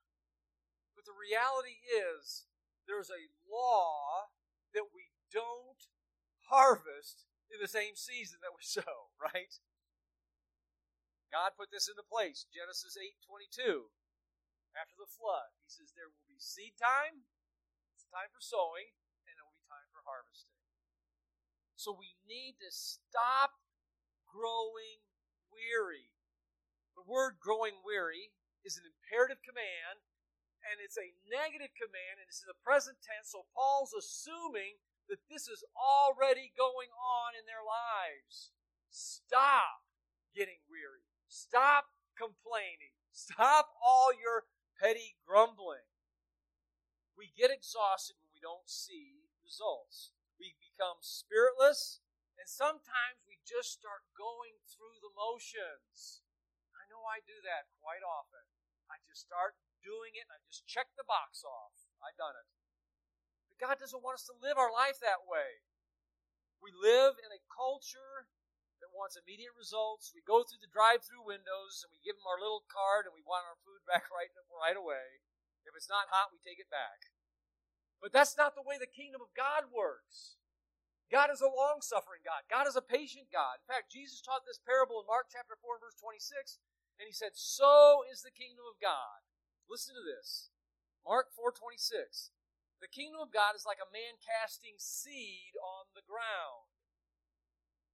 But 0.97 1.05
the 1.05 1.13
reality 1.13 1.85
is, 1.85 2.49
there's 2.89 3.13
a 3.13 3.29
law 3.45 4.33
that 4.73 4.89
we 4.89 5.13
don't 5.29 5.85
harvest 6.49 7.29
in 7.49 7.61
the 7.61 7.69
same 7.69 7.93
season 7.93 8.41
that 8.41 8.53
we 8.57 8.65
sow, 8.65 9.13
right? 9.21 9.53
God 11.35 11.57
put 11.59 11.67
this 11.67 11.91
into 11.91 12.05
place. 12.05 12.47
Genesis 12.47 12.95
8:22. 12.95 13.91
After 14.75 14.99
the 14.99 15.07
flood, 15.07 15.55
he 15.63 15.71
says 15.71 15.95
there 15.95 16.11
will 16.11 16.27
be 16.27 16.39
seed 16.39 16.75
time, 16.75 17.23
it's 17.95 18.05
time 18.11 18.27
for 18.29 18.43
sowing, 18.43 18.91
and 19.23 19.33
there 19.39 19.47
will 19.47 19.55
be 19.55 19.71
time 19.71 19.87
for 19.89 20.03
harvesting. 20.03 20.59
So 21.79 21.95
we 21.95 22.19
need 22.27 22.59
to 22.59 22.71
stop 22.71 23.55
growing 24.27 24.99
weary. 25.47 26.11
The 26.99 27.07
word 27.07 27.39
growing 27.39 27.79
weary 27.87 28.35
is 28.67 28.75
an 28.75 28.87
imperative 28.87 29.39
command 29.43 30.03
and 30.65 30.81
it's 30.81 30.97
a 30.97 31.13
negative 31.29 31.73
command, 31.77 32.17
and 32.17 32.25
it's 32.25 32.41
in 32.41 32.49
the 32.49 32.65
present 32.65 32.97
tense, 33.05 33.29
so 33.29 33.45
Paul's 33.53 33.93
assuming 33.93 34.81
that 35.05 35.21
this 35.29 35.45
is 35.45 35.61
already 35.77 36.49
going 36.57 36.89
on 36.89 37.37
in 37.37 37.45
their 37.45 37.61
lives. 37.61 38.49
Stop 38.89 39.85
getting 40.33 40.65
weary. 40.65 41.05
Stop 41.29 41.93
complaining. 42.17 42.97
Stop 43.13 43.77
all 43.77 44.09
your 44.09 44.49
petty 44.75 45.15
grumbling. 45.23 45.87
We 47.15 47.31
get 47.31 47.51
exhausted 47.51 48.19
when 48.19 48.31
we 48.35 48.43
don't 48.43 48.67
see 48.67 49.31
results. 49.39 50.11
We 50.35 50.59
become 50.59 50.99
spiritless, 50.99 52.03
and 52.35 52.47
sometimes 52.51 53.23
we 53.23 53.39
just 53.47 53.71
start 53.71 54.03
going 54.19 54.59
through 54.67 54.99
the 54.99 55.15
motions. 55.15 56.19
I 56.75 56.83
know 56.91 57.07
I 57.07 57.23
do 57.23 57.39
that 57.47 57.71
quite 57.79 58.03
often. 58.03 58.43
I 58.91 58.99
just 59.07 59.23
start 59.23 59.55
doing 59.79 60.19
it, 60.19 60.27
and 60.27 60.35
I 60.35 60.43
just 60.43 60.67
check 60.67 60.91
the 60.99 61.07
box 61.07 61.47
off. 61.47 61.87
I've 62.03 62.19
done 62.19 62.35
it. 62.35 62.47
But 63.47 63.63
God 63.63 63.75
doesn't 63.79 64.03
want 64.03 64.19
us 64.19 64.27
to 64.27 64.35
live 64.35 64.59
our 64.59 64.73
life 64.73 64.99
that 64.99 65.23
way. 65.23 65.63
We 66.59 66.75
live 66.75 67.15
in 67.23 67.31
a 67.31 67.45
culture 67.47 68.27
wants 68.95 69.19
immediate 69.19 69.53
results. 69.53 70.15
We 70.15 70.23
go 70.23 70.41
through 70.41 70.63
the 70.63 70.71
drive-through 70.71 71.27
windows 71.27 71.83
and 71.83 71.91
we 71.91 71.99
give 72.01 72.15
them 72.15 72.25
our 72.25 72.39
little 72.39 72.63
card 72.65 73.05
and 73.05 73.13
we 73.13 73.21
want 73.21 73.45
our 73.45 73.59
food 73.61 73.83
back 73.85 74.07
right 74.15 74.31
right 74.31 74.79
away. 74.79 75.21
If 75.67 75.75
it's 75.75 75.91
not 75.91 76.09
hot, 76.09 76.31
we 76.31 76.39
take 76.39 76.57
it 76.57 76.71
back. 76.71 77.11
But 77.99 78.15
that's 78.15 78.39
not 78.39 78.55
the 78.55 78.65
way 78.65 78.79
the 78.79 78.89
kingdom 78.89 79.19
of 79.19 79.35
God 79.35 79.67
works. 79.69 80.39
God 81.11 81.29
is 81.29 81.43
a 81.43 81.51
long 81.51 81.85
suffering 81.85 82.25
God. 82.25 82.49
God 82.49 82.65
is 82.65 82.79
a 82.79 82.81
patient 82.81 83.29
God. 83.29 83.61
In 83.61 83.67
fact, 83.69 83.93
Jesus 83.93 84.23
taught 84.23 84.47
this 84.47 84.61
parable 84.61 85.03
in 85.03 85.09
Mark 85.09 85.29
chapter 85.29 85.53
4 85.53 85.77
verse 85.77 85.97
26, 86.01 86.57
and 86.97 87.05
he 87.05 87.13
said, 87.13 87.37
So 87.37 88.01
is 88.09 88.25
the 88.25 88.33
kingdom 88.33 88.65
of 88.65 88.81
God. 88.81 89.21
Listen 89.69 89.93
to 89.93 90.05
this. 90.05 90.49
Mark 91.05 91.29
4:26. 91.37 92.31
The 92.81 92.87
kingdom 92.89 93.21
of 93.21 93.31
God 93.31 93.55
is 93.55 93.65
like 93.65 93.77
a 93.79 93.93
man 93.93 94.17
casting 94.17 94.75
seed 94.77 95.53
on 95.61 95.93
the 95.93 96.01
ground. 96.01 96.69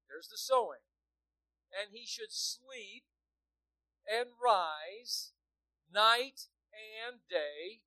There's 0.08 0.28
the 0.28 0.40
sowing. 0.40 0.84
And 1.72 1.96
he 1.96 2.06
should 2.06 2.32
sleep 2.32 3.08
and 4.04 4.36
rise 4.36 5.32
night 5.88 6.52
and 6.72 7.24
day, 7.28 7.84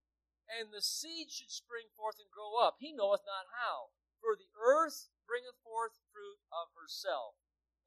and 0.48 0.72
the 0.72 0.84
seed 0.84 1.32
should 1.32 1.52
spring 1.52 1.88
forth 1.96 2.16
and 2.20 2.28
grow 2.32 2.56
up. 2.60 2.76
He 2.80 2.92
knoweth 2.92 3.24
not 3.24 3.52
how. 3.52 3.92
For 4.20 4.36
the 4.36 4.48
earth 4.56 5.12
bringeth 5.28 5.60
forth 5.60 6.00
fruit 6.12 6.40
of 6.52 6.72
herself. 6.76 7.36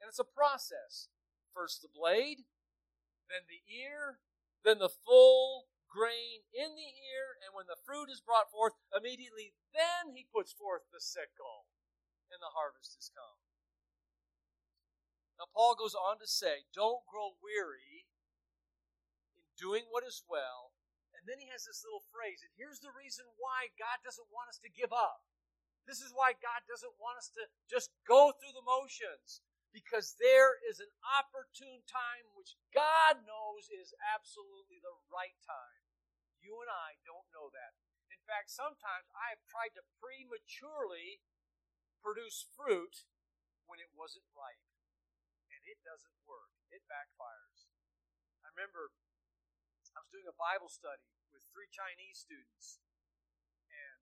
And 0.02 0.10
it's 0.10 0.22
a 0.22 0.28
process. 0.28 1.10
First 1.54 1.82
the 1.82 1.90
blade, 1.90 2.46
then 3.30 3.50
the 3.50 3.66
ear, 3.66 4.22
then 4.62 4.78
the 4.78 4.94
full 4.94 5.74
grain 5.90 6.46
in 6.54 6.78
the 6.78 6.94
ear, 6.94 7.42
and 7.42 7.56
when 7.58 7.66
the 7.66 7.80
fruit 7.82 8.12
is 8.12 8.22
brought 8.22 8.54
forth, 8.54 8.78
immediately 8.94 9.58
then 9.74 10.14
he 10.14 10.30
puts 10.30 10.54
forth 10.54 10.86
the 10.94 11.02
sickle, 11.02 11.66
and 12.30 12.38
the 12.38 12.54
harvest 12.54 12.94
is 13.00 13.10
come. 13.10 13.47
Now, 15.38 15.46
Paul 15.54 15.78
goes 15.78 15.94
on 15.94 16.18
to 16.20 16.28
say, 16.28 16.66
Don't 16.74 17.06
grow 17.06 17.38
weary 17.38 18.10
in 19.38 19.46
doing 19.54 19.86
what 19.94 20.06
is 20.06 20.26
well. 20.26 20.74
And 21.14 21.26
then 21.30 21.42
he 21.42 21.50
has 21.54 21.66
this 21.66 21.82
little 21.82 22.06
phrase, 22.14 22.46
and 22.46 22.54
here's 22.58 22.82
the 22.82 22.94
reason 22.94 23.26
why 23.42 23.74
God 23.78 24.02
doesn't 24.06 24.30
want 24.34 24.50
us 24.54 24.62
to 24.62 24.70
give 24.70 24.94
up. 24.94 25.26
This 25.90 26.04
is 26.04 26.14
why 26.14 26.36
God 26.38 26.68
doesn't 26.68 27.00
want 27.00 27.18
us 27.18 27.32
to 27.40 27.48
just 27.66 27.90
go 28.04 28.36
through 28.36 28.54
the 28.54 28.66
motions 28.66 29.42
because 29.72 30.16
there 30.20 30.60
is 30.68 30.84
an 30.84 30.92
opportune 31.04 31.86
time 31.88 32.28
which 32.36 32.60
God 32.76 33.24
knows 33.24 33.72
is 33.72 33.96
absolutely 34.04 34.84
the 34.84 34.94
right 35.08 35.38
time. 35.46 35.84
You 36.44 36.60
and 36.60 36.72
I 36.72 37.00
don't 37.08 37.28
know 37.32 37.52
that. 37.52 37.76
In 38.12 38.20
fact, 38.24 38.52
sometimes 38.52 39.08
I 39.16 39.32
have 39.32 39.44
tried 39.48 39.76
to 39.80 39.84
prematurely 40.00 41.24
produce 42.04 42.48
fruit 42.56 43.08
when 43.68 43.80
it 43.80 43.92
wasn't 43.96 44.28
ripe. 44.36 44.64
It 45.68 45.84
doesn't 45.84 46.16
work, 46.24 46.56
it 46.72 46.88
backfires. 46.88 47.68
I 48.42 48.56
remember 48.56 48.96
I 49.92 50.00
was 50.00 50.14
doing 50.14 50.30
a 50.30 50.36
Bible 50.40 50.72
study 50.72 51.04
with 51.36 51.44
three 51.52 51.68
Chinese 51.74 52.24
students. 52.24 52.80
And 53.68 54.00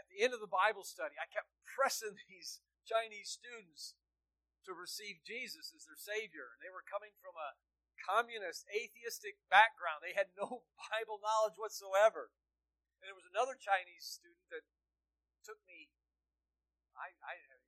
at 0.00 0.06
the 0.08 0.22
end 0.22 0.32
of 0.32 0.40
the 0.40 0.50
Bible 0.50 0.86
study, 0.86 1.18
I 1.20 1.26
kept 1.26 1.52
pressing 1.76 2.16
these 2.30 2.64
Chinese 2.86 3.34
students 3.34 3.98
to 4.64 4.72
receive 4.72 5.26
Jesus 5.26 5.74
as 5.76 5.84
their 5.84 5.98
Savior. 5.98 6.54
And 6.54 6.60
they 6.64 6.72
were 6.72 6.86
coming 6.86 7.12
from 7.20 7.36
a 7.36 7.58
communist, 8.00 8.64
atheistic 8.70 9.42
background. 9.50 10.00
They 10.00 10.16
had 10.16 10.32
no 10.38 10.64
Bible 10.88 11.18
knowledge 11.18 11.58
whatsoever. 11.58 12.32
And 13.00 13.10
there 13.10 13.18
was 13.18 13.28
another 13.28 13.58
Chinese 13.58 14.06
student 14.06 14.48
that 14.54 14.64
took 15.44 15.60
me, 15.68 15.92
I, 16.96 17.12
I 17.20 17.36
took 17.50 17.63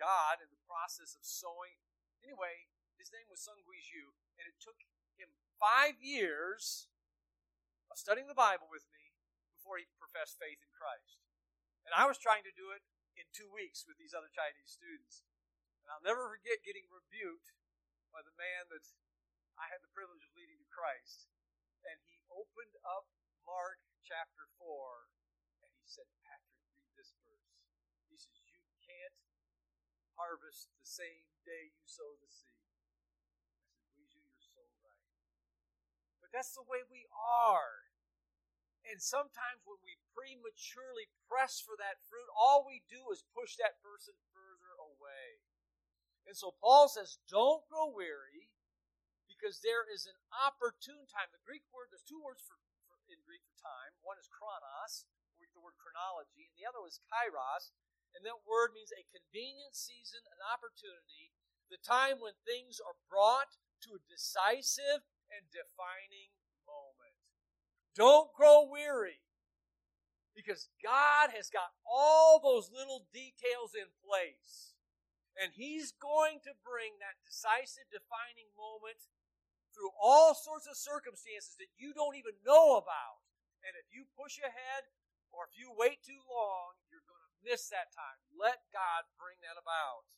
God 0.00 0.42
in 0.42 0.50
the 0.50 0.66
process 0.66 1.14
of 1.14 1.24
sowing. 1.26 1.80
Anyway, 2.20 2.70
his 2.98 3.10
name 3.10 3.28
was 3.28 3.42
Sun 3.42 3.62
Guizhu, 3.66 4.14
and 4.38 4.46
it 4.48 4.58
took 4.58 4.86
him 5.18 5.34
five 5.58 5.98
years 6.00 6.88
of 7.90 8.00
studying 8.00 8.26
the 8.26 8.38
Bible 8.38 8.66
with 8.70 8.86
me 8.90 9.14
before 9.54 9.78
he 9.78 9.86
professed 10.00 10.40
faith 10.40 10.60
in 10.60 10.72
Christ. 10.74 11.22
And 11.84 11.92
I 11.92 12.08
was 12.08 12.18
trying 12.18 12.42
to 12.48 12.54
do 12.54 12.72
it 12.72 12.82
in 13.14 13.28
two 13.30 13.50
weeks 13.50 13.84
with 13.86 14.00
these 14.00 14.16
other 14.16 14.32
Chinese 14.32 14.72
students. 14.72 15.22
And 15.84 15.92
I'll 15.92 16.04
never 16.04 16.26
forget 16.32 16.64
getting 16.64 16.88
rebuked 16.88 17.52
by 18.10 18.24
the 18.24 18.34
man 18.34 18.72
that 18.72 18.88
I 19.60 19.70
had 19.70 19.84
the 19.84 19.92
privilege 19.92 20.24
of 20.24 20.34
leading 20.34 20.58
to 20.58 20.68
Christ. 20.72 21.28
And 21.84 22.00
he 22.08 22.24
opened 22.32 22.74
up 22.82 23.06
Mark 23.44 23.84
chapter 24.02 24.48
4 24.56 24.64
and 25.64 25.70
he 25.76 25.84
said, 25.84 26.08
Patrick, 26.24 26.64
read 26.72 26.88
this 26.96 27.12
verse. 27.20 27.52
He 28.08 28.16
says, 28.16 28.24
You 28.48 28.56
can't 28.80 29.16
harvest 30.16 30.70
the 30.78 30.86
same 30.86 31.28
day 31.44 31.74
you 31.74 31.84
sow 31.86 32.16
the 32.18 32.30
seed. 32.30 32.58
I 33.60 33.70
said, 33.70 33.90
Weezu, 33.94 34.18
you're 34.18 34.40
so 34.40 34.62
right. 34.82 35.10
But 36.22 36.30
that's 36.30 36.54
the 36.54 36.66
way 36.66 36.86
we 36.86 37.06
are. 37.12 37.90
And 38.84 39.00
sometimes 39.00 39.64
when 39.64 39.80
we 39.80 39.96
prematurely 40.12 41.08
press 41.24 41.58
for 41.58 41.74
that 41.80 42.04
fruit, 42.04 42.28
all 42.36 42.68
we 42.68 42.84
do 42.84 43.08
is 43.10 43.24
push 43.32 43.56
that 43.56 43.80
person 43.80 44.12
further 44.36 44.76
away. 44.76 45.40
And 46.28 46.36
so 46.36 46.52
Paul 46.60 46.88
says, 46.92 47.20
don't 47.28 47.64
grow 47.68 47.88
weary 47.88 48.52
because 49.24 49.64
there 49.64 49.88
is 49.88 50.04
an 50.04 50.16
opportune 50.30 51.08
time. 51.08 51.32
The 51.32 51.42
Greek 51.44 51.64
word, 51.72 51.88
there's 51.92 52.04
two 52.04 52.20
words 52.20 52.44
for, 52.44 52.60
for 52.88 53.00
in 53.08 53.20
Greek 53.24 53.44
for 53.48 53.56
time. 53.56 53.96
One 54.04 54.20
is 54.20 54.28
chronos, 54.28 55.08
the 55.54 55.62
word 55.62 55.78
chronology, 55.78 56.50
and 56.50 56.54
the 56.58 56.66
other 56.66 56.82
was 56.82 56.98
kairos. 57.06 57.70
And 58.14 58.22
that 58.22 58.46
word 58.46 58.70
means 58.72 58.94
a 58.94 59.02
convenient 59.10 59.74
season, 59.74 60.22
an 60.30 60.38
opportunity, 60.40 61.34
the 61.66 61.82
time 61.82 62.22
when 62.22 62.38
things 62.46 62.78
are 62.78 62.94
brought 63.10 63.58
to 63.84 63.98
a 63.98 64.06
decisive 64.06 65.02
and 65.28 65.50
defining 65.50 66.30
moment. 66.62 67.18
Don't 67.98 68.30
grow 68.34 68.62
weary 68.62 69.22
because 70.34 70.70
God 70.82 71.30
has 71.34 71.50
got 71.50 71.74
all 71.86 72.42
those 72.42 72.70
little 72.70 73.06
details 73.14 73.74
in 73.74 73.90
place. 74.02 74.74
And 75.34 75.54
He's 75.54 75.90
going 75.94 76.42
to 76.46 76.54
bring 76.62 76.98
that 77.02 77.18
decisive, 77.26 77.90
defining 77.90 78.50
moment 78.54 79.10
through 79.74 79.90
all 79.98 80.34
sorts 80.34 80.70
of 80.70 80.78
circumstances 80.78 81.58
that 81.58 81.74
you 81.74 81.90
don't 81.90 82.14
even 82.14 82.38
know 82.46 82.78
about. 82.78 83.26
And 83.66 83.74
if 83.74 83.90
you 83.90 84.06
push 84.14 84.38
ahead 84.38 84.86
or 85.34 85.50
if 85.50 85.58
you 85.58 85.74
wait 85.74 86.02
too 86.06 86.22
long, 86.30 86.78
you're 86.86 87.02
going 87.10 87.23
miss 87.44 87.68
that 87.68 87.92
time. 87.92 88.24
Let 88.32 88.64
God 88.72 89.12
bring 89.20 89.38
that 89.44 89.60
about. 89.60 90.08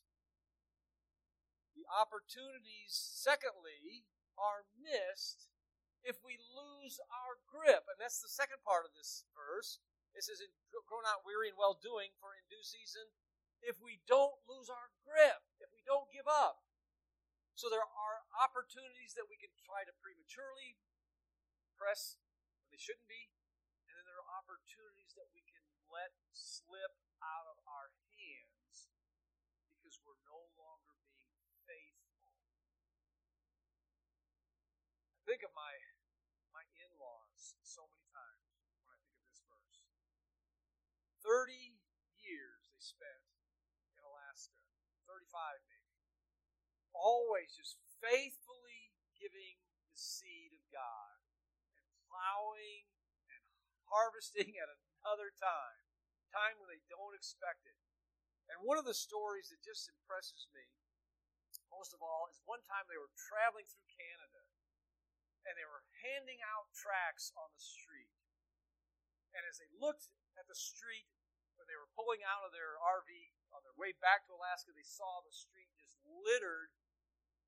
The 1.75 1.85
opportunities, 1.85 2.95
secondly, 2.95 4.07
are 4.39 4.65
missed 4.73 5.51
if 6.01 6.23
we 6.23 6.39
lose 6.39 6.97
our 7.11 7.37
grip. 7.45 7.85
And 7.91 7.99
that's 7.99 8.23
the 8.23 8.31
second 8.31 8.63
part 8.63 8.87
of 8.87 8.95
this 8.95 9.27
verse. 9.35 9.83
It 10.15 10.25
says, 10.25 10.41
Grow 10.87 11.03
not 11.03 11.27
weary 11.27 11.51
in 11.51 11.59
well 11.59 11.75
doing, 11.75 12.15
for 12.17 12.31
in 12.33 12.47
due 12.47 12.63
season, 12.63 13.11
if 13.59 13.77
we 13.83 13.99
don't 14.07 14.39
lose 14.47 14.71
our 14.71 14.89
grip, 15.03 15.43
if 15.59 15.67
we 15.75 15.83
don't 15.83 16.09
give 16.09 16.25
up. 16.25 16.63
So 17.57 17.67
there 17.67 17.83
are 17.83 18.17
opportunities 18.37 19.17
that 19.17 19.27
we 19.27 19.35
can 19.35 19.51
try 19.65 19.83
to 19.83 19.93
prematurely 19.99 20.79
press 21.75 22.21
when 22.61 22.69
they 22.71 22.79
shouldn't 22.79 23.09
be, 23.09 23.33
and 23.89 23.97
then 23.97 24.05
there 24.05 24.17
are 24.17 24.37
opportunities 24.37 25.17
that 25.17 25.27
we 25.33 25.41
can 25.41 25.65
let 25.89 26.13
slip 26.31 26.95
out 27.23 27.47
of 27.49 27.57
our 27.65 27.93
hands 28.17 28.91
because 29.73 29.97
we're 30.03 30.19
no 30.27 30.49
longer 30.57 30.97
being 31.09 31.37
faithful. 31.65 32.33
I 35.17 35.21
think 35.25 35.43
of 35.43 35.51
my 35.55 35.73
my 36.55 36.63
in-laws 36.77 37.57
so 37.61 37.85
many 37.85 38.07
times 38.09 38.47
when 38.81 38.95
I 38.95 38.99
think 39.03 39.17
of 39.19 39.27
this 39.29 39.43
verse. 39.45 39.79
Thirty 41.21 41.77
years 42.17 42.71
they 42.71 42.81
spent 42.81 43.23
in 43.95 44.01
Alaska, 44.03 44.57
thirty-five 45.05 45.61
maybe, 45.67 45.95
always 46.95 47.53
just 47.53 47.77
faithfully 47.99 48.95
giving 49.17 49.57
the 49.89 49.97
seed 49.97 50.53
of 50.53 50.63
God 50.69 51.17
and 51.75 51.85
plowing 52.07 52.87
and 53.33 53.43
harvesting 53.89 54.55
at 54.55 54.69
another 55.01 55.33
time, 55.35 55.86
time 56.37 56.61
when 56.61 56.69
they 56.69 56.81
don't 56.93 57.17
expect 57.17 57.65
it. 57.65 57.77
And 58.53 58.61
one 58.61 58.77
of 58.77 58.85
the 58.85 58.95
stories 58.95 59.49
that 59.49 59.65
just 59.65 59.89
impresses 59.89 60.45
me 60.53 60.69
most 61.73 61.91
of 61.91 61.99
all 61.99 62.29
is 62.29 62.39
one 62.45 62.61
time 62.63 62.85
they 62.87 62.99
were 62.99 63.11
traveling 63.17 63.65
through 63.67 63.87
Canada 63.91 64.45
and 65.43 65.55
they 65.55 65.67
were 65.67 65.83
handing 66.03 66.39
out 66.43 66.71
tracts 66.75 67.31
on 67.35 67.49
the 67.51 67.63
street. 67.63 68.11
And 69.35 69.43
as 69.47 69.59
they 69.59 69.69
looked 69.75 70.11
at 70.39 70.47
the 70.47 70.57
street 70.57 71.07
when 71.59 71.67
they 71.67 71.75
were 71.75 71.89
pulling 71.97 72.21
out 72.23 72.45
of 72.45 72.53
their 72.53 72.79
RV 72.79 73.09
on 73.51 73.63
their 73.65 73.75
way 73.75 73.95
back 73.97 74.27
to 74.27 74.35
Alaska, 74.35 74.75
they 74.75 74.85
saw 74.85 75.23
the 75.23 75.33
street 75.33 75.71
just 75.79 75.97
littered 76.05 76.71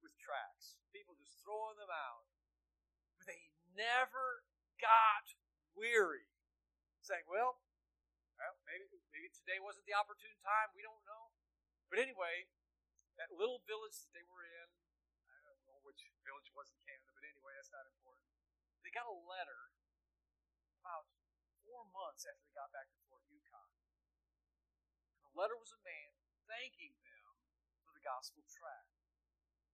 with 0.01 0.15
tracks. 0.17 0.79
People 0.95 1.15
just 1.19 1.39
throwing 1.43 1.77
them 1.77 1.91
out. 1.91 2.27
But 3.19 3.29
they 3.29 3.51
never 3.75 4.47
got 4.79 5.35
weary. 5.75 6.27
Saying, 7.03 7.27
well, 7.27 7.59
well 8.39 8.55
maybe, 8.63 8.87
maybe 9.11 9.27
today 9.29 9.59
wasn't 9.59 9.83
the 9.83 9.93
opportune 9.93 10.39
time. 10.39 10.71
We 10.71 10.81
don't 10.81 11.03
know. 11.03 11.35
But 11.91 11.99
anyway, 11.99 12.47
that 13.19 13.35
little 13.35 13.59
village 13.67 13.99
that 13.99 14.15
they 14.15 14.23
were 14.23 14.47
in, 14.47 14.67
I 15.27 15.43
don't 15.43 15.59
know 15.67 15.83
which 15.83 15.99
village 16.23 16.47
was 16.55 16.71
in 16.71 16.79
Canada, 16.87 17.11
but 17.11 17.27
anyway, 17.27 17.51
that's 17.59 17.73
not 17.75 17.83
important. 17.83 18.31
They 18.79 18.95
got 18.95 19.11
a 19.11 19.19
letter 19.27 19.75
about 20.79 21.11
four 21.67 21.83
months 21.91 22.23
after 22.23 22.39
they 22.47 22.55
got 22.55 22.71
back 22.71 22.87
to 22.87 22.99
Fort 23.11 23.27
Yukon. 23.27 23.69
And 25.19 25.27
the 25.27 25.35
letter 25.35 25.59
was 25.59 25.75
a 25.75 25.81
man 25.83 26.15
thanking 26.47 26.95
them 27.03 27.35
for 27.83 27.91
the 27.91 28.01
gospel 28.01 28.41
tract. 28.47 28.95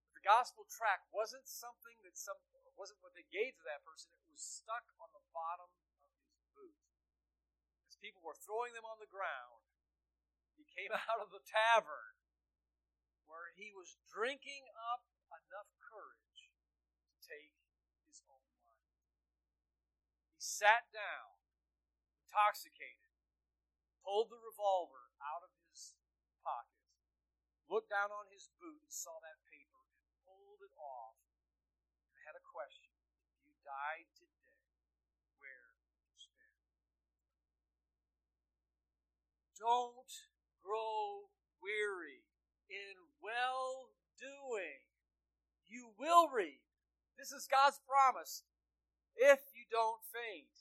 But 0.09 0.17
the 0.17 0.25
gospel 0.25 0.65
tract 0.65 1.05
wasn't 1.13 1.45
something 1.45 2.01
that 2.01 2.17
some 2.17 2.41
wasn't 2.75 2.99
what 2.99 3.15
they 3.15 3.23
gave 3.31 3.55
to 3.55 3.65
that 3.71 3.87
person. 3.87 4.11
It 4.11 4.27
was 4.27 4.43
stuck 4.43 4.91
on 4.99 5.07
the 5.15 5.23
bottom 5.31 5.71
of 5.71 6.19
his 6.27 6.43
boot. 6.51 6.75
As 7.87 7.94
people 8.05 8.21
were 8.21 8.37
throwing 8.37 8.77
them 8.77 8.85
on 8.85 9.01
the 9.01 9.09
ground, 9.09 9.65
he 10.53 10.61
came 10.69 10.93
out 11.09 11.17
of 11.17 11.33
the 11.33 11.41
tavern 11.41 12.21
where 13.25 13.49
he 13.57 13.73
was 13.73 13.97
drinking 14.05 14.69
up 14.93 15.09
enough 15.33 15.73
courage 15.81 16.53
to 17.09 17.17
take 17.25 17.57
his 18.05 18.21
own 18.29 18.45
life. 18.61 18.85
He 20.29 20.37
sat 20.37 20.85
down, 20.93 21.41
intoxicated, 22.21 23.09
pulled 24.05 24.29
the 24.29 24.37
revolver 24.37 25.09
out 25.17 25.41
of 25.41 25.49
his 25.65 25.97
pocket, 26.45 26.85
looked 27.65 27.89
down 27.89 28.13
on 28.13 28.29
his 28.29 28.53
boot 28.61 28.85
and 28.85 28.93
saw 28.93 29.17
that 29.25 29.41
paper 29.49 29.81
and 29.81 30.05
pulled 30.21 30.61
it 30.61 30.77
off 30.77 31.17
and 32.13 32.21
had 32.29 32.37
a 32.37 32.45
question. 32.45 32.93
If 33.33 33.49
you 33.49 33.57
died 33.65 34.05
where 35.41 35.73
would 35.89 36.05
you 36.05 36.21
spend? 36.21 36.53
Don't 39.65 40.13
grow 40.61 41.33
weary 41.57 42.21
in 42.69 43.01
well 43.17 43.89
doing. 44.13 44.85
You 45.65 45.89
will 45.97 46.29
reap. 46.29 46.61
This 47.17 47.33
is 47.33 47.49
God's 47.49 47.81
promise 47.81 48.45
if 49.17 49.41
you 49.57 49.65
don't 49.73 50.05
faint. 50.05 50.53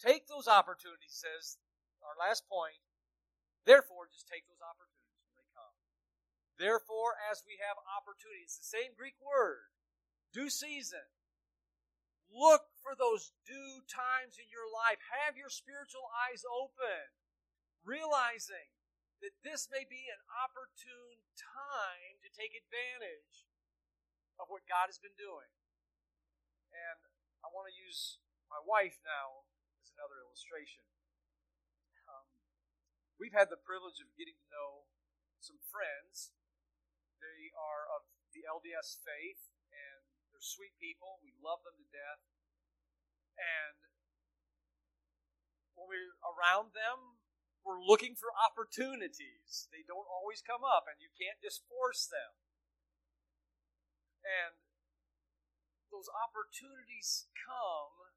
Take 0.00 0.24
those 0.24 0.48
opportunities, 0.48 1.12
says 1.12 1.60
our 2.00 2.16
last 2.16 2.48
point. 2.48 2.80
Therefore, 3.68 4.08
just 4.08 4.24
take 4.24 4.48
those 4.48 4.64
opportunities 4.64 5.20
when 5.20 5.36
they 5.36 5.48
come. 5.52 5.76
Therefore, 6.56 7.20
as 7.28 7.44
we 7.44 7.60
have 7.60 7.76
opportunities, 7.84 8.56
the 8.56 8.64
same 8.64 8.96
Greek 8.96 9.20
word, 9.20 9.68
due 10.32 10.48
season. 10.48 11.04
Look 12.32 12.72
for 12.80 12.96
those 12.96 13.36
due 13.44 13.84
times 13.84 14.40
in 14.40 14.48
your 14.48 14.64
life. 14.64 15.04
Have 15.12 15.36
your 15.36 15.52
spiritual 15.52 16.08
eyes 16.08 16.40
open, 16.48 17.12
realizing 17.86 18.74
that 19.22 19.32
this 19.46 19.70
may 19.70 19.86
be 19.86 20.10
an 20.10 20.20
opportune 20.28 21.22
time 21.38 22.18
to 22.20 22.28
take 22.34 22.52
advantage 22.52 23.46
of 24.36 24.50
what 24.52 24.68
God 24.68 24.90
has 24.90 25.00
been 25.00 25.16
doing. 25.16 25.48
And 26.74 27.00
I 27.40 27.48
want 27.48 27.70
to 27.70 27.74
use 27.78 28.20
my 28.52 28.60
wife 28.60 29.00
now 29.06 29.48
as 29.80 29.88
another 29.94 30.20
illustration. 30.20 30.84
Um, 32.10 32.26
we've 33.16 33.32
had 33.32 33.48
the 33.48 33.62
privilege 33.62 34.02
of 34.02 34.12
getting 34.18 34.36
to 34.36 34.52
know 34.52 34.90
some 35.40 35.62
friends. 35.62 36.34
They 37.22 37.54
are 37.56 37.88
of 37.88 38.04
the 38.36 38.44
LDS 38.44 39.00
faith, 39.00 39.48
and 39.72 40.04
they're 40.28 40.44
sweet 40.44 40.76
people. 40.76 41.22
We 41.24 41.32
love 41.40 41.64
them 41.64 41.80
to 41.80 41.86
death. 41.88 42.20
And 43.40 43.78
when 45.76 45.88
we're 45.88 46.16
around 46.20 46.76
them, 46.76 47.15
we're 47.66 47.82
looking 47.82 48.14
for 48.14 48.30
opportunities. 48.30 49.66
They 49.74 49.82
don't 49.82 50.06
always 50.06 50.38
come 50.38 50.62
up, 50.62 50.86
and 50.86 51.02
you 51.02 51.10
can't 51.18 51.42
just 51.42 51.66
force 51.66 52.06
them. 52.06 52.38
And 54.22 54.54
those 55.90 56.06
opportunities 56.06 57.26
come 57.34 58.14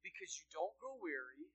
because 0.00 0.40
you 0.40 0.48
don't 0.48 0.76
grow 0.80 0.96
weary 0.96 1.52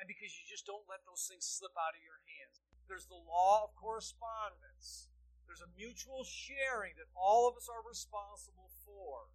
and 0.00 0.08
because 0.08 0.32
you 0.36 0.44
just 0.48 0.64
don't 0.64 0.88
let 0.88 1.04
those 1.04 1.28
things 1.28 1.44
slip 1.44 1.76
out 1.76 1.96
of 1.96 2.04
your 2.04 2.24
hands. 2.24 2.64
There's 2.88 3.08
the 3.08 3.20
law 3.20 3.68
of 3.68 3.76
correspondence. 3.76 5.12
There's 5.44 5.60
a 5.60 5.76
mutual 5.76 6.24
sharing 6.24 6.96
that 6.96 7.12
all 7.12 7.48
of 7.48 7.56
us 7.56 7.68
are 7.68 7.84
responsible 7.84 8.72
for. 8.84 9.28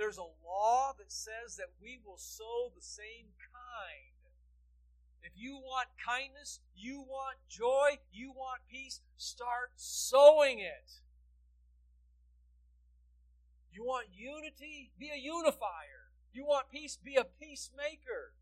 There's 0.00 0.16
a 0.16 0.32
law 0.40 0.94
that 0.96 1.12
says 1.12 1.58
that 1.60 1.76
we 1.82 2.00
will 2.00 2.16
sow 2.16 2.72
the 2.72 2.84
same 2.84 3.34
kind. 3.36 4.07
If 5.22 5.32
you 5.36 5.56
want 5.56 5.88
kindness, 6.04 6.60
you 6.74 7.00
want 7.00 7.36
joy, 7.48 7.98
you 8.12 8.30
want 8.30 8.62
peace, 8.70 9.00
start 9.16 9.72
sowing 9.76 10.58
it. 10.58 11.02
You 13.72 13.84
want 13.84 14.08
unity? 14.14 14.90
Be 14.98 15.10
a 15.14 15.18
unifier. 15.18 16.10
You 16.32 16.44
want 16.44 16.70
peace? 16.70 16.96
Be 16.96 17.16
a 17.16 17.24
peacemaker. 17.24 18.34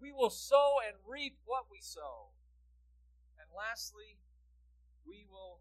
We 0.00 0.12
will 0.12 0.30
sow 0.30 0.76
and 0.86 0.96
reap 1.06 1.36
what 1.44 1.66
we 1.70 1.78
sow. 1.80 2.32
And 3.40 3.48
lastly, 3.56 4.20
we 5.06 5.26
will 5.30 5.60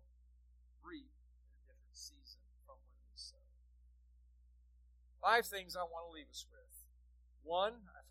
reap 0.83 1.11
in 1.35 1.43
a 1.43 1.59
different 1.67 1.95
season 1.95 2.43
from 2.65 2.75
when 2.87 2.97
we 3.11 3.15
sow. 3.15 3.43
Five 5.21 5.45
things 5.45 5.75
I 5.75 5.83
want 5.83 6.07
to 6.07 6.13
leave 6.15 6.29
us 6.31 6.45
with. 6.51 6.87
One, 7.43 7.91
I 7.93 8.04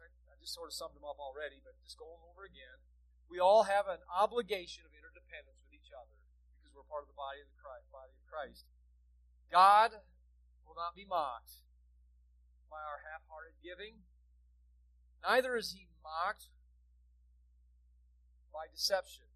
just 0.45 0.53
sort 0.53 0.69
of 0.69 0.77
summed 0.77 0.93
them 0.93 1.09
up 1.09 1.17
already, 1.17 1.65
but 1.65 1.73
just 1.81 1.97
going 1.97 2.21
over 2.29 2.45
again. 2.45 2.77
We 3.33 3.41
all 3.41 3.65
have 3.65 3.89
an 3.89 4.05
obligation 4.13 4.85
of 4.85 4.93
interdependence 4.93 5.57
with 5.65 5.73
each 5.73 5.89
other 5.89 6.21
because 6.61 6.77
we're 6.77 6.85
part 6.85 7.09
of 7.09 7.09
the 7.09 7.17
body 7.17 7.41
of 7.41 7.49
the 7.49 7.57
Christ, 7.57 7.89
body 7.89 8.13
of 8.13 8.21
Christ. 8.29 8.69
God 9.49 10.05
will 10.69 10.77
not 10.77 10.93
be 10.93 11.09
mocked 11.09 11.65
by 12.69 12.85
our 12.85 13.09
half-hearted 13.09 13.57
giving. 13.65 14.05
Neither 15.25 15.57
is 15.57 15.73
he 15.73 15.89
mocked 16.05 16.53
by 18.53 18.69
deception. 18.69 19.33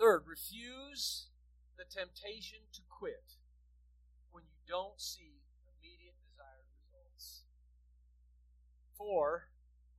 Third, 0.00 0.24
refuse 0.24 1.28
the 1.76 1.84
temptation 1.84 2.72
to 2.72 2.80
quit 2.88 3.36
when 4.32 4.48
you 4.48 4.56
don't 4.64 4.96
see 4.96 5.44
immediate 5.68 6.16
desired 6.32 6.64
results. 6.80 7.44
Four, 8.96 9.48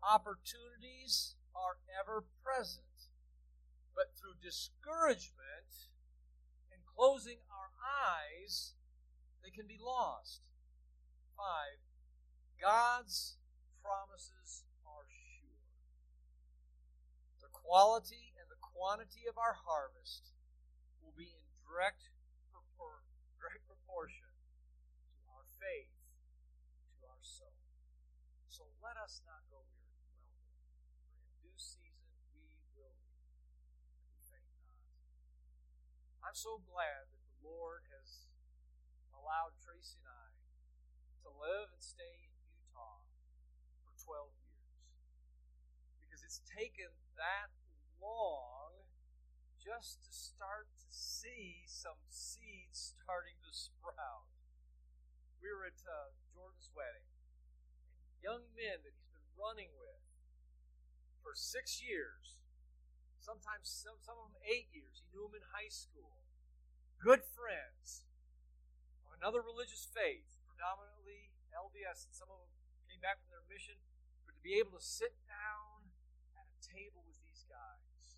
opportunities 0.02 1.36
are 1.54 1.78
ever 1.92 2.24
present, 2.44 3.12
but 3.96 4.16
through 4.16 4.40
discouragement 4.42 5.92
and 6.72 6.80
closing 6.86 7.44
our 7.52 7.76
eyes, 7.84 8.74
they 9.44 9.52
can 9.52 9.68
be 9.68 9.80
lost. 9.80 10.42
Five, 11.36 11.84
God's 12.60 13.36
promises 13.84 14.64
are 14.88 15.06
sure. 15.12 15.60
The 17.42 17.52
quality 17.52 18.32
and 18.40 18.48
the 18.50 18.62
quantity 18.62 19.28
of 19.28 19.38
our 19.38 19.60
harvest 19.68 20.32
will 21.04 21.14
be 21.18 21.36
in 21.36 21.44
direct, 21.68 22.08
direct 23.38 23.68
proportion 23.68 24.32
to 25.20 25.28
our 25.36 25.46
faith, 25.60 25.92
to 27.00 27.06
our 27.06 27.20
soul. 27.22 27.52
So 28.56 28.72
let 28.80 28.96
us 28.96 29.20
not 29.28 29.44
go 29.52 29.68
weary 29.68 30.00
in 30.00 30.16
well. 30.16 30.48
For 31.12 31.20
in 31.20 31.36
due 31.44 31.60
season 31.60 32.08
we 32.32 32.40
will 32.72 32.96
reap, 33.04 33.28
we 34.08 34.16
faint 34.32 34.48
not. 34.64 34.80
I'm 36.24 36.40
so 36.40 36.64
glad 36.64 37.12
that 37.12 37.20
the 37.20 37.36
Lord 37.44 37.84
has 37.92 38.32
allowed 39.12 39.60
Tracy 39.60 40.00
and 40.00 40.08
I 40.08 40.32
to 41.28 41.36
live 41.36 41.68
and 41.76 41.84
stay 41.84 42.32
in 42.32 42.32
Utah 42.48 43.04
for 43.84 43.92
12 44.00 44.32
years. 44.40 44.72
Because 46.00 46.24
it's 46.24 46.40
taken 46.48 46.96
that 47.20 47.52
long 48.00 48.88
just 49.60 50.00
to 50.08 50.16
start 50.16 50.72
to 50.80 50.88
see 50.96 51.68
some 51.68 52.00
seeds 52.08 52.96
starting 52.96 53.36
to 53.44 53.52
sprout. 53.52 54.32
We 55.44 55.52
were 55.52 55.68
at 55.68 55.84
uh, 55.84 56.16
Jordan's 56.32 56.72
wedding, 56.72 57.15
young 58.26 58.50
men 58.58 58.82
that 58.82 58.90
he's 58.98 59.14
been 59.14 59.30
running 59.38 59.70
with 59.78 60.02
for 61.22 61.38
six 61.38 61.78
years, 61.78 62.42
sometimes 63.22 63.70
some, 63.70 64.02
some 64.02 64.18
of 64.18 64.34
them 64.34 64.42
eight 64.50 64.66
years. 64.74 64.98
He 64.98 65.06
knew 65.14 65.30
them 65.30 65.38
in 65.38 65.46
high 65.54 65.70
school. 65.70 66.26
Good 66.98 67.22
friends 67.22 68.02
of 69.06 69.14
another 69.14 69.46
religious 69.46 69.86
faith, 69.86 70.26
predominantly 70.50 71.30
LDS, 71.54 72.10
and 72.10 72.18
some 72.18 72.34
of 72.34 72.42
them 72.42 72.50
came 72.90 72.98
back 72.98 73.22
from 73.22 73.30
their 73.30 73.46
mission, 73.46 73.78
but 74.26 74.34
to 74.34 74.42
be 74.42 74.58
able 74.58 74.74
to 74.74 74.82
sit 74.82 75.14
down 75.30 75.94
at 76.34 76.50
a 76.50 76.58
table 76.66 77.06
with 77.06 77.22
these 77.22 77.46
guys 77.46 78.18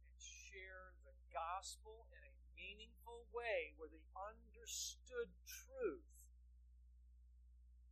and 0.00 0.16
share 0.16 0.96
the 1.04 1.12
gospel 1.28 2.08
in 2.16 2.24
a 2.24 2.32
meaningful 2.56 3.28
way 3.36 3.76
where 3.76 3.92
they 3.92 4.00
understood 4.16 5.28
truth. 5.44 6.08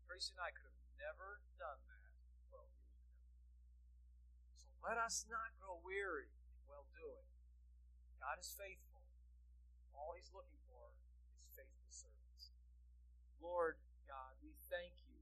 Tracy 0.09 0.33
and 0.33 0.41
I 0.41 0.57
could 0.57 0.68
never 1.09 1.41
done 1.57 1.81
that 1.89 2.05
12 2.53 2.69
years 2.69 2.93
ago. 3.01 3.17
So 4.61 4.69
let 4.85 5.01
us 5.01 5.25
not 5.33 5.57
grow 5.57 5.81
weary 5.81 6.29
in 6.53 6.61
well 6.69 6.85
doing. 6.93 7.25
God 8.21 8.37
is 8.37 8.53
faithful. 8.53 9.01
All 9.97 10.13
He's 10.13 10.29
looking 10.37 10.61
for 10.69 10.93
is 11.41 11.49
faithful 11.57 11.89
servants. 11.89 12.53
Lord 13.41 13.81
God, 14.05 14.37
we 14.45 14.53
thank 14.69 15.01
you 15.09 15.17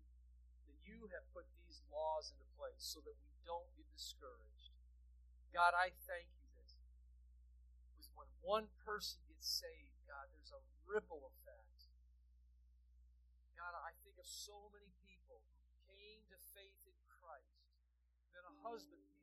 that 0.67 0.75
you 0.83 1.07
have 1.15 1.23
put 1.31 1.47
these 1.63 1.79
laws 1.95 2.35
into 2.35 2.47
place 2.59 2.83
so 2.83 2.99
that 3.07 3.15
we 3.23 3.31
don't 3.47 3.71
get 3.79 3.87
discouraged. 3.95 4.75
God, 5.55 5.71
I 5.71 5.95
thank 6.11 6.35
you 6.35 6.51
that 6.59 6.67
with 7.95 8.11
when 8.19 8.31
one 8.43 8.67
person 8.83 9.23
gets 9.31 9.47
saved, 9.47 10.03
God, 10.11 10.27
there's 10.35 10.51
a 10.51 10.63
ripple 10.83 11.31
effect. 11.31 11.67
God, 13.57 13.73
I 13.83 13.97
think 14.05 14.15
of 14.21 14.29
so 14.29 14.69
many 14.71 14.93
people 15.03 15.41
who 15.43 15.59
came 15.89 16.23
to 16.29 16.39
faith 16.55 16.77
in 16.87 16.95
Christ. 17.09 17.67
Then 18.31 18.45
a 18.45 18.56
husband 18.67 19.16